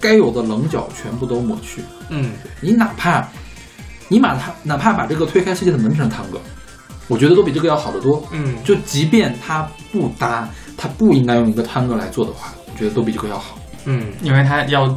[0.00, 1.82] 该有的棱角全部都抹去。
[2.08, 2.32] 嗯，
[2.62, 3.28] 你哪怕
[4.08, 6.40] 你把它哪怕把这个推开世界的门变成探戈，
[7.06, 8.26] 我觉得都比这个要好得多。
[8.30, 13.58] 嗯就即便它不搭，它不应该用一个探戈来做的话，我觉得都比这个要好。
[13.84, 14.88] 嗯，因为它要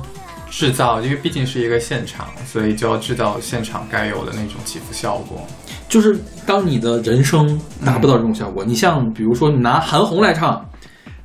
[0.49, 5.45] 制造，因为毕竟是一个现场，所以就要制造现场该有的那种起伏效果。
[5.87, 10.67] 就是当你的人声达不到这种效果，你像比如说你拿韩红来唱，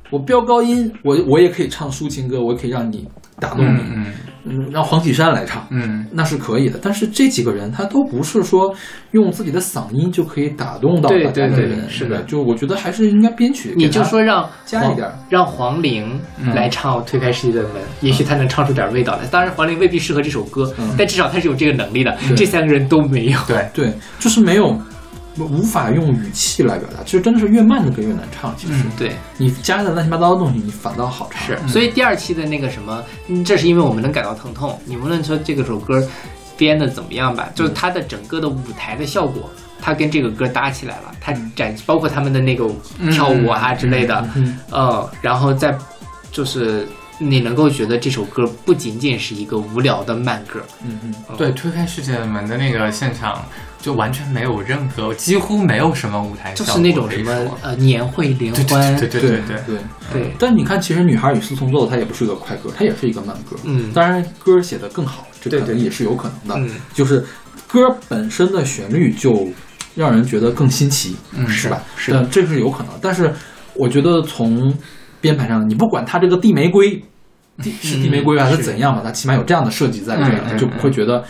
[0.09, 3.07] 我飙高音，我我也可以唱抒情歌，我也可以让你
[3.39, 3.79] 打动你。
[3.79, 4.05] 嗯嗯，
[4.71, 6.79] 让黄绮珊来唱，嗯那是可以的。
[6.81, 8.73] 但是这几个人他都不是说
[9.11, 13.73] 用自己的嗓音就可以打动到对大家的对对人，是的就我觉得还是应该编曲。
[13.75, 19.27] 你就说让加一点儿让黄龄嗯来唱《推开世界的门》，也许他能唱出点味道来。
[19.27, 22.17] 当然，黄龄未必适合这首歌，嗯但至少他是有这个能力的。
[22.35, 23.39] 这三个人都没有。
[23.47, 24.75] 对，对，就是没有
[25.37, 27.03] 无法用语气来表达。
[27.03, 28.53] 其实真的是越慢的歌越难唱。
[28.57, 31.45] 其实、嗯对，你加的乱七八糟的东西，你反倒好唱。
[31.45, 34.79] 是，所以第二期的那个什么，嗯这是因为我们能感到疼痛。
[34.85, 36.05] 你无论说这个首歌
[36.57, 39.49] 编的怎么样吧，就是它的整个的舞台的效果，
[39.81, 42.67] 它跟这个歌搭起来了，它展包括他们的那个
[43.11, 45.75] 跳舞啊之类的，嗯呃，然后再
[46.31, 46.87] 就是
[47.23, 53.45] 你能够觉得这首歌不仅仅是一个无聊的慢歌，嗯嗯，对，推开世界的门的那个现场
[53.79, 57.31] 就完全没有任何，几乎没有什么舞台就是那种什么
[57.61, 59.77] 呃年会联对欢，对对对对对。
[60.11, 63.55] 对但你看，其实《女孩与四重奏》它也不是一个快歌，它也是一个慢歌。
[63.63, 66.55] 嗯当然歌写的更好，这对对可能也是有可能的。
[66.73, 67.23] 嗯就是
[67.67, 69.47] 歌本身的旋律就
[69.93, 71.83] 让人觉得更新奇，嗯是吧？
[71.95, 72.93] 是这是有可能。
[72.99, 73.31] 但是
[73.75, 74.73] 我觉得从
[75.21, 76.99] 编排上，你不管它这个地玫瑰。
[77.61, 79.01] 地是地玫瑰还是是怎样吧？
[79.03, 81.23] 它起码有这样的设计在这里，就不会觉得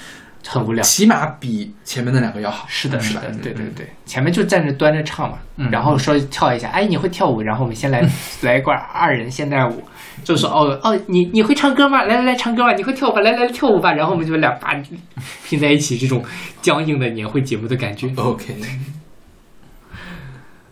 [0.48, 0.82] 很无聊。
[0.84, 2.66] 起码比前面那两个要好。
[2.68, 8.02] 是的，是的，对对对，前面就站着端着唱嘛，嗯然后说跳一下，哎，你会跳舞，然后我们先来
[8.42, 9.84] 来一段二人现代舞，
[10.24, 12.04] 就说哦哦，你你会唱歌吗？
[12.04, 13.22] 来来来，唱歌吧，你会跳舞吧？
[13.22, 14.74] 来来来跳舞吧，然后我们就两把
[15.46, 16.24] 拼在一起，这种
[16.62, 18.12] 僵硬的年会节目的感觉。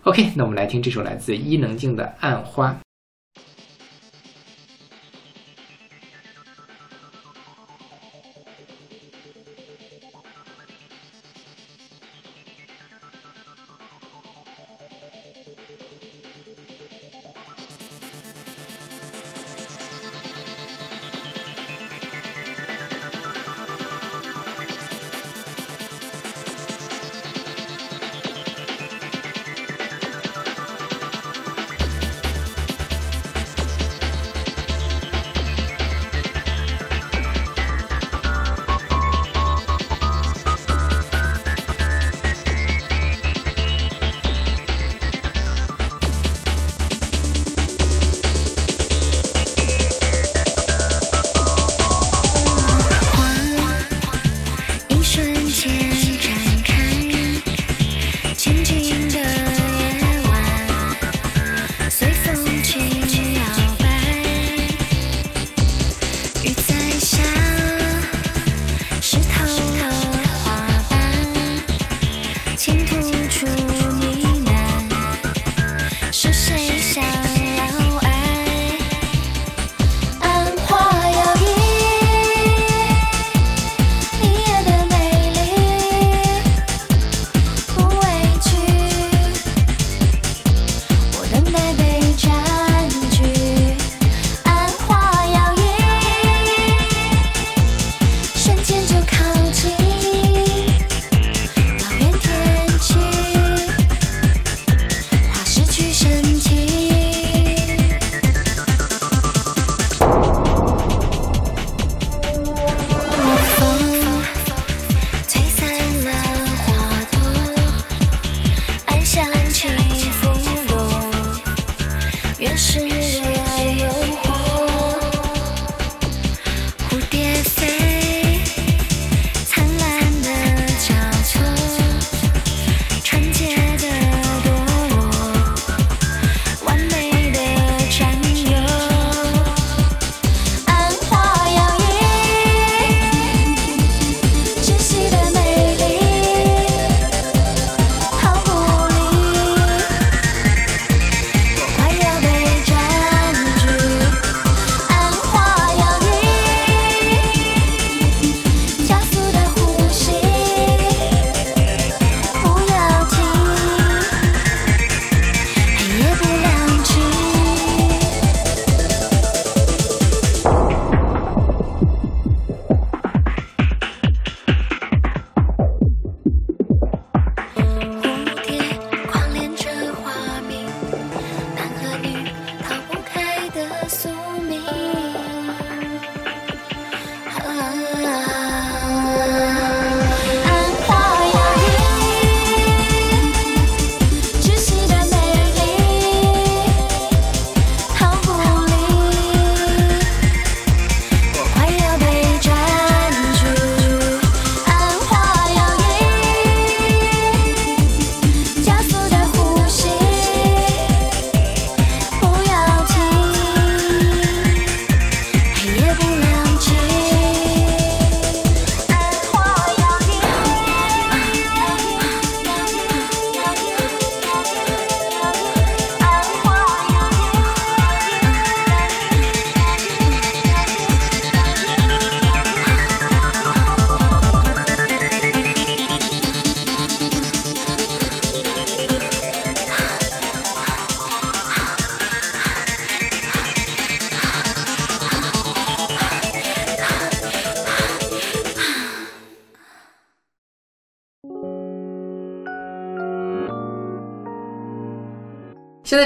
[0.03, 2.69] OK，OK，那我们来听这首来自伊能静的《暗花》。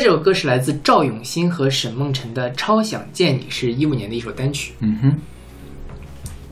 [0.04, 4.74] 这首歌是来自赵永新和沈梦辰的《超想见你》，是一五年的一首单曲。
[4.82, 5.16] 嗯哼，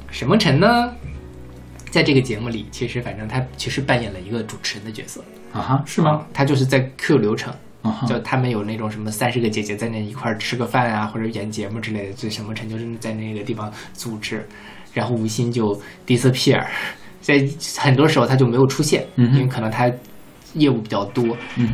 [0.10, 0.90] 沈梦辰呢，
[1.90, 5.22] 在这个节目里，其实反正他其实扮演了一个主持人的角色，
[5.52, 6.26] 啊哈，是吗？
[6.34, 7.54] 他就是在 Q 流程，
[8.08, 14.48] 就他们有那种什么三十个姐姐在那一块儿吃个饭啊，或者演节目之类的，就沈梦辰就是在那个地方组织，
[14.94, 16.66] 然后吴昕就 disappear，
[17.20, 17.46] 在
[17.78, 19.92] 很多时候他就没有出现，嗯因为可能他
[20.54, 21.26] 业务比较多，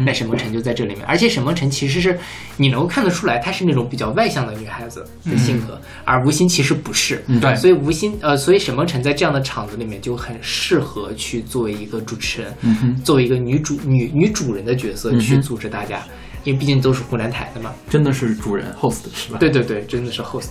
[0.05, 2.17] 那沈梦辰就在这里面，而且沈梦辰其实是
[2.57, 16.03] 你能够看得出来，她是那种比较外向的女孩子的性格，而吴昕其实不是，嗯对所以吴昕呃，所以沈梦辰在这样的场子里面就很适合去作为一个主持人，作为一个女主女女主人的角色去组织大家，
[16.43, 17.73] 因为毕竟都是湖南台的嘛。
[17.89, 19.37] 真的是主人 host 是吧？
[19.39, 20.49] 对对对，真的是 host。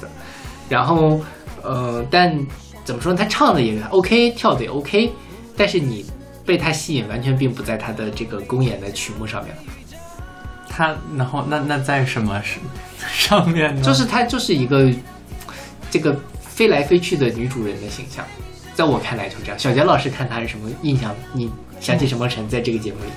[0.68, 1.20] 然后
[1.62, 2.36] 呃，但
[2.84, 3.18] 怎么说呢？
[3.18, 5.12] 他唱的也 OK，跳的也 OK，
[5.56, 6.04] 但是你
[6.46, 9.54] 被他吸引，完全并不在他的这个公演的曲目上面，
[10.68, 12.60] 他然后那那在什么是
[13.12, 13.82] 上面呢？
[13.82, 14.90] 就是他就是一个
[15.90, 18.24] 这个飞来飞去的女主人的形象，
[18.74, 19.58] 在我看来就这样。
[19.58, 21.14] 小杰老师看他是什么印象？
[21.32, 21.50] 你
[21.80, 23.10] 想起沈梦辰在这个节目里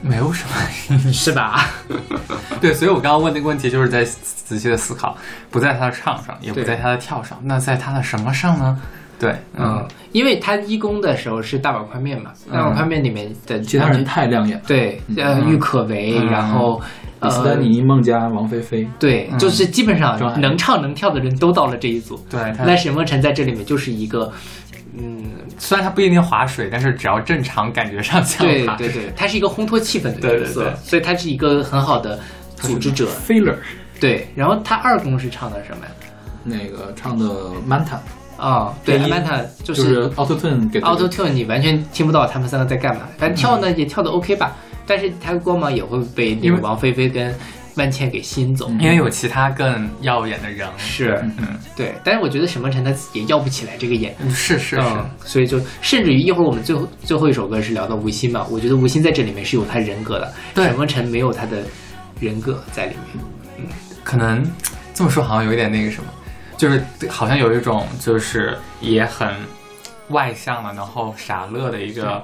[0.00, 1.70] 没有什么是吧？
[2.60, 5.16] 对，所以我刚刚问那个问题就是在仔细的思考，
[5.50, 8.80] 不在他的唱上，也不在他的跳上，那在他的什么上呢？
[9.24, 9.82] 对，嗯，
[10.12, 14.64] 因为他一公的时候是大碗宽面嘛，大碗宽面里面的其他人太亮眼了。
[14.66, 16.26] 对，呃，嗯郁可唯，嗯。
[16.26, 16.78] 然后
[17.22, 19.38] 李斯丹呃，妮、孟佳、王菲菲，对，嗯。
[19.38, 22.20] 就是基本上能唱能跳的人都到了这一组。
[22.28, 24.30] 对，那沈梦辰在这里面就是一个，
[24.98, 25.24] 嗯，
[25.56, 32.20] 虽然他不一定划水，但是只要正常，感觉上像对对对，他是一个烘托气氛的角色，所以他是一个很好的
[32.56, 33.06] 组织者。
[33.26, 33.56] Failer
[33.98, 35.92] 对，然后他二公是唱的什么呀？
[36.44, 37.24] 那个唱的
[37.66, 37.96] Manta，
[38.36, 43.02] 啊、对对，Amanda 就就是是 Auto Tune 给 Auto Tune，你完全听不到他们三个在干嘛。
[43.16, 44.56] 反正跳呢也跳的 OK 吧，
[44.86, 47.34] 但是他的光芒也会被那个王菲菲跟
[47.76, 48.68] 万茜给吸引走。
[48.80, 61.58] 因为有其他更耀眼的人，是，嗯，对，但是我觉得沈梦辰他自己也要不起来这个眼，嗯是是是，嗯，所以就甚至于一会儿我们最后最后一首歌是聊到吴昕嘛，我觉得吴昕在这里面是有他人格的，对沈梦辰没有他的
[62.20, 63.24] 人格在里面。
[63.58, 63.64] 嗯
[64.04, 64.44] 可能
[64.92, 66.04] 这么说好像有一点那个什么，
[66.56, 69.28] 就是好像有一种就是也很
[70.08, 72.22] 外向的，然后傻乐的一个。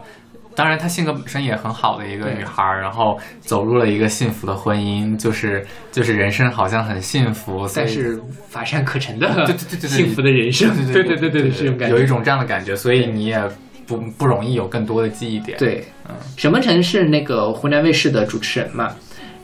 [0.56, 13.40] 当然，她性格本身也很好的一个女孩儿，然后走入了一个幸福的婚姻，就是就是人生好像很幸福，但是乏善可陈的，对对对对对幸福的人生，对对对对，是这种感觉，有一种这样的感觉，所以你也
[13.86, 18.92] 不不容易有更多的记忆点。，对，嗯沈梦辰是那个湖南卫视的主持人嘛，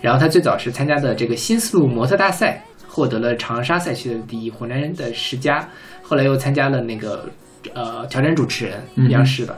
[0.03, 2.63] 然后她最早是参加的这个新丝路模特大赛，
[2.97, 5.69] 获得了长沙赛区的第一，湖南人的十佳，
[6.01, 7.29] 后来又参加了那个
[7.75, 9.55] 呃挑战主持人央视的。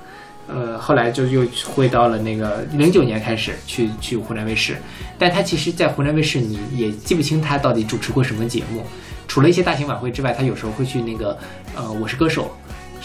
[0.49, 4.77] 呃，后来就又回到了那个零九年开始去去湖南卫视，
[5.17, 8.83] 但他其实，在湖南卫视你也记不清他到底主持过什么节目，
[9.29, 11.39] 除了一些大型晚会之外，他有时候会去那个
[11.77, 12.51] 呃《我是歌手》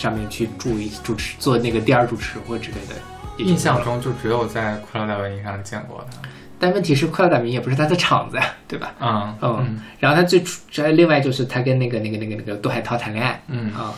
[0.02, 2.96] 上面去注意主持做那个第二主持或之类的。
[3.38, 6.28] 印象中就只有在《快乐大本营》上见过他。
[6.64, 8.96] 但问题是，快乐大本营也不是他的场子呀，对吧？
[9.02, 13.94] 嗯嗯，然后他最初，这另外就是他跟那个那个那个那个杜海涛谈恋爱嗯啊，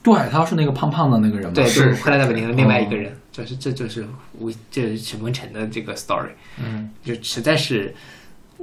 [0.00, 1.52] 杜海涛是那个胖胖的那个人吗？
[1.52, 4.06] 对，是就是快乐大本营的另外一个人，就是这就是
[4.38, 6.30] 吴这是沈梦辰的这个 story，
[6.62, 7.92] 嗯，就实在是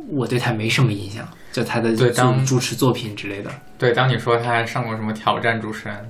[0.07, 3.51] 我对他没什么印象，就他的主对当主持作品之类的。
[3.77, 6.09] 对，当你说他还上过什么挑战主持人，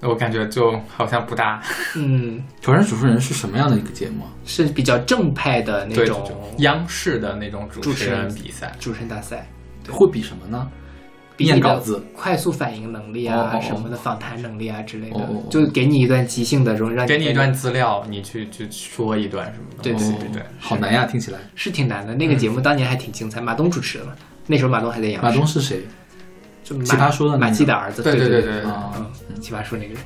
[0.00, 1.62] 我感觉就好像不大
[1.96, 4.30] 嗯，挑战主持人是什么样的一个节目啊？
[4.44, 8.72] 是比较正派的那种央视的那种主持主持人人比赛。
[8.78, 9.48] 主持人大赛，
[9.90, 10.68] 会比什么呢？
[11.36, 19.82] 比稿子快速反应能力啊什么的，访谈能力啊之类的就给你一段即兴的，容让给你一段资料，你去去说一段什么的。
[19.84, 21.38] 对对对对，好难呀，听起来。
[21.54, 22.12] 是挺难的。
[22.12, 24.12] 那个节目当年还挺精彩，马东主持的嘛，
[24.48, 25.28] 那时候马东还在央视。
[25.28, 25.86] 马东是谁？
[26.84, 27.46] 奇葩说的那个。
[27.46, 28.70] 马季的儿子，对对对对对对。
[28.70, 30.02] 啊嗯，奇葩说那个人。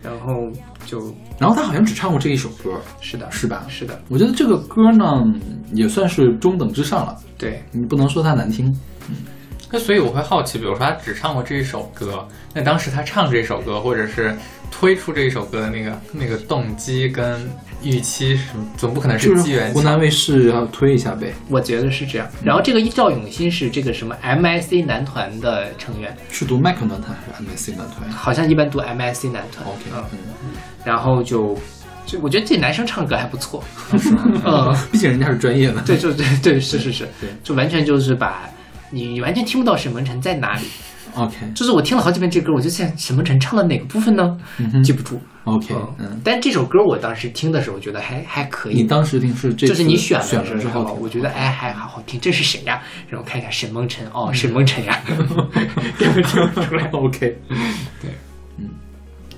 [0.00, 0.48] 然后
[0.86, 3.64] 就然后他好像只唱过这一首歌，是的，是吧？
[3.68, 5.26] 是的，我觉得这个歌呢，
[5.72, 8.74] 也算是中等之上了，对，你不能说它难听。
[9.70, 14.34] 那所以我会好奇，比如说他只唱过这一首歌，那当时他唱这首歌，或者是
[14.70, 17.50] 推出这一首歌的那个那个动机跟
[17.82, 18.66] 预期是什么？
[18.76, 22.26] 总不可能是机缘湖南卫视要推一下呗，我觉得是这样。
[22.42, 29.66] 然后这个赵永新是这个什么 MIC 男团的成员，是读麦克男团还是 MIC 男团好像一般读 MIC 男团。
[29.66, 30.04] ？OK，嗯，
[30.44, 30.50] 嗯，
[30.84, 31.56] 然后就
[32.06, 33.62] 就我觉得这男生唱歌还不错，
[33.92, 35.82] 嗯， 毕竟人家是专业的。
[35.82, 38.48] 对，就对对是是是对，就完全就是把
[38.90, 40.66] 你你完全听不到沈梦辰在哪里。
[41.14, 44.36] ，OK，就是我听了好几遍这歌，我就在沈梦辰唱的哪个部分呢？
[44.58, 45.20] 嗯记不住。
[45.44, 45.94] OK，嗯。
[45.98, 48.74] 嗯，但这首歌我当时听的时候觉得还还可以。
[48.74, 52.82] 你当时听是这就是你选选的时候，之后，我觉得哎还好好听，这是谁呀？
[53.08, 55.16] 然后看一下沈梦辰，嗯哦，沈梦辰呀，根
[56.12, 56.88] 本 听不出来。
[56.90, 57.18] OK，
[58.00, 58.10] 对，
[58.58, 58.68] 嗯。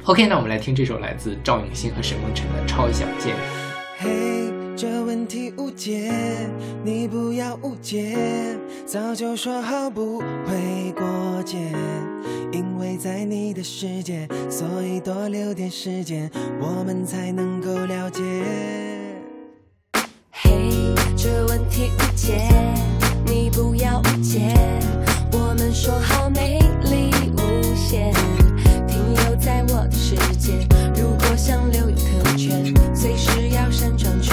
[0.05, 3.35] OK，那我们来听这首来自赵永新和沈梦辰的《超小舰》。
[4.81, 6.11] 这问题无解，
[6.83, 8.17] 你不要误解，
[8.87, 11.59] 早就说好不会过界，
[12.51, 16.31] 因为在你的世界，所以多留点时间，
[16.63, 18.23] 我们才能够了解。
[20.31, 20.51] 嘿，
[21.15, 22.49] 这问题无解，
[23.27, 24.57] 你不要误解。
[25.31, 26.20] 我们说好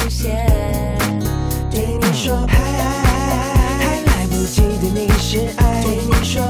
[0.09, 0.47] 现。
[1.69, 6.41] 对你说还还来不及对你示爱，对你说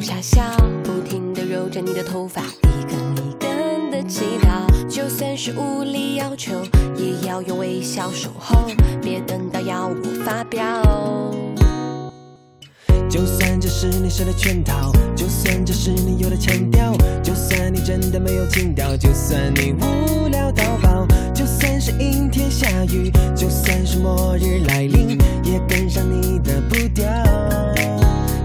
[0.00, 0.42] 傻笑，
[0.82, 4.66] 不停地揉着你的头发，一根一根的祈祷。
[4.88, 6.62] 就算是无理要求，
[6.96, 8.66] 也要用微笑守候，
[9.02, 10.82] 别等到要我发飙。
[13.10, 27.04] 就算这是你设的圈套，就算这是你有的腔调，就算你真的没有情调，就算你无聊到爆，就算是阴天下雨，就算是末日来临，也跟上你的步调。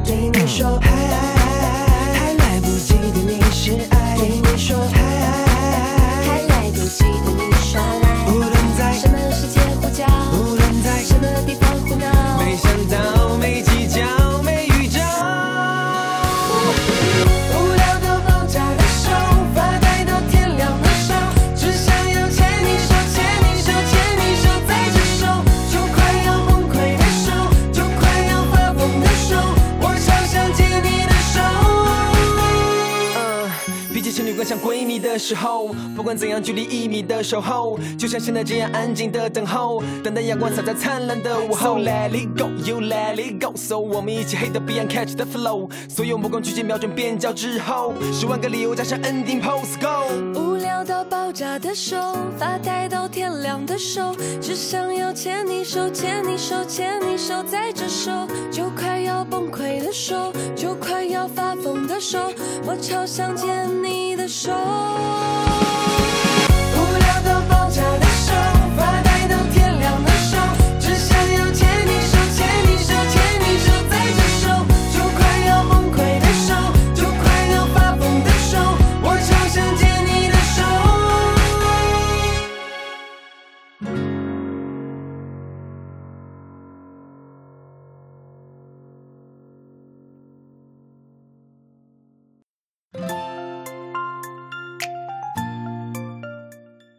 [0.03, 1.34] 对你说还还来不及
[2.97, 4.77] 对你是爱，对你说
[35.15, 41.77] 的时候，不管怎样距离一米的守候，就像现在这样安静的等候，等待阳光洒在灿烂的午后。
[41.79, 50.11] Let it go, you let it go, so 我们一起黑的 Beyond catch the flow，所有目光聚焦瞄准边角之后，十万个理由加上 ending pose go。
[50.37, 51.95] 无聊到爆炸的手，
[52.37, 58.11] 发呆到天亮的手，只想要牵你手，牵你手，牵你手，在这手，
[58.51, 62.33] 就快要崩溃的手，就快要发疯的手，
[62.65, 65.44] 我超想见你的手。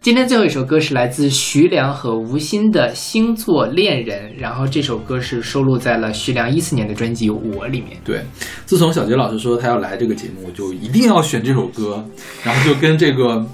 [0.07, 7.99] 今天最后一首歌是来自徐良和吴昕的《星座恋人》，然后这首歌是收录在了徐良一四年的专辑《我》里面。
[8.05, 8.25] 对，
[8.65, 12.05] 自从小杰老师说他要来这个节目，我就一定要选这首歌，
[12.45, 13.45] 然后就跟这个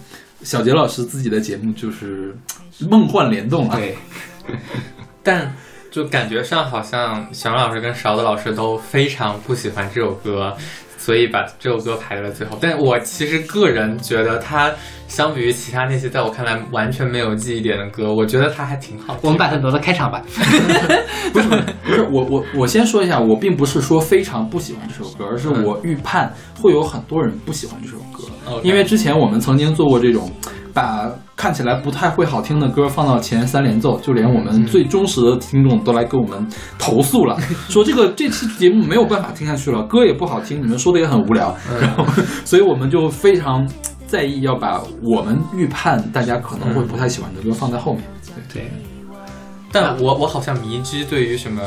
[0.43, 2.37] 小杰老师自己的节目就是
[2.81, 3.77] 梦幻联动了。
[3.77, 3.97] 对，
[5.25, 5.57] 但
[5.91, 10.55] 就感觉上好像小杨老师跟勺子老师都非常不喜欢这首歌，
[11.03, 12.57] 所以把这首歌排在了最后。
[12.61, 14.71] 但我其实个人觉得它
[15.09, 19.21] 相比于其他那些在我看来完全没有记忆点的歌，我觉得它还挺好的。
[19.25, 20.23] 我们把它挪到开场吧。
[21.33, 30.31] 不是不是，我我我先说一下，我并不是说非常不喜欢这首歌，而是我预判会有很多人不喜欢这首歌因为之前我们曾经做过这种，
[30.73, 31.11] 把
[31.43, 36.47] 看起来不太会好听的歌放到前三连奏，就连我们最忠实的听众都来跟我们
[36.79, 37.37] 投诉了，
[37.69, 42.07] 说这个这期节目没有办法听下去了，歌也不好听，你们说的也很无聊，然后
[42.45, 43.69] 所以我们就非常
[44.07, 48.05] 在意要把我们预判大家可能会不太喜欢的歌放在后面。
[48.55, 48.71] 对，
[49.73, 51.61] 但我我好像迷之对于什么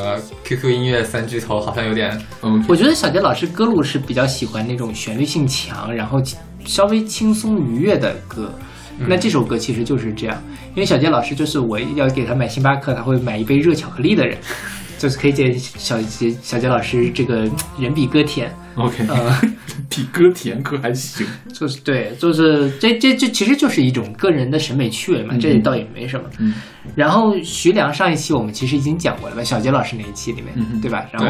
[0.46, 6.18] QQ 音乐三巨头好像有点嗯，我觉得小杰老师歌路是比较喜欢那种旋律性强，然后
[6.64, 8.50] 稍微轻松愉悦的歌。
[8.98, 10.42] 那这首歌其实就是这样，
[10.74, 14.38] 因为小杰老师就是我要给他买星巴克，他会买一杯热巧克力的人，
[14.98, 17.50] 就是可以见小杰小杰老师这个
[17.80, 18.50] 人比歌甜。
[18.76, 19.42] OK，呃，
[19.90, 21.26] 比歌甜歌还行。
[21.54, 26.26] 就是对，就是这这这其实就是一种个人的审美趣味嘛，嗯这倒也没什么。
[26.40, 26.54] 嗯
[26.94, 31.06] 然后徐良上一期我们其实已经讲过了吧，小杰老师那一期里面，嗯对吧？
[31.12, 31.28] 然后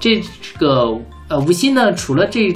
[0.00, 0.20] 这
[0.58, 0.92] 个
[1.28, 2.52] 呃吴昕呢，除了这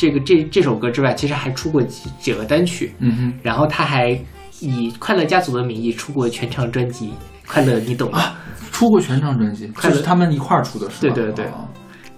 [0.00, 4.18] 这个这这首歌之外，其实还出过几几个单曲，嗯哼，然后他还
[4.60, 7.08] 以快乐家族的名义出过全场专辑
[7.46, 8.32] 《快乐你懂吗》
[8.72, 11.14] 出过全场专辑，快乐就是他们一块儿出的是吧？
[11.14, 11.44] 对对对。
[11.48, 11.68] 哦。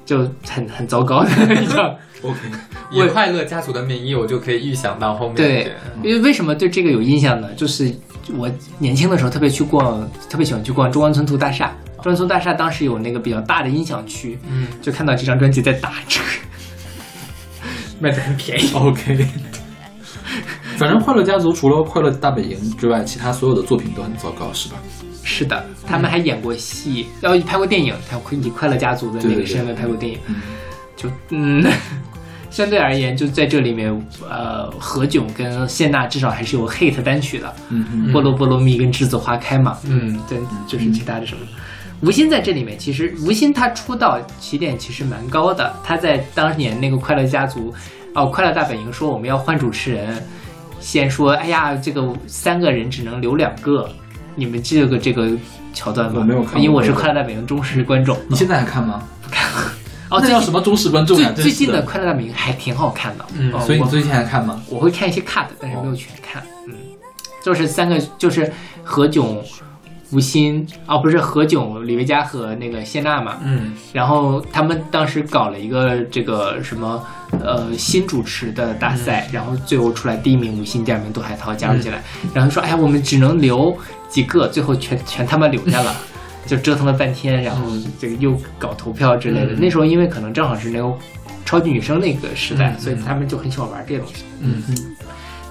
[0.04, 0.18] 就
[0.48, 1.30] 很很糟糕的
[1.60, 1.92] 一场。
[2.22, 2.38] OK，
[2.92, 5.72] 以快乐家族的名义，我就可以预想到后面对，
[6.04, 7.52] 因为为什么对这个有印象呢？
[7.54, 7.92] 就是
[8.36, 8.48] 我
[8.78, 11.72] 年轻的时候特别去逛，特别喜欢去逛中关村图大厦。
[11.96, 16.20] 中关村大厦当时有那个比较大的音响区，嗯，就看到这张专辑在打折，
[18.02, 18.70] 卖的很便宜。
[18.74, 19.26] OK，
[20.76, 24.76] 反正快乐家族除了快乐大本营之外，其他所有的作品都很糟糕，是吧？
[25.22, 30.18] 是的，他们还演过戏，然后拍过电影，他以快乐家族的那个身份拍过电影。
[30.26, 30.34] 嗯
[30.94, 31.64] 就嗯，
[32.50, 33.90] 相对而言，就在这里面，
[34.28, 37.52] 呃，何炅跟谢娜至少还是有 hit 单曲的，
[38.12, 40.38] 菠萝菠萝蜜跟栀子花开嘛，嗯，对，
[40.68, 41.40] 就是其他的什么。
[42.02, 47.72] 吴昕在这里面，其实吴昕她出道起点其实蛮高的，她在当年那个快乐家族，
[48.14, 50.22] 哦，快乐大本营说我们要换主持人，
[50.80, 53.88] 先说哎呀，这个三个人只能留两个，
[54.34, 55.30] 你们记得个这个
[55.72, 56.16] 桥段吗？
[56.18, 58.18] 我没有看因为我是快乐大本营忠实观众。
[58.28, 59.02] 你现在还看吗？
[59.22, 59.72] 不看了。
[60.10, 61.32] 哦，这叫什么忠实观众最啊？
[61.36, 64.60] 最近的快乐大本营还挺好看的，嗯所以你最近还看吗？
[64.68, 66.42] 我会看一些 cut，但是没有全看。
[66.66, 66.74] 嗯，
[67.44, 68.52] 就是三个，就是
[68.82, 69.36] 何炅、
[70.12, 73.38] 吴昕，哦，不是何炅、李维嘉和那个谢娜嘛。
[73.44, 77.02] 嗯，然后他们当时搞了一个这个什么
[77.40, 82.02] 呃新主持的大赛，然后最后出来第一名吴昕，第二名杜海涛加入进来，
[82.34, 83.76] 然后说哎呀我们只能留
[84.08, 85.94] 几个，最后全全他妈留下了。
[86.44, 87.68] 就折腾了半天，然后
[88.00, 89.52] 这个又搞投票之类的。
[89.52, 90.92] 嗯那时候因为可能正好是那个
[91.44, 94.24] 超级女声那个时代，嗯所以他们就很喜欢玩这些东西。
[94.40, 94.91] 嗯嗯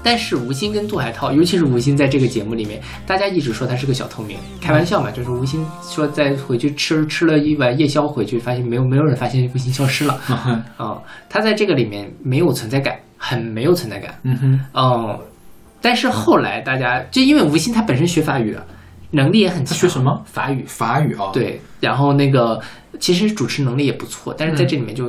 [0.02, 10.20] 但是吴昕跟杜海涛，尤其是吴昕在这个节目里面，大家一直说他是个小透明，开玩笑嘛，就是吴昕说在回去吃吃了一碗夜宵回去，发现没有没有人发现吴昕消失了
[10.76, 14.18] 啊、他在这个里面没有存在感，很没有存在感。
[14.24, 15.18] 嗯哼，嗯，
[15.80, 18.56] 但是后来大家就因为吴昕他本身学法语，
[19.10, 19.66] 能力也很强。
[19.66, 20.22] 他学什么？
[20.26, 20.64] 法语。
[20.66, 22.60] 法语啊，，对，然后那个
[22.98, 25.08] 其实主持能力也不错，但是在这里面就、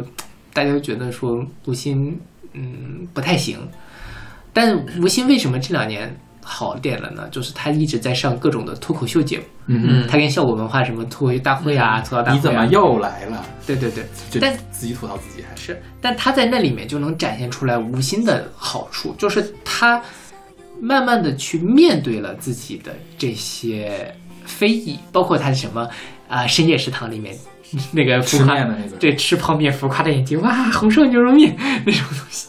[0.53, 2.15] 大家就觉得说吴昕
[2.53, 3.57] 嗯不太行。
[4.53, 7.27] 但吴昕为什么这两年好点了呢？
[7.31, 13.45] 就是他一直在上各种的脱口秀节目，嗯嗯他跟效果文化什么脱口秀大会啊、吐槽大会、啊，你怎么又来了？
[13.65, 14.05] 对对对，
[14.39, 20.01] 但自己吐槽自己还是是，但他在那里面就能展现出来吴昕的好处，就是他
[20.81, 24.13] 慢慢的去面对了自己的这些
[24.45, 25.87] 非议，包括他什么
[26.27, 27.33] 啊、深夜食堂里面
[27.93, 31.55] 那个浮夸的那个，对吃泡面浮夸的眼睛，哇，红烧牛肉面
[31.85, 32.47] 那种东西。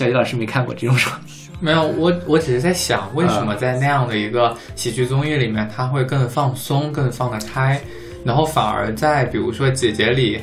[0.00, 1.12] 小李老师没看过这种说，
[1.60, 7.78] 没有，我我只是在想，为什么在那样的一个喜剧综艺里面，他会更放松、更放得开，
[8.24, 10.40] 然后反而在比如说《姐姐》里，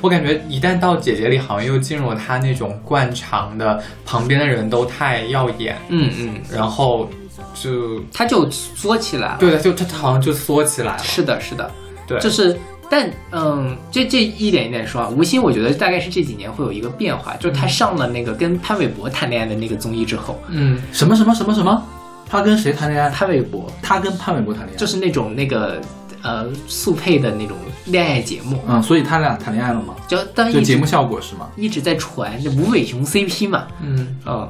[0.00, 7.10] 我感觉一旦到《姐姐》里，好像又进入了他那种惯常的，旁边的人都太耀眼，嗯嗯，然后
[7.52, 9.36] 就他就缩起来了。
[9.38, 11.70] 对的，就他他好像就缩起来了，是的，是的，
[12.06, 12.58] 对，就是，
[12.92, 21.82] 但嗯，这这一点一点说啊，吴昕我觉得大概是这几年会有一个变化，就是他上了那个跟潘玮柏谈恋爱的那个综艺之后，嗯什么什么什么什么？
[22.28, 23.08] 他跟谁谈恋爱？
[23.08, 25.80] 潘玮柏他跟潘玮柏谈恋爱，就是那种那个
[26.20, 27.56] 呃速配的那种
[27.86, 29.94] 恋爱节目，嗯，所以他俩谈恋爱了吗？
[30.06, 31.48] 就当就节目效果是吗？
[31.56, 34.46] 一直在传这吴伟雄 CP 嘛，嗯嗯，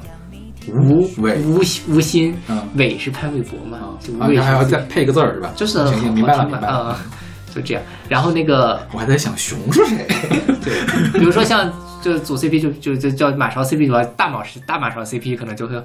[0.68, 5.52] 吴伟，吴吴昕，嗯伟是潘玮柏嘛，就吴啊，还要再配个字儿是吧？
[5.54, 5.78] 就是
[6.10, 6.98] 明白了明白了。
[7.00, 7.10] 嗯，
[7.54, 7.82] 就这样。
[8.08, 10.06] 然后那个我还在想熊是谁？
[10.62, 15.80] 对，比如说像就组 CP 就就就叫马超 CP 的话，大马大马超 CP 可能就会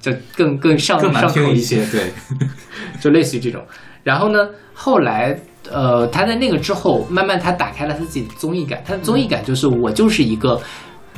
[0.00, 2.12] 就更更上更难上口听一些，对，
[3.00, 3.62] 就类似于这种。
[4.02, 4.38] 然后呢，
[4.72, 5.38] 后来
[5.70, 8.82] 呃，他在那个之后，慢慢他打开了他自己的综艺感。
[8.86, 10.60] 他的综艺感就是我就是一个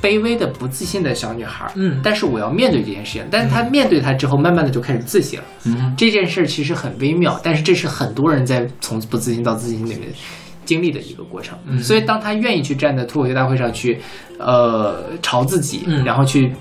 [0.03, 3.25] 卑微的、不自信的小女孩，嗯但是我要面对这件事情。
[3.31, 5.45] 但是她面对她之后，慢慢的就开始自信了。
[5.65, 10.09] 嗯，这件事其实很微妙，但是这是很多人在从不自信到自信里面
[10.65, 11.57] 经历的一个过程。
[11.67, 14.01] 嗯所以当她愿意去站在脱口秀大会上去，
[14.39, 16.53] 呃，嘲自己，嗯然后去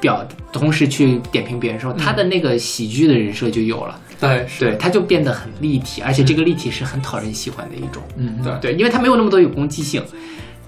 [0.00, 3.98] 表，同时去点评别人的时候，他的那个喜剧的人设就有了。
[4.20, 8.02] 对是对，他就变得很立体，而且这个立体是很讨人喜欢的一种。
[8.18, 10.02] 嗯，对对，因为他没有那么多有攻击性，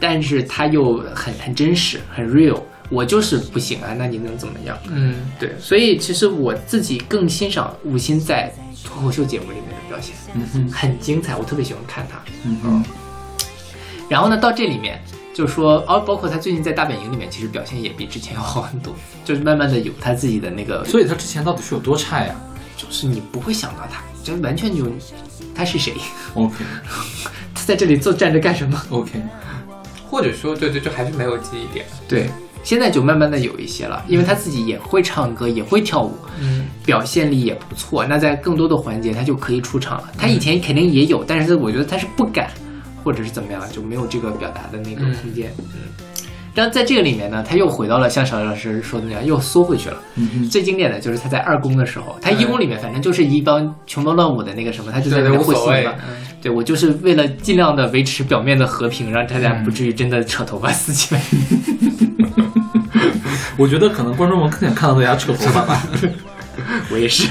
[0.03, 2.61] 但是他又很很真实，很 real。
[2.89, 4.77] 我就是不行啊，那你能怎么样？
[4.91, 8.53] 嗯对，所以其实我自己更欣赏吴昕在
[8.85, 12.21] 脱口秀节目里面的表现，嗯哼，很精彩，我特别喜欢看他。
[12.45, 12.85] 嗯哼，
[14.09, 15.01] 然后呢，到这里面
[15.33, 18.93] 就是说，哦，包括他最近在大本营里面，其实表现也比之前要好很多，
[19.25, 22.35] 就是慢慢的有他自己的那个，所以他之前到底是有多差呀
[22.77, 24.85] 就是你不会想到他，就完全就
[25.55, 25.95] 他是谁
[26.35, 26.57] ，？OK
[27.55, 29.13] 他在这里坐站着干什么？OK，
[30.13, 31.87] 或者说，对对，就还是没有记忆点。
[32.07, 32.29] 对，
[32.63, 38.05] 现在就慢慢的有一些了，因为他自己也会唱歌，也会跳舞，嗯，表现力也不错。
[38.05, 40.13] 那在更多的环节，他就可以出场了。
[40.19, 42.51] 他以前肯定也有，但是我觉得他是不敢，
[43.03, 45.51] 或者是怎么样，就没有这个表达的那个空间。
[45.59, 45.89] 嗯。
[46.55, 49.97] 然后在这个里面呢，他又回到了像小老师说的那样，又缩回去了。
[50.17, 56.05] 嗯哼，最经典的就是他在二宫的时候，他一宫里面反正就是一帮穷忙乱舞的那个什么，他就在那边对对无所谓和稀泥嘛。
[56.43, 61.23] 对我就是为了尽量的维持表面的和平，让大家不至于真的扯头发撕起来。
[63.57, 65.87] 我觉得可能观众们更想看到大家扯头发吧。
[66.91, 67.29] 我也是。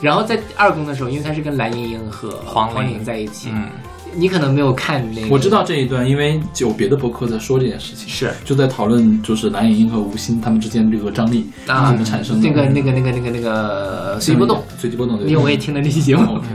[0.00, 3.68] 然后在二宫的时候，因为他是跟蓝盈莹和黄龄黄龄在一起，嗯，
[4.14, 12.48] 你可能没有看那个，我知道这一段，因为有别的博客在说这件事情，是就在讨论就是蓝盈莹和吴昕他们之间这个张力啊怎么产生的。
[12.48, 16.22] 那个那个那个那个那个随机波动，随机波动，对因为我也听了那期节目。
[16.36, 16.42] 哦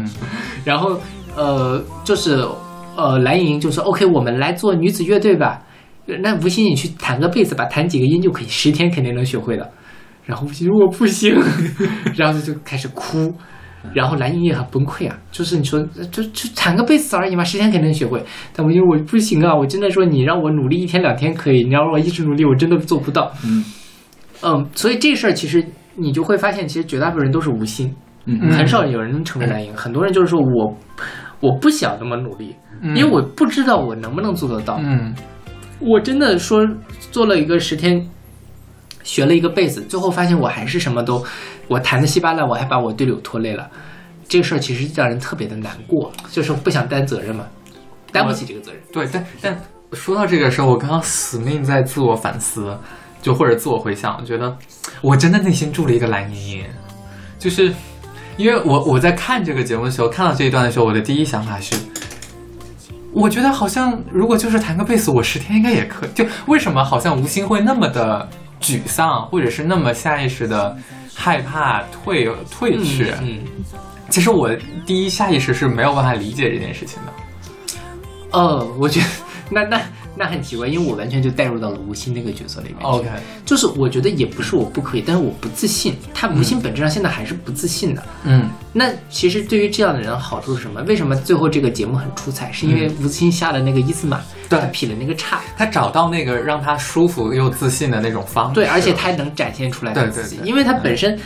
[0.63, 0.99] 然后
[1.35, 2.45] 呃，就是
[2.95, 5.61] 呃，蓝盈莹就说 OK，我们来做女子乐队吧。
[6.21, 9.71] 那吴昕你去弹个贝斯吧，弹几个音就可以，十天肯定能学会的。
[10.25, 11.35] 然后吴昕说我不行，
[12.15, 13.33] 然后就开始哭。
[13.93, 15.79] 然后蓝莹莹也很崩溃啊，就是你说
[16.11, 18.23] 就就弹个贝斯而已嘛，十天肯定能学会。
[18.53, 23.31] 但我因为我不行啊，我真的说你让我努力一天两天可以，你让我一直努力，我真的做不到。
[23.43, 23.65] 嗯
[24.43, 27.91] 嗯，所以这事儿其实你就会发现，其实绝大部分人都是无心，
[28.25, 29.75] 嗯很少有人能成为蓝莹。
[29.75, 30.77] 很多人就是说我
[31.41, 34.79] 我不想那么努力，嗯因为我不知道我能不能做得到。
[34.81, 35.13] 嗯
[35.79, 36.65] 我真的说
[37.11, 38.07] 做了一个十天，
[39.03, 41.25] 学了一个贝斯，最后发现我还是什么都，
[41.67, 43.67] 我弹的稀巴烂，我还把我队友拖累了。
[44.29, 47.47] 这个事儿其实让人特别的难过，就是不想担责任嘛，
[48.11, 48.79] 担不起这个责任。
[48.93, 49.59] 对，但但
[49.93, 52.77] 说到这个时候，我刚刚死命在自我反思，
[53.21, 54.55] 就或者自我回想，我觉得
[55.01, 56.65] 我真的内心住了一个蓝莹莹，
[57.39, 57.73] 就是
[58.41, 61.75] 因为我我在看这个节目的时候，看到这一段的时候，我的第一想法是，
[63.13, 66.09] 我觉得好像如果就是弹个贝斯，我十天应该也可以。
[66.15, 68.27] 就为什么好像吴昕会那么的
[68.59, 70.75] 沮丧，或者是那么下意识的
[71.13, 73.13] 害怕退退去？
[73.21, 73.41] 嗯，
[74.09, 74.49] 其实我
[74.85, 78.39] 第一下意识是没有办法理解这件事情的。
[78.39, 79.05] 哦，我觉得
[79.49, 79.81] 那那
[80.15, 82.85] 那很奇怪，因为我完全就带入到了吴昕那个角色里面去。
[82.85, 83.07] OK，
[83.45, 85.95] 就是我觉得也不是我不可以，但是我不自信。
[86.13, 88.03] 他吴昕本质上现在还是不自信的。
[88.25, 90.81] 嗯那其实对于这样的人好处是什么？
[90.83, 92.51] 为什么最后这个节目很出彩？
[92.51, 98.55] 是因为吴昕下的那个一字马，对他劈了那个叉，他找到那个让他舒服又自信的那种方式。
[98.55, 101.17] 对，而且他能展现出来他自己，对对因为他本身，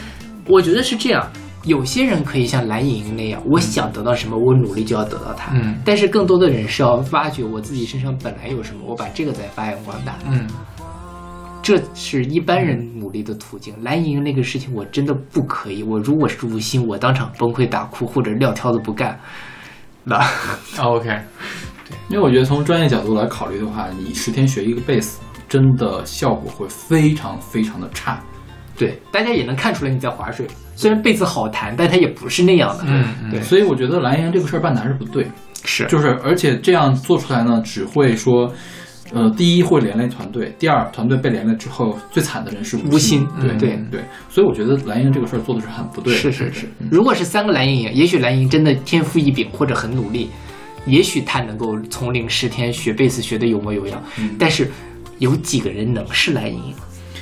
[0.47, 1.27] 我觉得是这样。
[1.65, 5.51] 有些人可以像蓝盈莹那样，我想得到什么，我努力就要得到它。
[5.53, 10.15] 嗯但是更多的人是要发掘我自己身上本来有什么，我把这个再发扬光大。
[10.27, 10.47] 嗯，
[11.63, 13.73] 这是一般人努力的途径。
[13.81, 19.19] 蓝莹莹那个事情我真的不可以，我如果是吴昕，我当场崩溃大哭或者撂挑子不干。
[20.03, 20.23] 那
[20.83, 25.19] OK，对因为我觉得从专业角度来考虑的话，你十天学一个贝斯，
[25.49, 28.21] 真的效果会非常非常的差。
[28.77, 30.45] 对，大家也能看出来你在划水。
[30.75, 32.83] 虽然贝斯好弹，但它也不是那样的。
[32.87, 35.25] 嗯嗯对，所以我觉得蓝莹这个事儿办的还是不对，
[35.63, 38.51] 是就是而且这样做出来呢，只会说，
[39.13, 46.19] 呃，第一会连累团队，第二团队被连累之后，最惨的人是吴昕对嗯对对，所以我觉得蓝莹这个事儿做的是很不对的。
[46.19, 50.29] 是是是，如果是三个蓝莹莹，也许蓝莹真的天赋异禀或者很努力，
[50.85, 54.03] 也许他能够从零十天学贝斯学的有模有样。
[54.37, 54.69] 但是
[55.19, 56.75] 有几个人能是蓝莹莹？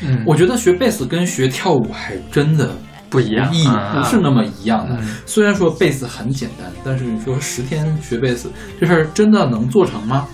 [0.04, 2.76] 嗯，我觉得学贝斯跟学跳舞还真的
[3.10, 4.96] 不一样意义不是那么一样的。
[5.00, 10.28] 嗯虽然说贝斯很简单，但是你说十天学贝斯这事儿真的能做成吗？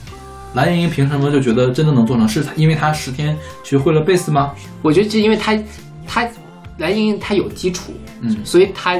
[0.55, 2.27] 蓝莹莹凭什么就觉得真的能做成？
[2.27, 4.51] 是因为她十天学会了贝斯吗？
[4.81, 5.57] 我觉得这因为她
[6.07, 6.27] 她
[6.77, 8.97] 蓝莹莹她有基础，嗯所以她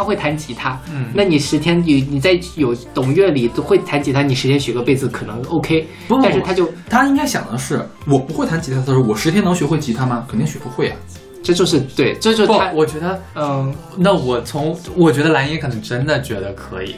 [0.00, 0.80] 她会弹吉他。
[0.90, 10.24] 嗯那你十天你你在有懂乐理都会弹吉他，你十天学个贝斯可能 OK，不不但是他就他应该想的是，我不会弹吉他的时候，我十天能学会吉他吗？
[10.26, 10.96] 肯定学不会啊。
[11.42, 16.94] 这就是对，这就是他，我觉得，嗯那我从我觉得蓝爷可能真的觉得可以。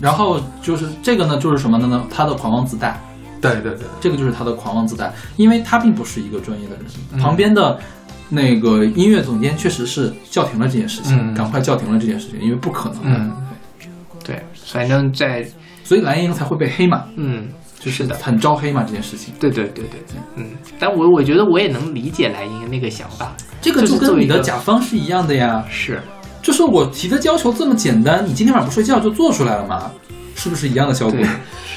[0.00, 2.06] 然后就是这个呢，就是什么呢？
[2.08, 2.98] 他的狂妄自大，
[3.40, 7.78] 对对对，这个就是他的狂妄自大，因为他并不是一个专业的人，嗯旁边的
[8.28, 13.32] 那个音乐总监确实是叫停了这件事情，嗯赶快叫停了这件事情，因为不可能
[14.24, 15.46] 对，反正在
[15.82, 17.48] 所以蓝莹莹才会被黑嘛，嗯
[17.78, 18.14] 就是的。
[18.16, 19.32] 很招黑嘛这件事情。
[19.40, 26.00] 对对对对对，嗯，但我我觉得我也能理解蓝莹莹那个想法，这个就跟你的甲方是一样的呀，是
[26.42, 29.90] 就是我提的要求这么简单，你今天晚上不睡觉就做出来了吗？
[30.34, 31.18] 是不是一样的效果？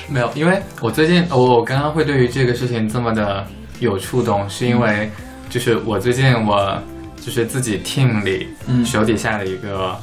[0.09, 3.45] 没有，因为我最近我我刚刚会对于这个事情这么的
[3.79, 5.09] 有触动，是因为
[5.51, 6.81] 就是我最近我
[7.17, 8.83] 就是自己 team 里嗯。
[8.85, 9.95] 手底下的一个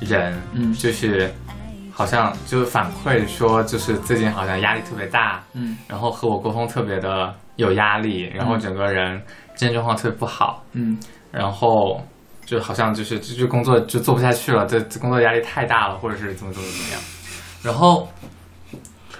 [0.00, 0.72] 人，嗯。
[0.72, 1.30] 就是
[1.92, 5.76] 好像就是反馈说，就是最近好像压力特别大，嗯。
[5.86, 9.22] 然后和我沟通特别的有压力，然后整个人
[9.54, 10.98] 精神状况特别不好，嗯。
[11.30, 12.00] 然后
[12.46, 17.00] 就好像就是就就工作就做不下去了，这这工作压力太大了，或者是怎么怎么怎么样，
[17.62, 18.08] 然后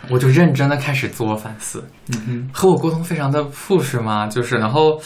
[0.08, 1.84] 我就认真的开始自我反思，
[2.28, 4.26] 嗯和我沟通非常的 push 吗？
[4.26, 4.98] 就是然后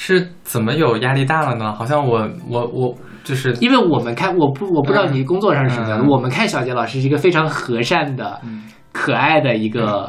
[0.00, 1.74] 是怎么有压力大了呢？
[1.74, 2.94] 好像我我我
[3.24, 8.40] 就是因为我们看，我不我不知道你工作上是什么样的，嗯我们看小杰老师是一个非常和善的、
[8.92, 10.08] 可爱的一个，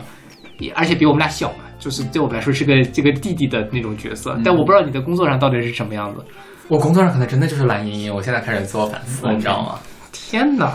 [0.60, 4.38] 也而且比我们俩小嘛，就是对我们来说是个这个弟弟的那种角色。
[4.46, 6.24] 但我不知道你的工作上到底是什么样子。
[6.68, 9.80] 我工作上可能真的就是蓝莹莹，我现在开始自我反思了，你知道吗？
[10.12, 10.72] 天哪！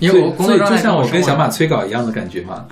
[0.00, 2.66] 因为我工作上就像我跟小马马催稿一样的感觉嘛。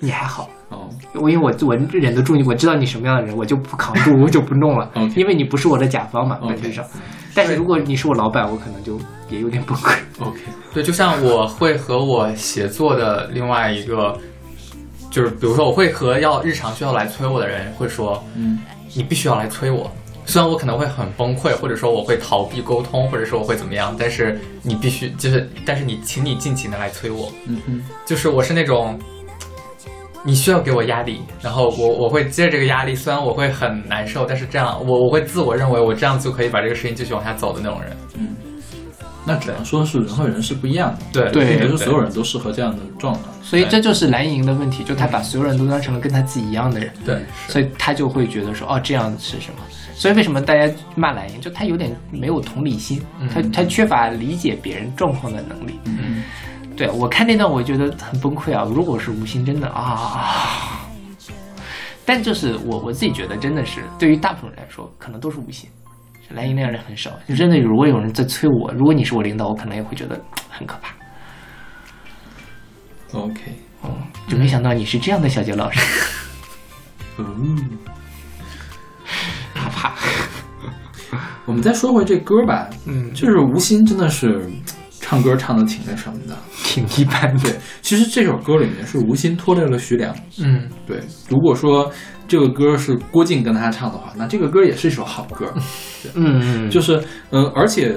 [0.00, 4.90] 你还好，哦，我因为我我忍得住你，我知道你什么样的人，我就不扛住， 我就不弄了。
[4.94, 6.84] OK 因为你不是我的甲方嘛本质上。
[7.34, 8.98] 但是如果你是我老板，我可能就
[9.30, 9.96] 也有点崩溃。
[10.18, 10.40] OK，
[10.74, 14.18] 对，就像我会和我协作的另外一个，
[15.10, 18.58] 就是比如说我会和要日常需要来催我的人会说，嗯，
[18.94, 19.90] 你必须要来催我。
[20.24, 28.96] 虽然我可能会很崩溃，或者说我会逃避沟通，或者说我会怎么样，但是你必须就是，但是你请你尽情的来催我，嗯哼，就是我是那种，
[30.24, 37.96] 你需要给我压力，然后我我会接着这个压力，虽然我会很难受，但是这样我我会自我认为我这样就可以把这个事情继续往下走的那种人。
[38.18, 38.28] 嗯
[39.24, 43.20] 那只能说是人和人是不一样的，对对并不是所有人都适合这样的状态。
[43.40, 49.62] 所以这就是蓝莹莹的问题，就他把所有人都当成了跟他自己一样的人，对，所以他就会觉得说，哦，这样是什么？
[49.94, 53.00] 所以为什么大家骂蓝莹，就他有点没有同理心，
[53.32, 55.78] 他他缺乏理解别人状况的能力。
[55.84, 56.24] 嗯，
[56.82, 58.66] 对我看那段，我觉得很崩溃啊！
[58.68, 60.80] 如果是吴昕，真的啊，
[62.04, 65.70] 但就是我我自己觉得，真的是对于大部分人来说，可能都是吴昕，
[66.30, 67.12] 蓝莹那样的人很少。
[67.28, 70.92] 就真的，如果有人在催我，如果你是我领导，我可能也会觉得很可怕。
[73.16, 73.40] OK，
[73.82, 73.90] 哦，
[74.26, 75.80] 就没想到你是这样的小杰老师，
[77.18, 77.78] 嗯，
[79.54, 79.94] 怕怕。
[81.44, 84.50] 我们再说回这歌吧，嗯，就是吴昕真的是
[85.02, 86.34] 唱歌唱的挺那什么的。
[86.64, 87.42] 挺一般的。
[87.42, 90.14] 对，其实这首歌里面是吴昕拖累了徐良。
[90.38, 90.98] 嗯，对，
[91.28, 91.92] 如果说
[92.26, 95.52] 这个歌是郭靖跟他唱的话，那这个歌也是一首好歌。
[96.14, 97.94] 嗯，就是，嗯、而且，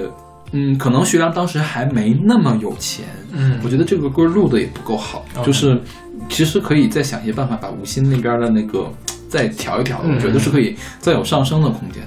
[0.52, 5.80] 嗯，可能徐良当时还没那么有钱，嗯我觉得这个歌录的也不够好就是
[6.28, 8.92] 其实可以再想一些办法把吴昕那边的那个
[9.36, 12.02] 再调一调，嗯我觉得是可以再有上升的空间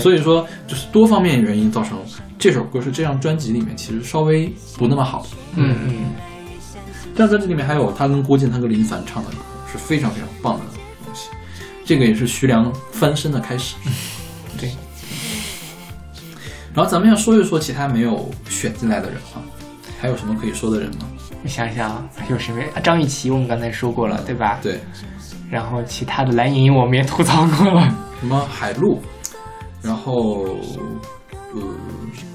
[0.00, 1.98] 所以说，就是多方面原因造成
[2.38, 4.46] 这首歌是这张专辑里面其实稍微
[4.76, 5.26] 不那么好。
[5.56, 5.94] 嗯嗯，
[7.14, 9.38] 这张专辑里面还有他跟郭靖、他跟林凡唱的歌，
[9.72, 10.60] 是非常非常棒的
[11.04, 11.28] 东西。
[11.84, 13.74] 这个也是徐良翻身的开始。
[14.56, 14.70] 对。
[16.72, 19.42] 然后咱们要说一说其他没有选进来的人啊，
[20.00, 21.06] 还有什么可以说的人吗？
[21.42, 22.62] 我想想啊，有谁没？
[22.68, 24.58] 啊张雨绮我们刚才说过了，对吧？。
[24.62, 24.78] 对，
[25.50, 27.94] 然后其他的蓝莹莹我们也吐槽过了。
[28.20, 29.00] 什么海陆，
[29.82, 30.44] 然后
[31.54, 31.62] 呃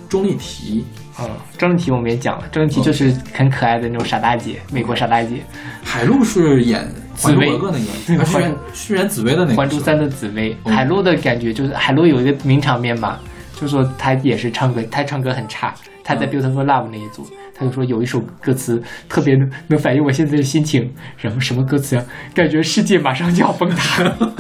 [0.10, 0.84] 钟丽缇，
[1.20, 5.44] 嗯，钟丽缇我们也讲了，钟丽缇就是很可爱的那种傻大姐，美国傻大姐，
[5.84, 6.82] 海陆是演
[7.16, 7.50] 《紫薇。
[7.50, 7.72] 格格》
[8.08, 9.62] 那个，啊是演是演紫薇的那《个。
[9.62, 10.56] 还珠三》的紫薇。
[10.64, 10.72] 哦。
[10.72, 13.20] 海陆的感觉就是海陆有一个名场面嘛，
[13.60, 15.74] 就说她也是唱歌，她唱歌很差，
[16.04, 16.30] 她在嗯。
[16.30, 24.34] Beautiful Love 那一组，她就说有一首歌词特别能能反映我现在的心情，什么什么歌词啊，感觉世界马上就要崩塌了，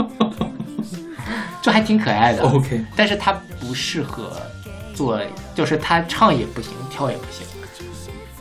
[1.62, 2.42] 就还挺可爱的。
[2.42, 4.32] OK，但是他不适合
[4.94, 5.20] 做，
[5.54, 7.46] 就是他唱也不行，跳也不行。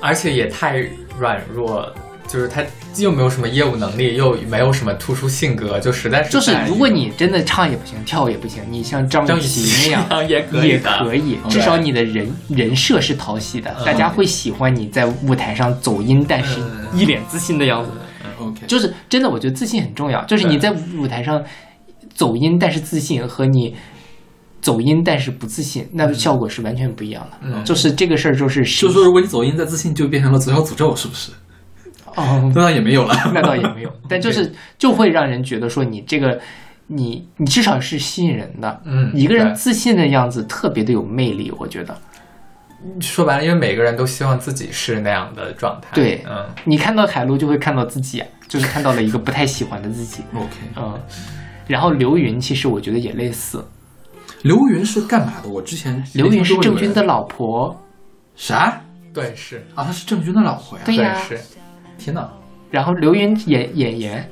[0.02, 0.86] 而且也太
[1.18, 1.92] 软弱，
[2.28, 2.64] 就是他
[2.98, 16.60] 又没有什么业务能力，又没有什么突出性格，就实在是就是如果你真的唱也不行，跳也不行，你像张雨绮绮那样 也可以也可以，至少你的人人设是讨喜的，嗯大家会喜欢你在舞台上走音，但是
[16.94, 17.92] 一脸自信的样子。
[18.40, 20.24] OK，就是真的，我觉得自信很重要。
[20.26, 21.42] 就是你在舞台上
[22.14, 23.74] 走音但是自信，和你
[24.62, 27.38] 走音但是不自信，那效果是完全不一样的。
[27.44, 31.32] 嗯就是这个事儿，就是就是说如果你走音再自信，就变成了左小诅咒，是不是？
[32.16, 33.16] 哦，那倒也没有了。
[33.34, 36.40] 那倒也没有，但就是就会让人觉得说你这个。
[36.88, 41.98] 你你至少是吸引人的，嗯一个人自信的样子特别的有魅力，我觉得。
[43.02, 45.88] 说白了，因为每个人都希望自己是那样的状态。
[45.96, 50.94] 对嗯，你看到海陆就会看到自己啊，就是看到了一个不太喜欢的自己， OK，嗯。
[51.66, 53.66] 然后刘云其实我觉得也类似，
[54.44, 55.50] 刘云是干嘛的？
[55.50, 57.84] 我之前刘云是郑钧的老老婆，
[58.36, 58.80] 啥？
[59.12, 60.84] 对，是，啊，她是郑钧的老婆呀。
[60.86, 61.40] 对呀是，
[61.98, 62.30] 天哪。
[62.72, 64.30] 然后刘云演演员，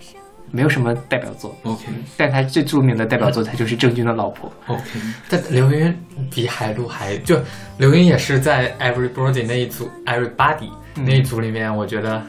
[0.52, 1.85] 没有什么代表作，，OK。
[2.18, 4.52] 但他最著名的代表作，他就是郑钧的老婆。
[4.68, 4.84] OK，
[5.30, 5.95] 但刘云
[6.30, 7.40] 比海陆还就
[7.77, 11.06] 刘云也是在 Everybody 那一组 Everybody 嗯。
[11.06, 12.22] 那一组里面，我觉得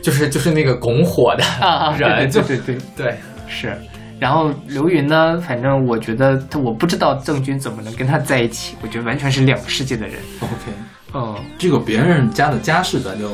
[0.00, 3.16] 就是就是那个拱火的啊对对对对，对，
[3.46, 3.76] 是。
[4.18, 10.16] 然后刘云呢，反正我觉得他，我不知道郑钧怎么能跟他在一起，我觉得完全是两个世界的人。
[10.40, 10.72] OK，
[11.12, 13.30] 嗯，这个别人家的家世咱就，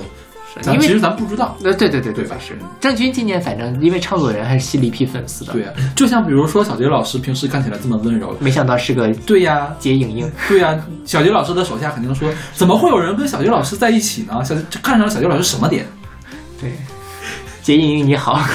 [0.60, 1.56] 咱因为其实咱不知道。
[1.64, 2.58] 呃，对对对对吧是。
[2.80, 10.30] 郑钧今年反正因为唱作人还是吸了一批粉丝的，对呀、就像比如说小杰老师平时看起来这么温柔，没想到是个对呀、接影映。
[10.48, 14.44] 对呀、小杰老师的手下肯定说，怎么会有人跟小杰老师在一起呢？
[14.44, 15.86] 小这看上了小杰老师什么点？
[16.60, 16.72] 对，
[17.62, 18.40] 杰影映你好。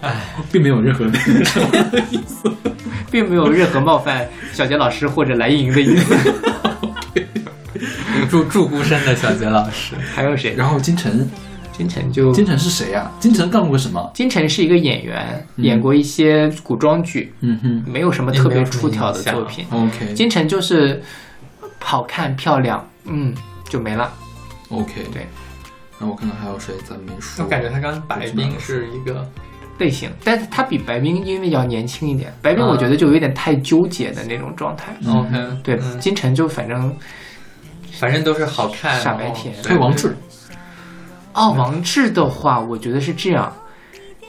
[0.00, 1.18] 哎并没有任何的
[3.10, 6.14] 并没有任何冒犯小杰老师或者蓝莹莹的意思。
[8.30, 10.54] 祝祝孤身的小杰老师， 还有谁？
[10.56, 11.28] 然后金晨，
[11.76, 14.10] 金晨就金晨是谁呀、金晨干过什么？
[14.14, 19.66] 金晨是一个演员，嗯演过一些古装剧，嗯哼没有什么特别出挑的作品。
[19.70, 21.02] ，OK 金晨就是
[21.78, 23.34] 好看漂亮，嗯，
[23.68, 24.12] 就没了。
[24.70, 25.26] OK，对。
[26.00, 27.44] 然后我看看还有谁咱没说。
[27.44, 29.28] 我感觉他跟白冰是一个
[29.78, 34.92] 类型，但是他比白冰因为要年轻一点，白冰嗯我觉得就有点太纠结的那种状态。
[35.06, 36.94] OK，对，嗯金晨就反正
[37.98, 39.54] 反正都是好看，傻白甜。
[39.64, 40.16] 还有王志，
[41.34, 43.52] 哦，王志的话，我觉得是这样。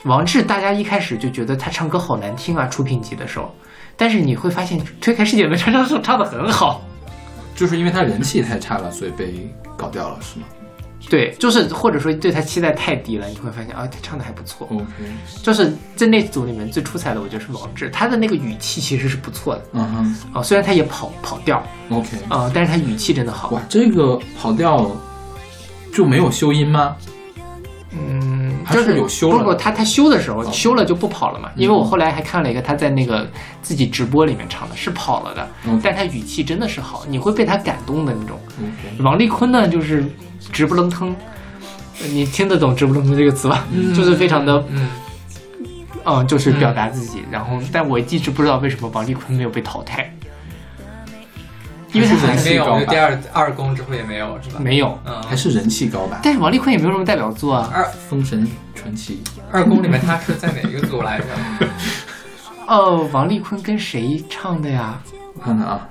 [0.05, 3.53] 王志大家一开始就觉得他唱歌好难听啊，出品集的时候，
[3.97, 6.81] 但是你会发现推开世界门唱唱唱唱的很好。
[7.55, 10.45] 就是因为他人气太差了，所以被搞掉了，是吗
[11.07, 14.67] 对，就是或者说对他期待太低了，你会发现啊，他唱的还不错。
[14.71, 14.85] ？OK，
[15.41, 23.49] 就是在那组里面最出彩的，我觉得是王志，他的那个语气其实是不错的嗯哼啊、虽然他也跑跑调，OK，啊、但是他语气真的好。
[23.51, 24.91] 哇，这个跑调
[25.93, 26.95] 就没有修音吗？
[27.05, 27.13] 嗯，
[28.63, 30.49] 还就是有修了不不，他他修的时候哦。
[30.51, 33.27] 修了就不跑了嘛，因为我后来还看了一个他在那个
[33.61, 35.79] 自己直播里面唱的，是跑了的，嗯。
[35.83, 38.39] 但他语气真的是好，你会被他感动的那种。
[38.99, 40.05] 王丽坤呢，就是
[40.51, 41.15] 直不楞腾，
[42.01, 43.65] 呃你听得懂“直不楞腾”这个词吧？
[43.95, 44.89] 就是非常的，嗯，
[46.05, 47.23] 嗯，就是表达自己。
[47.31, 50.13] 然后，但我一直不知道为什么王丽坤没有被淘汰，
[51.91, 54.59] 因为他很没有，第二二宫之后也没有是吧？
[54.59, 56.19] 没有，嗯，还是人气高吧？
[56.23, 57.69] 但是王丽坤也没有什么代表作啊。
[57.73, 59.21] 二封神传奇，
[59.51, 61.25] 二宫里面他是在哪个组来着？
[62.67, 65.01] 哦，王丽坤跟谁唱的呀？
[65.35, 65.87] 我看看啊，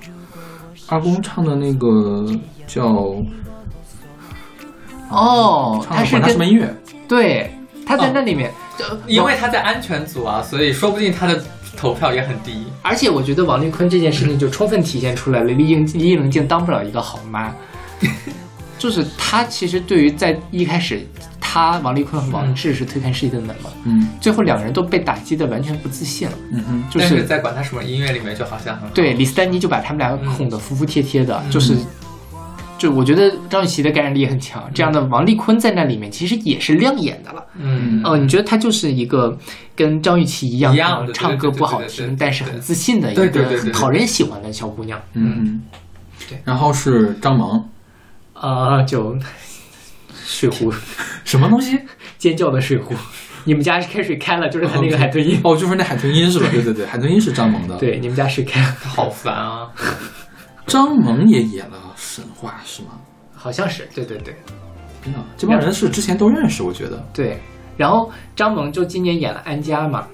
[0.87, 2.27] 二宫唱的那个
[2.66, 2.85] 叫
[5.11, 6.73] 哦，他他是跟什么音乐？
[7.09, 7.51] 对，
[7.87, 11.43] 他在那里面，就因为他在安全组啊，所以说不定他的
[11.79, 12.65] 投票也很低。
[12.83, 17.55] 而且我觉得王丽坤这件事情就充分体现出来了，李应李应静当不了一个好妈，
[18.79, 21.07] 就是他其实对于在一开始，
[21.41, 24.09] 他王丽坤和王志是推开世界的门嘛，嗯。
[24.21, 28.95] 最后两个人都被打击的完全不自信了，嗯哼，就但是在管他什么音乐里面，就好像很好。
[28.95, 31.51] 对李斯丹妮就把他们俩哄得服服帖帖的，嗯。
[31.51, 31.77] 就是。
[32.79, 37.45] 就我觉得张雨绮的感染力也很强，这样的王丽坤在那里面其实也是亮眼的了。
[37.59, 39.37] 嗯哦，你觉得她就是一个
[39.75, 45.01] 跟张雨绮一样，一样的唱歌不好听，但是很自信的一个讨人喜欢的小姑娘。
[45.15, 45.63] 嗯
[46.29, 47.69] 对然后是张萌，
[48.35, 49.17] 啊，就
[50.25, 50.73] 水壶，
[51.25, 51.79] 什么东西？
[52.19, 52.95] 尖叫的水壶。
[53.45, 55.41] 你们家是开水开了，就是他那个海豚音。
[55.43, 56.49] 哦，就是那海豚音是吧？
[56.53, 59.71] 对对对，海豚音是张萌的。，对，你们家水开了，好烦啊！
[60.69, 62.90] 张萌也演了神话是吗？
[63.35, 64.35] 好像是，对对对
[65.05, 67.03] 真的，这帮人是之前都认识，我觉得。
[67.12, 67.39] 对。
[67.77, 70.07] 然后张萌就今年演了安家嘛，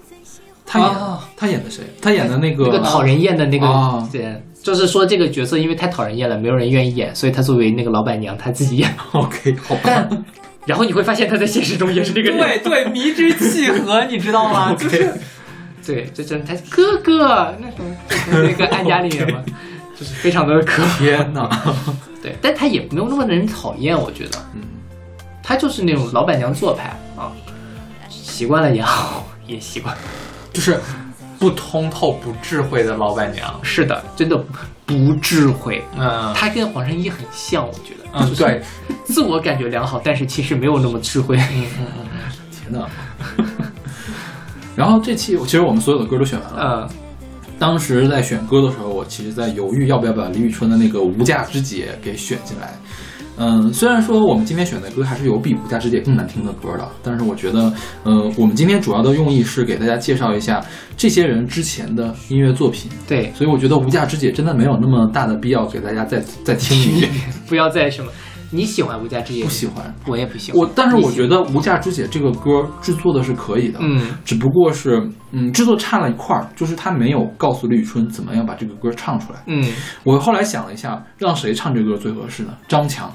[0.67, 1.83] 他演、哦他演的谁？
[2.03, 8.95] 他演的那个那个讨人厌的那个哦人，就是说这个角色因为太讨人厌了，没有人愿意演，所以他作为那个老板娘，他自己演。
[9.13, 9.81] OK，好吧。
[9.85, 10.25] 但
[10.67, 12.39] 然后你会发现他在现实中也是这个人。
[12.39, 14.73] 对对，迷之契合，你知道吗？
[14.77, 15.11] 就是
[15.87, 17.97] 对，这真他哥哥那什么，
[18.31, 19.43] 那个安家里面嘛，
[19.99, 21.49] 就是非常的可天呐！
[22.23, 24.63] 对，但他也没有那么的人讨厌，我觉得，嗯，
[25.43, 27.31] 他就是那种老板娘做派啊，
[28.09, 29.97] 习惯了也好， 也习惯。
[30.53, 30.81] 就是
[31.39, 33.59] 不通透、不智慧的老板娘。
[33.63, 34.37] 是的，真的
[34.87, 35.83] 不智慧。
[35.97, 38.63] 嗯，他跟黄圣依很像，我觉得，嗯对，
[39.05, 41.37] 自我感觉良好，但是其实没有那么智慧。
[41.37, 42.09] 嗯嗯嗯
[42.51, 42.87] 天呐！
[44.77, 46.89] 然后这期其实我们所有的歌都选完了。
[46.91, 46.97] 嗯，
[47.65, 52.75] 当时在选歌的时候，我其实在犹豫要不要把李宇春的那个《无价之姐》给选进来，
[53.39, 57.73] 嗯，虽然说我们今天选的歌还是有比《无价之姐》更难听的歌的，但是我觉得，
[58.03, 60.63] 呃，我们今天主要的用意是给大家介绍一下
[60.95, 62.91] 这些人之前的音乐作品。
[63.09, 67.11] 对，所以我觉得《无价之姐》真的没有那么大的必要给大家再再听一遍。
[67.49, 68.13] 不要再什么，
[68.55, 69.43] 你喜欢无价之姐？
[69.43, 70.61] 不喜欢，我也不喜欢。
[70.61, 75.03] 我但是我觉得《无价之姐》这个歌制作的是可以的，嗯，只不过是
[75.33, 79.43] 嗯制作差了一块儿，就是他没有告诉李宇春怎么样把这个歌唱出来。
[79.47, 79.67] 嗯
[80.05, 82.55] 我后来想了一下，让谁唱这个歌最合适呢？
[82.69, 83.13] 张强。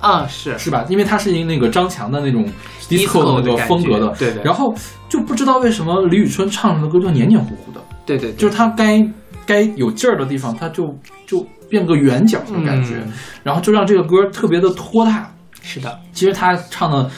[0.00, 0.84] 啊是是吧？
[0.88, 2.46] 因为他是一那个张强的那种
[2.88, 4.72] Disco 的那个风格的，觉对对然后
[5.08, 9.04] 就不知道为什么李宇春唱的歌就黏黏糊糊的，对对，就是他该
[9.48, 10.96] 该有劲儿的地方，他就
[11.26, 13.12] 就变个圆角的感觉，嗯
[13.42, 15.34] 然后就让这个歌特别的拖沓。
[15.62, 17.10] 是的，其实他唱的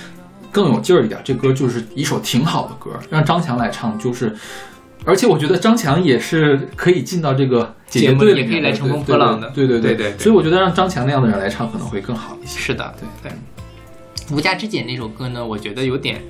[0.51, 4.35] 更有劲儿一点，这歌就是一首挺好的歌，让张强来唱就是。
[5.07, 12.59] 而且我觉得张强也是可以进到这个节目队里面，也可以来乘风对破浪的对对对对对所以我觉得让张强那样的人来唱可能会更好一些。
[12.59, 14.37] 是的，对对。
[14.37, 16.21] 无价之姐那首歌呢，我觉得有点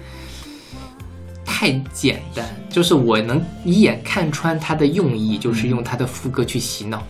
[1.52, 7.02] 太简单，就是我能一眼看穿他的用意，就是用他的副歌去洗脑。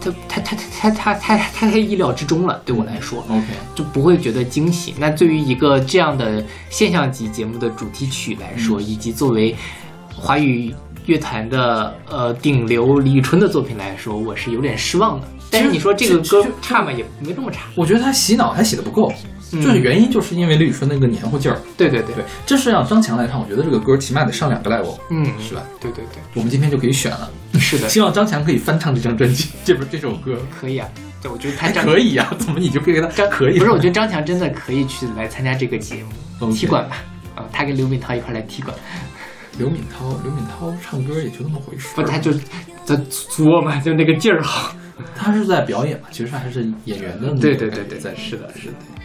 [0.00, 4.94] 他他他他他他他他意料之中了，对我来说，OK，就不会觉得惊喜。
[4.96, 9.54] 那对于一个这样的现象级节目的主题曲来说，以及作为
[10.14, 10.72] 华语
[11.06, 15.26] 乐坛的呃顶流李宇春的作品来说，我是有点失望的。
[15.50, 16.92] 但是你说这个歌差吗？
[16.92, 17.66] 也没这么差。
[17.74, 19.12] 我觉得他洗脑，他洗的不够。
[19.50, 21.58] 就是原因就是因为李宇春那个黏糊劲儿。
[21.76, 25.62] 对对对对，这是让张强来唱，我觉得这个歌起码得上两个 level，嗯，是吧？
[25.80, 30.88] 对对对，我们今天就可以选了，是的， 希望张强可以翻唱这张专辑，这不是这首歌可以啊。
[31.22, 33.58] 对，我觉得他张可以啊、怎么你就可以给他张可以？
[33.58, 36.04] 不是，我觉得张强真的可以去来参加这个节
[36.40, 37.02] 目踢馆吧。
[37.34, 38.76] 啊，他跟刘敏涛一块来踢馆，
[39.58, 42.32] 刘敏涛，刘敏涛唱歌也就那么回事，不，他就
[42.86, 44.74] 他作嘛，就那个劲儿好。
[45.16, 48.97] 他是在表演嘛，其实他还是演员的那个对对对对是的是的，嗯。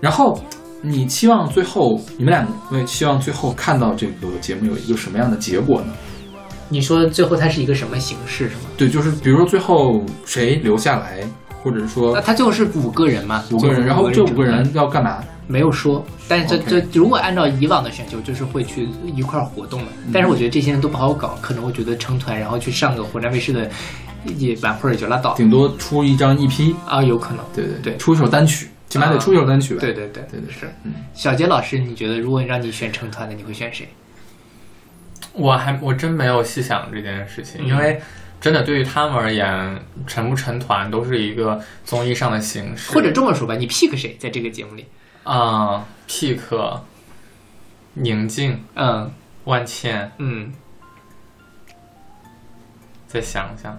[0.00, 0.40] 然后
[0.80, 5.92] 你期望最后你们两位期望最后看到这个节目有一个什么样的结果呢？
[6.68, 8.62] 你说最后它是一个什么形式是吗？
[8.76, 11.20] 对，就是比如说最后谁留下来，
[11.62, 13.42] 或者是说那他最后是五个人嘛？
[13.50, 15.24] 五个人，然后这五个人要干嘛？
[15.46, 19.86] 没有说，但是这这如果按照以往的选秀，就是会去一块儿活动的。
[20.04, 23.66] 嗯但是我觉得这些人都不好搞，可能我觉得成团然后去上个湖南卫视的
[24.36, 27.42] 也晚会也就拉倒顶多出一张 EP，啊，有可能。
[27.54, 29.80] 对对对出一首单曲，起码得出一首单曲吧。
[29.80, 30.66] 对对对对对是。
[30.84, 33.88] 嗯，小杰老师，你觉得如果让你选成团的，你会选谁？
[35.32, 37.66] 我还我真没有细想这件事情，嗯。
[37.66, 38.00] 因为
[38.40, 44.86] 真的对于他们而言，成不成团都是一个综艺上的形式，或者这么说吧，你 pick 谁在这个节目里？
[45.24, 46.80] 啊、p i c k
[47.94, 49.10] 宁静、嗯。
[49.44, 50.52] 万茜，嗯，
[53.06, 53.72] 再想想，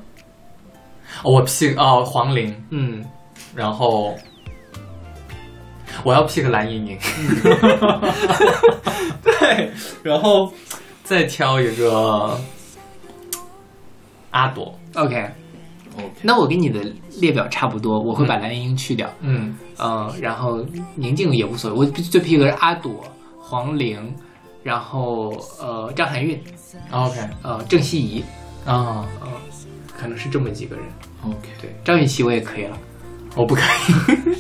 [1.21, 3.05] 哦，我 pick 哦黄龄，嗯，
[3.53, 4.17] 然后
[6.03, 6.97] 我要 pick 蓝盈莹，
[9.23, 9.71] 对，
[10.03, 10.51] 然后
[11.03, 12.39] 再挑一个
[14.31, 15.29] 阿朵，OK。
[15.97, 16.79] OK，那我跟你的
[17.19, 23.03] 列表差不多，我会把蓝盈莹去掉，嗯，嗯，然后宁静也无所谓，我最 pick 的是阿朵、
[23.39, 24.15] 黄龄，
[24.63, 25.29] 然后
[25.59, 26.41] 呃张含韵
[26.91, 28.23] ，OK 呃郑希怡，
[28.65, 29.31] 啊、嗯，
[29.97, 30.85] 可能是这么几个人。
[31.25, 32.77] OK，对，张雨绮我也可以了。
[33.35, 34.35] 我不可以，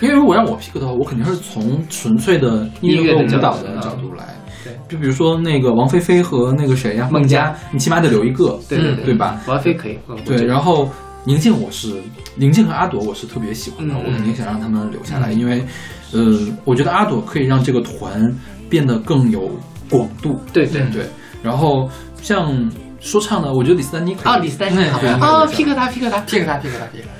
[0.00, 4.24] 因为如果让我 pick 的话，我肯定是从纯粹的音乐和舞蹈的角度来。
[4.64, 7.46] 对，就比如说那个王菲菲和那个谁呀，孟佳。
[7.46, 9.14] 佳，你起码得留一个，对对对。
[9.14, 9.40] 吧？
[9.46, 10.88] 王菲可以，嗯对，然后
[11.24, 11.94] 宁静我是
[12.34, 15.64] 宁静和阿朵我是特别喜欢的，嗯我肯定想让他们留下来，因为
[16.12, 16.20] 呃，
[16.64, 18.28] 我觉得阿朵可以让这个团
[18.68, 19.48] 变得更有
[19.88, 20.36] 广度。
[20.52, 20.82] 对对。
[20.92, 21.06] 对，
[21.42, 21.88] 然后
[22.20, 22.68] 像
[22.98, 24.32] 说唱的，我觉得李斯丹妮可以。
[24.32, 27.10] 啊，李斯丹妮好对啊，pick 他，pick 他，pick 他 pick 他 pick 他。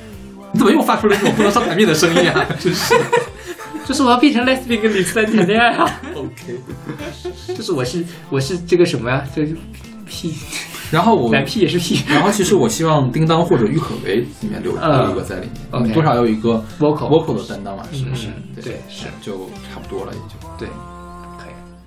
[0.57, 2.47] 你 怎么又发出了这种不能上台面的声音啊？
[2.59, 2.95] 真是。
[3.85, 6.59] 就是我要变成 lesbian 跟李斯丹谈恋爱啊，OK。
[7.55, 9.23] 就是我是我是这个什么呀？
[9.35, 9.57] 这是
[10.09, 10.35] P
[10.91, 15.49] 然后我男 P 也是 P 然后其实我希望叮当或者郁可唯里面留嗯留一个在里
[15.83, 18.62] 面多少有一个 vocal vocal 的担当啊，是不是嗯？
[18.62, 20.35] 对是就差不多了，也就。
[20.59, 20.68] 对，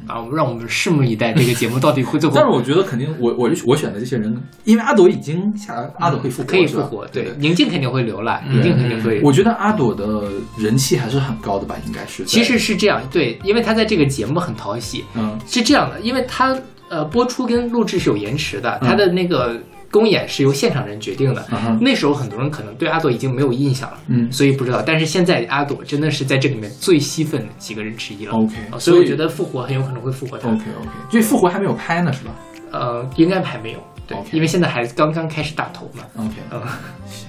[0.09, 7.33] 啊，让我们拭目以待这个节目到底会最后 但是我觉得肯定，我我我选的这些人，因为阿朵已经下来，阿朵可以复活，可以复活，对对，。
[7.37, 9.21] 宁静肯定会留了，嗯宁静肯定会。
[9.21, 10.23] 我觉得阿朵的
[10.57, 12.25] 人气还是很高的吧，应该是。
[12.25, 16.57] 其实是这样，对，因为他在这个节目很讨喜，嗯是这样的，因为他
[16.89, 19.55] 呃播出跟录制是有延迟的，嗯他的那个
[19.91, 21.45] 公演是由现场人决定的。
[21.51, 24.81] 嗯那时候很多人可能对阿朵已经没有印象了，嗯所以不知道。
[24.81, 28.33] 但是现在阿朵真的是在这里面最吸粉的几个人之一了。
[28.33, 30.49] OK，啊所以我觉得复活很有可能会复活他。
[30.49, 32.31] OK OK，这复活还没有拍呢，是吧
[32.71, 36.03] 呃，应该还没有，对因为现在还刚刚开始打头嘛。
[36.17, 36.61] ？OK，嗯，
[37.07, 37.28] 行。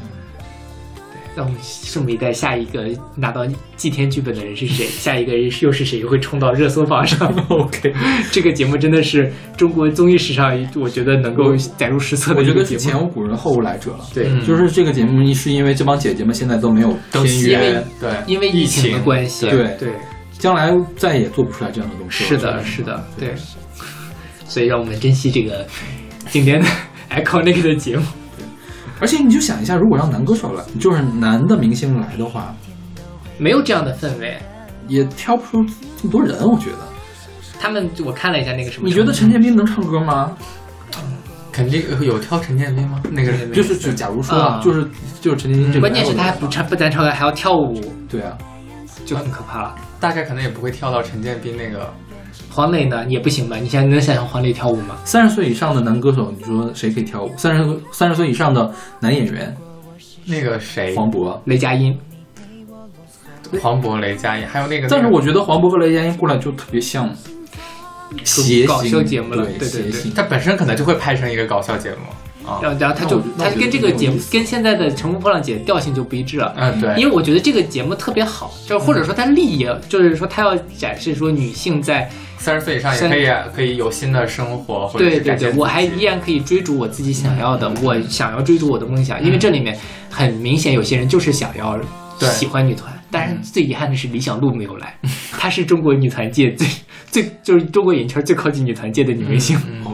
[1.37, 4.85] 让我们拭目以待，下一个拿到祭天剧本的人是谁？
[4.99, 7.33] 下一个人又是谁会冲到热搜榜上？
[7.49, 7.93] OK，
[8.33, 12.81] 这个节目真的是中国综艺史上，我觉得能够载入史册的我觉一个节目。
[12.81, 14.01] 得前无古人后无来者了。
[14.13, 19.89] 对，嗯就是这个节目是因为这帮姐姐们现在都没有都签约，对因为疫情的关系，对对，
[20.33, 22.29] 将来再也做不出来这样的东西了。
[22.29, 23.35] 是的，是的，对。
[24.45, 25.65] 所以让我们珍惜这个
[26.29, 26.67] 经典的
[27.09, 28.03] iconic 的节目。
[29.01, 32.55] 而且你就想一下，如果让男歌手来，就是男的明星来的话，
[33.39, 34.37] 没有这样的氛围。
[34.89, 35.65] 也挑不出
[35.97, 36.37] 这么多人。
[36.41, 36.79] 我觉得，
[37.61, 40.37] 他们我看了一下那个什么，你觉得陈建斌能唱歌吗？
[41.53, 43.01] 肯定有挑陈建斌吗？
[43.11, 44.89] 那个人就是就假如说啊，啊就是
[45.21, 48.37] 就是陈建斌这个，关键是他还不唱不单唱歌，还要跳舞，对啊，
[49.05, 49.75] 就很可怕了。
[50.01, 51.93] 大概可能也不会跳到陈建斌那个。
[52.53, 53.57] 黄磊呢也不行吧？
[53.57, 54.97] 你现在能想象黄磊跳舞吗？
[55.05, 57.31] 三十岁以上的男歌手，你说谁可以跳舞？
[57.37, 59.57] 三十三十岁以上的男演员，
[60.25, 61.39] 那个谁，黄渤。
[61.45, 61.97] 雷佳音，
[63.63, 64.89] 黄渤、雷佳音，还有那个。
[64.89, 67.09] 但是我觉得黄渤和雷佳音过来就特别像
[68.25, 72.59] 谐搞笑节目了对对对他本身可能就会拍成一个搞笑节目啊。
[72.61, 76.53] 然后然后他就他跟这个节目跟现在的《乘风破浪姐》调性就不一致了。
[76.57, 89.79] 嗯，对，因为我觉得这个节目特别好，就或者说它利益，就是说它要展示说女性在三十岁以上也可以可以有新的生活，或者对对对，我还依然可以追逐我自己想要的，我想要追逐我的梦想，因为这里面
[90.09, 91.79] 很明显有些人就是想要
[92.19, 92.27] 对。
[92.31, 94.99] 喜欢女团，但是最遗憾的是李小璐没有来，
[95.33, 96.67] 她是中国女团界最
[97.11, 99.85] 最就是中国演艺圈最靠近女团界的女明星，嗯。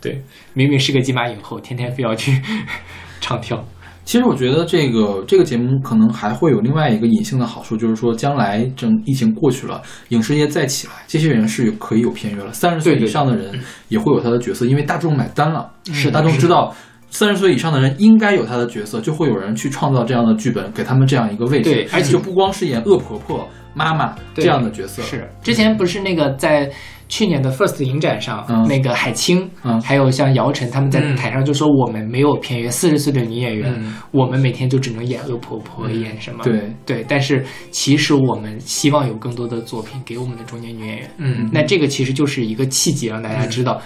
[0.00, 2.38] 对，明明是个金马影后，天天非要去
[3.20, 3.64] 唱跳，
[4.04, 12.52] 其实我觉得这个这个节目可能还会有另外一个隐性的好处，就是说将来整疫情过去了，影视业再起来，这些人是有可以有片约了。
[12.52, 13.52] 三十岁以上的人
[13.88, 16.74] 也会有他的角色，因为大众买单了，是大众知道。
[17.14, 21.70] 三十岁以上的人应该有他的角色，就会有人去创造这样的剧本，给他们这样一个位置。
[21.70, 26.70] 对而且就不光是演恶婆婆、妈妈这样的角色，是之前不是那个在
[27.12, 28.66] 去年的 First 影展上，嗯。
[28.66, 29.78] 那个海清，嗯。
[29.82, 31.14] 还有像姚晨他们在嗯。
[31.14, 33.96] 台上就说我们没有片约，四十岁的女演员，嗯。
[34.12, 36.42] 我们每天就只能演恶婆婆，嗯演什么？
[36.42, 36.74] 对。
[36.86, 41.10] 对，但是其实我们希望有更多的作品给我们的中年女演员。
[41.18, 41.50] 嗯。
[41.52, 43.82] 那这个其实就是一个契机，让大家知道，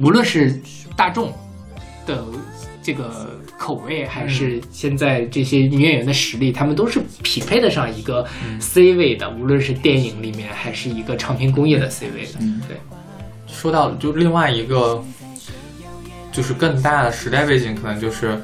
[0.00, 0.58] 无论是
[0.96, 1.30] 大众
[2.06, 2.24] 的
[2.82, 8.26] 这个口味，还是现在这些女演员的实力，她们都是匹配得上一个
[8.58, 12.40] C 位的，无论是电影里面，还是一个唱片工业的 C 位的。
[12.40, 12.76] 嗯对，
[13.46, 15.00] 说到就另外一个，
[16.32, 18.36] 就是更大的时代背景，可能就是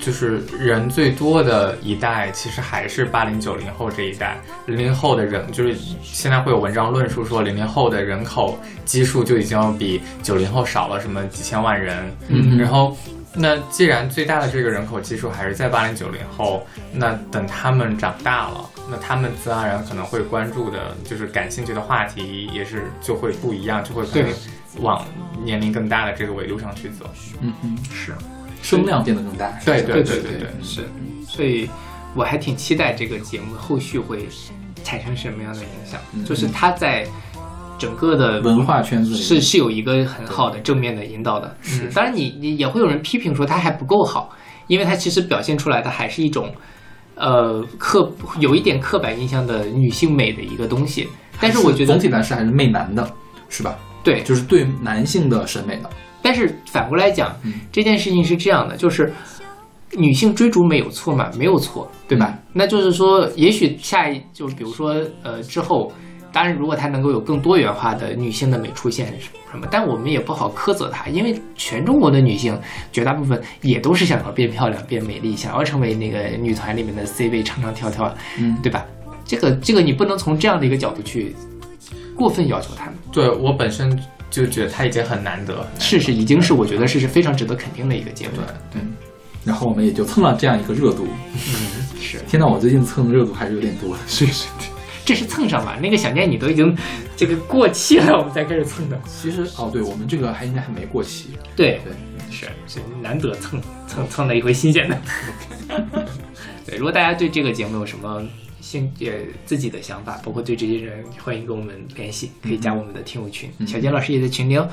[0.00, 4.40] 就是人最多的一代，其实还是八零九零后这一代。
[4.66, 11.96] 零零后的人，就是现在会有文章论述说，零零后的人口基数就已经要比九零后少了什么几千万人。
[12.28, 12.96] 嗯然后。
[13.34, 24.28] 那既然最大的这个人口基数还是在八零九零后，那等他们长大了，那他们自然而然可能会关注的，就是感兴趣的话题也是就会不一样，就会可能
[24.80, 25.06] 往
[25.42, 27.08] 年龄更大的这个维度上去走。
[27.40, 28.12] 嗯嗯，是，
[28.62, 29.50] 声量变得更大。
[29.64, 30.82] 对对对对对，是，
[31.26, 31.70] 所以
[32.14, 34.28] 我还挺期待这个节目后续会
[34.84, 37.06] 产生什么样的影响，嗯就是它在
[37.78, 41.56] 整个的文化圈子里是是有一个很好的正面的引导的。
[41.62, 44.30] 是当然你你也会有人批评说它还不够好，
[44.66, 46.52] 因为它其实表现出来的还是一种
[47.14, 48.10] 呃刻
[48.40, 51.08] 有一点刻板印象的女性美的一个东西。
[51.40, 53.10] 但是我觉得总体来说还是媚男的，
[53.48, 53.76] 是吧？
[54.04, 55.90] 对，就是对男性的审美的。
[56.20, 59.12] 但是反过来讲，嗯这件事情是这样的，就是
[59.92, 61.30] 女性追逐美有错吗？
[61.36, 62.38] 没有错，对吧？
[62.52, 64.94] 那就是说，也许下一就比如说
[65.24, 65.92] 呃之后，
[66.32, 69.14] 当然如果它能够有更多元化的女性的美出现
[69.50, 72.58] 什么，但我们也不好苛责它，因为全中国的女性
[72.90, 78.86] 绝大部分也都是想要变漂亮、变美丽，想要成为那个女团里面的 C 位，唱唱跳跳，嗯，对吧？
[79.24, 81.34] 这个这个你不能从这样的一个角度去
[82.16, 82.94] 过分要求他们。
[83.12, 83.98] 对我本身
[84.30, 88.36] 就觉得她已经很难得，是是，已经是我觉得是是非常值得肯定的一个节目。
[88.72, 88.80] 对，
[89.44, 91.06] 然后我们也就蹭了这样一个热度。
[91.34, 92.18] 嗯，是。
[92.26, 93.96] 天呐，我最近蹭的热度还是有点多。
[94.06, 94.48] 是是，
[95.04, 95.76] 这是蹭上吧？
[95.82, 96.76] 那个小念你都已经
[97.16, 99.00] 这个过期了，我们才开始蹭的。
[99.06, 101.30] 其实哦，对我们这个还应该还没过期。
[101.56, 101.92] 对对，
[102.30, 104.96] 是是难得蹭蹭蹭了一回新鲜的。
[106.64, 108.22] 对，如果大家对这个节目有什么
[108.60, 109.08] 兴呃
[109.44, 113.50] 自己的想法，包括对这些人，欢迎跟我们联系，可以加我们的听友群。
[113.66, 114.68] 小杰老师也在群里哦。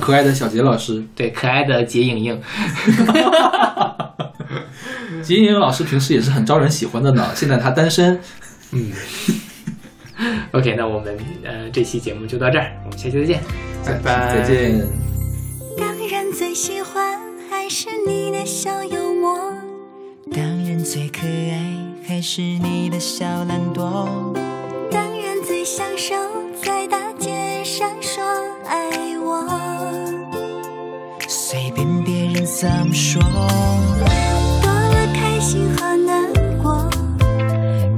[0.00, 2.42] 可爱的小杰老师，对，可爱的杰莹莹。
[5.22, 7.30] 杰莹莹老师平时也是很招人喜欢的呢。
[7.34, 8.18] 现在她单身。
[8.72, 8.90] 嗯。
[10.52, 13.42] OK，那我们呃这期节目就到这儿，我们下期再见，
[13.84, 14.80] 拜拜，再见。
[15.76, 17.18] 当然最喜欢
[17.50, 19.52] 还是你的小幽默，
[20.32, 21.60] 当然最可爱
[22.06, 24.08] 还是你的小懒惰？
[24.90, 26.14] 当然最享受
[26.62, 28.24] 在大街上说
[28.66, 29.46] 爱我，
[31.28, 33.20] 随便别人怎么说，
[34.62, 36.88] 多了开心和难过，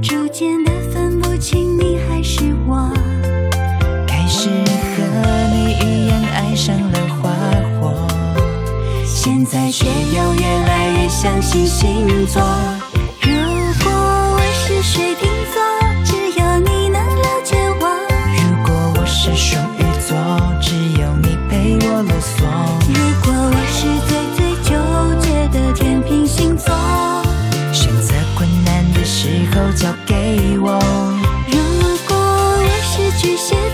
[0.01, 0.68] 逐渐的
[2.39, 2.89] 是我。
[4.07, 5.03] 开始和
[5.51, 7.29] 你一样爱上了花
[7.81, 8.07] 火，
[9.05, 12.41] 现在却又越来越相信星座。
[13.21, 13.29] 如
[13.83, 15.61] 果我是水瓶座，
[16.05, 17.83] 只有你能了解我。
[18.37, 20.15] 如果我是双鱼座，
[20.61, 22.45] 只有你陪我啰嗦。
[22.87, 24.71] 如果我是最最纠
[25.19, 26.73] 结的天平星座，
[27.73, 30.79] 选择困难的时候交给我。
[33.21, 33.68] 巨蟹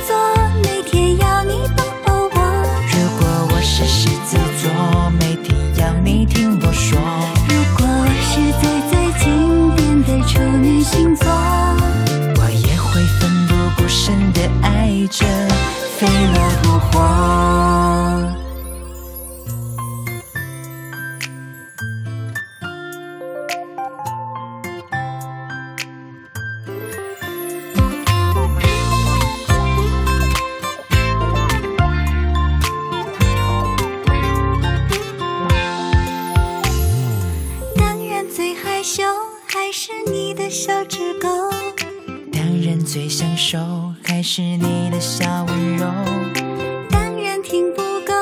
[42.95, 43.59] 最享受
[44.05, 45.85] 还是你的小温柔，
[46.89, 48.13] 当然听不够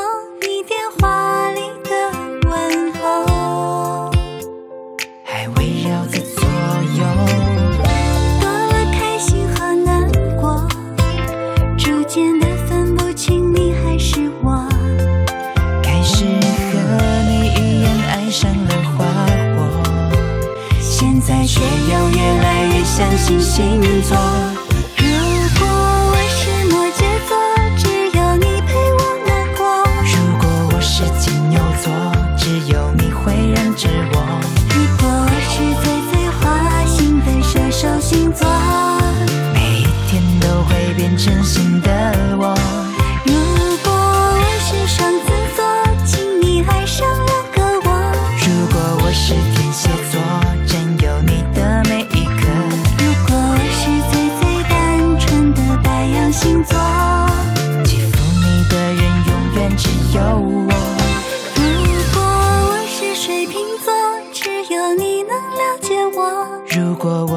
[0.41, 4.09] 你电话里的问候，
[5.23, 6.43] 还围绕在左
[6.97, 7.05] 右。
[8.41, 10.11] 多了开心和难
[10.41, 10.67] 过，
[11.77, 14.67] 逐渐的分不清你还是我。
[15.83, 16.81] 开始和
[17.29, 19.05] 你一样爱上了花
[19.55, 19.61] 火，
[20.81, 24.17] 现在却又越来越相信星座。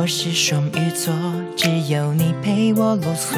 [0.07, 1.13] 是双鱼座，
[1.57, 3.37] 只有你陪我啰嗦。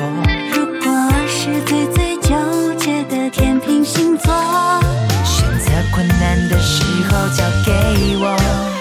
[0.53, 4.35] 如果我是最最纠结的天平星座，
[5.25, 7.73] 选择困难的时候交给
[8.19, 8.78] 我。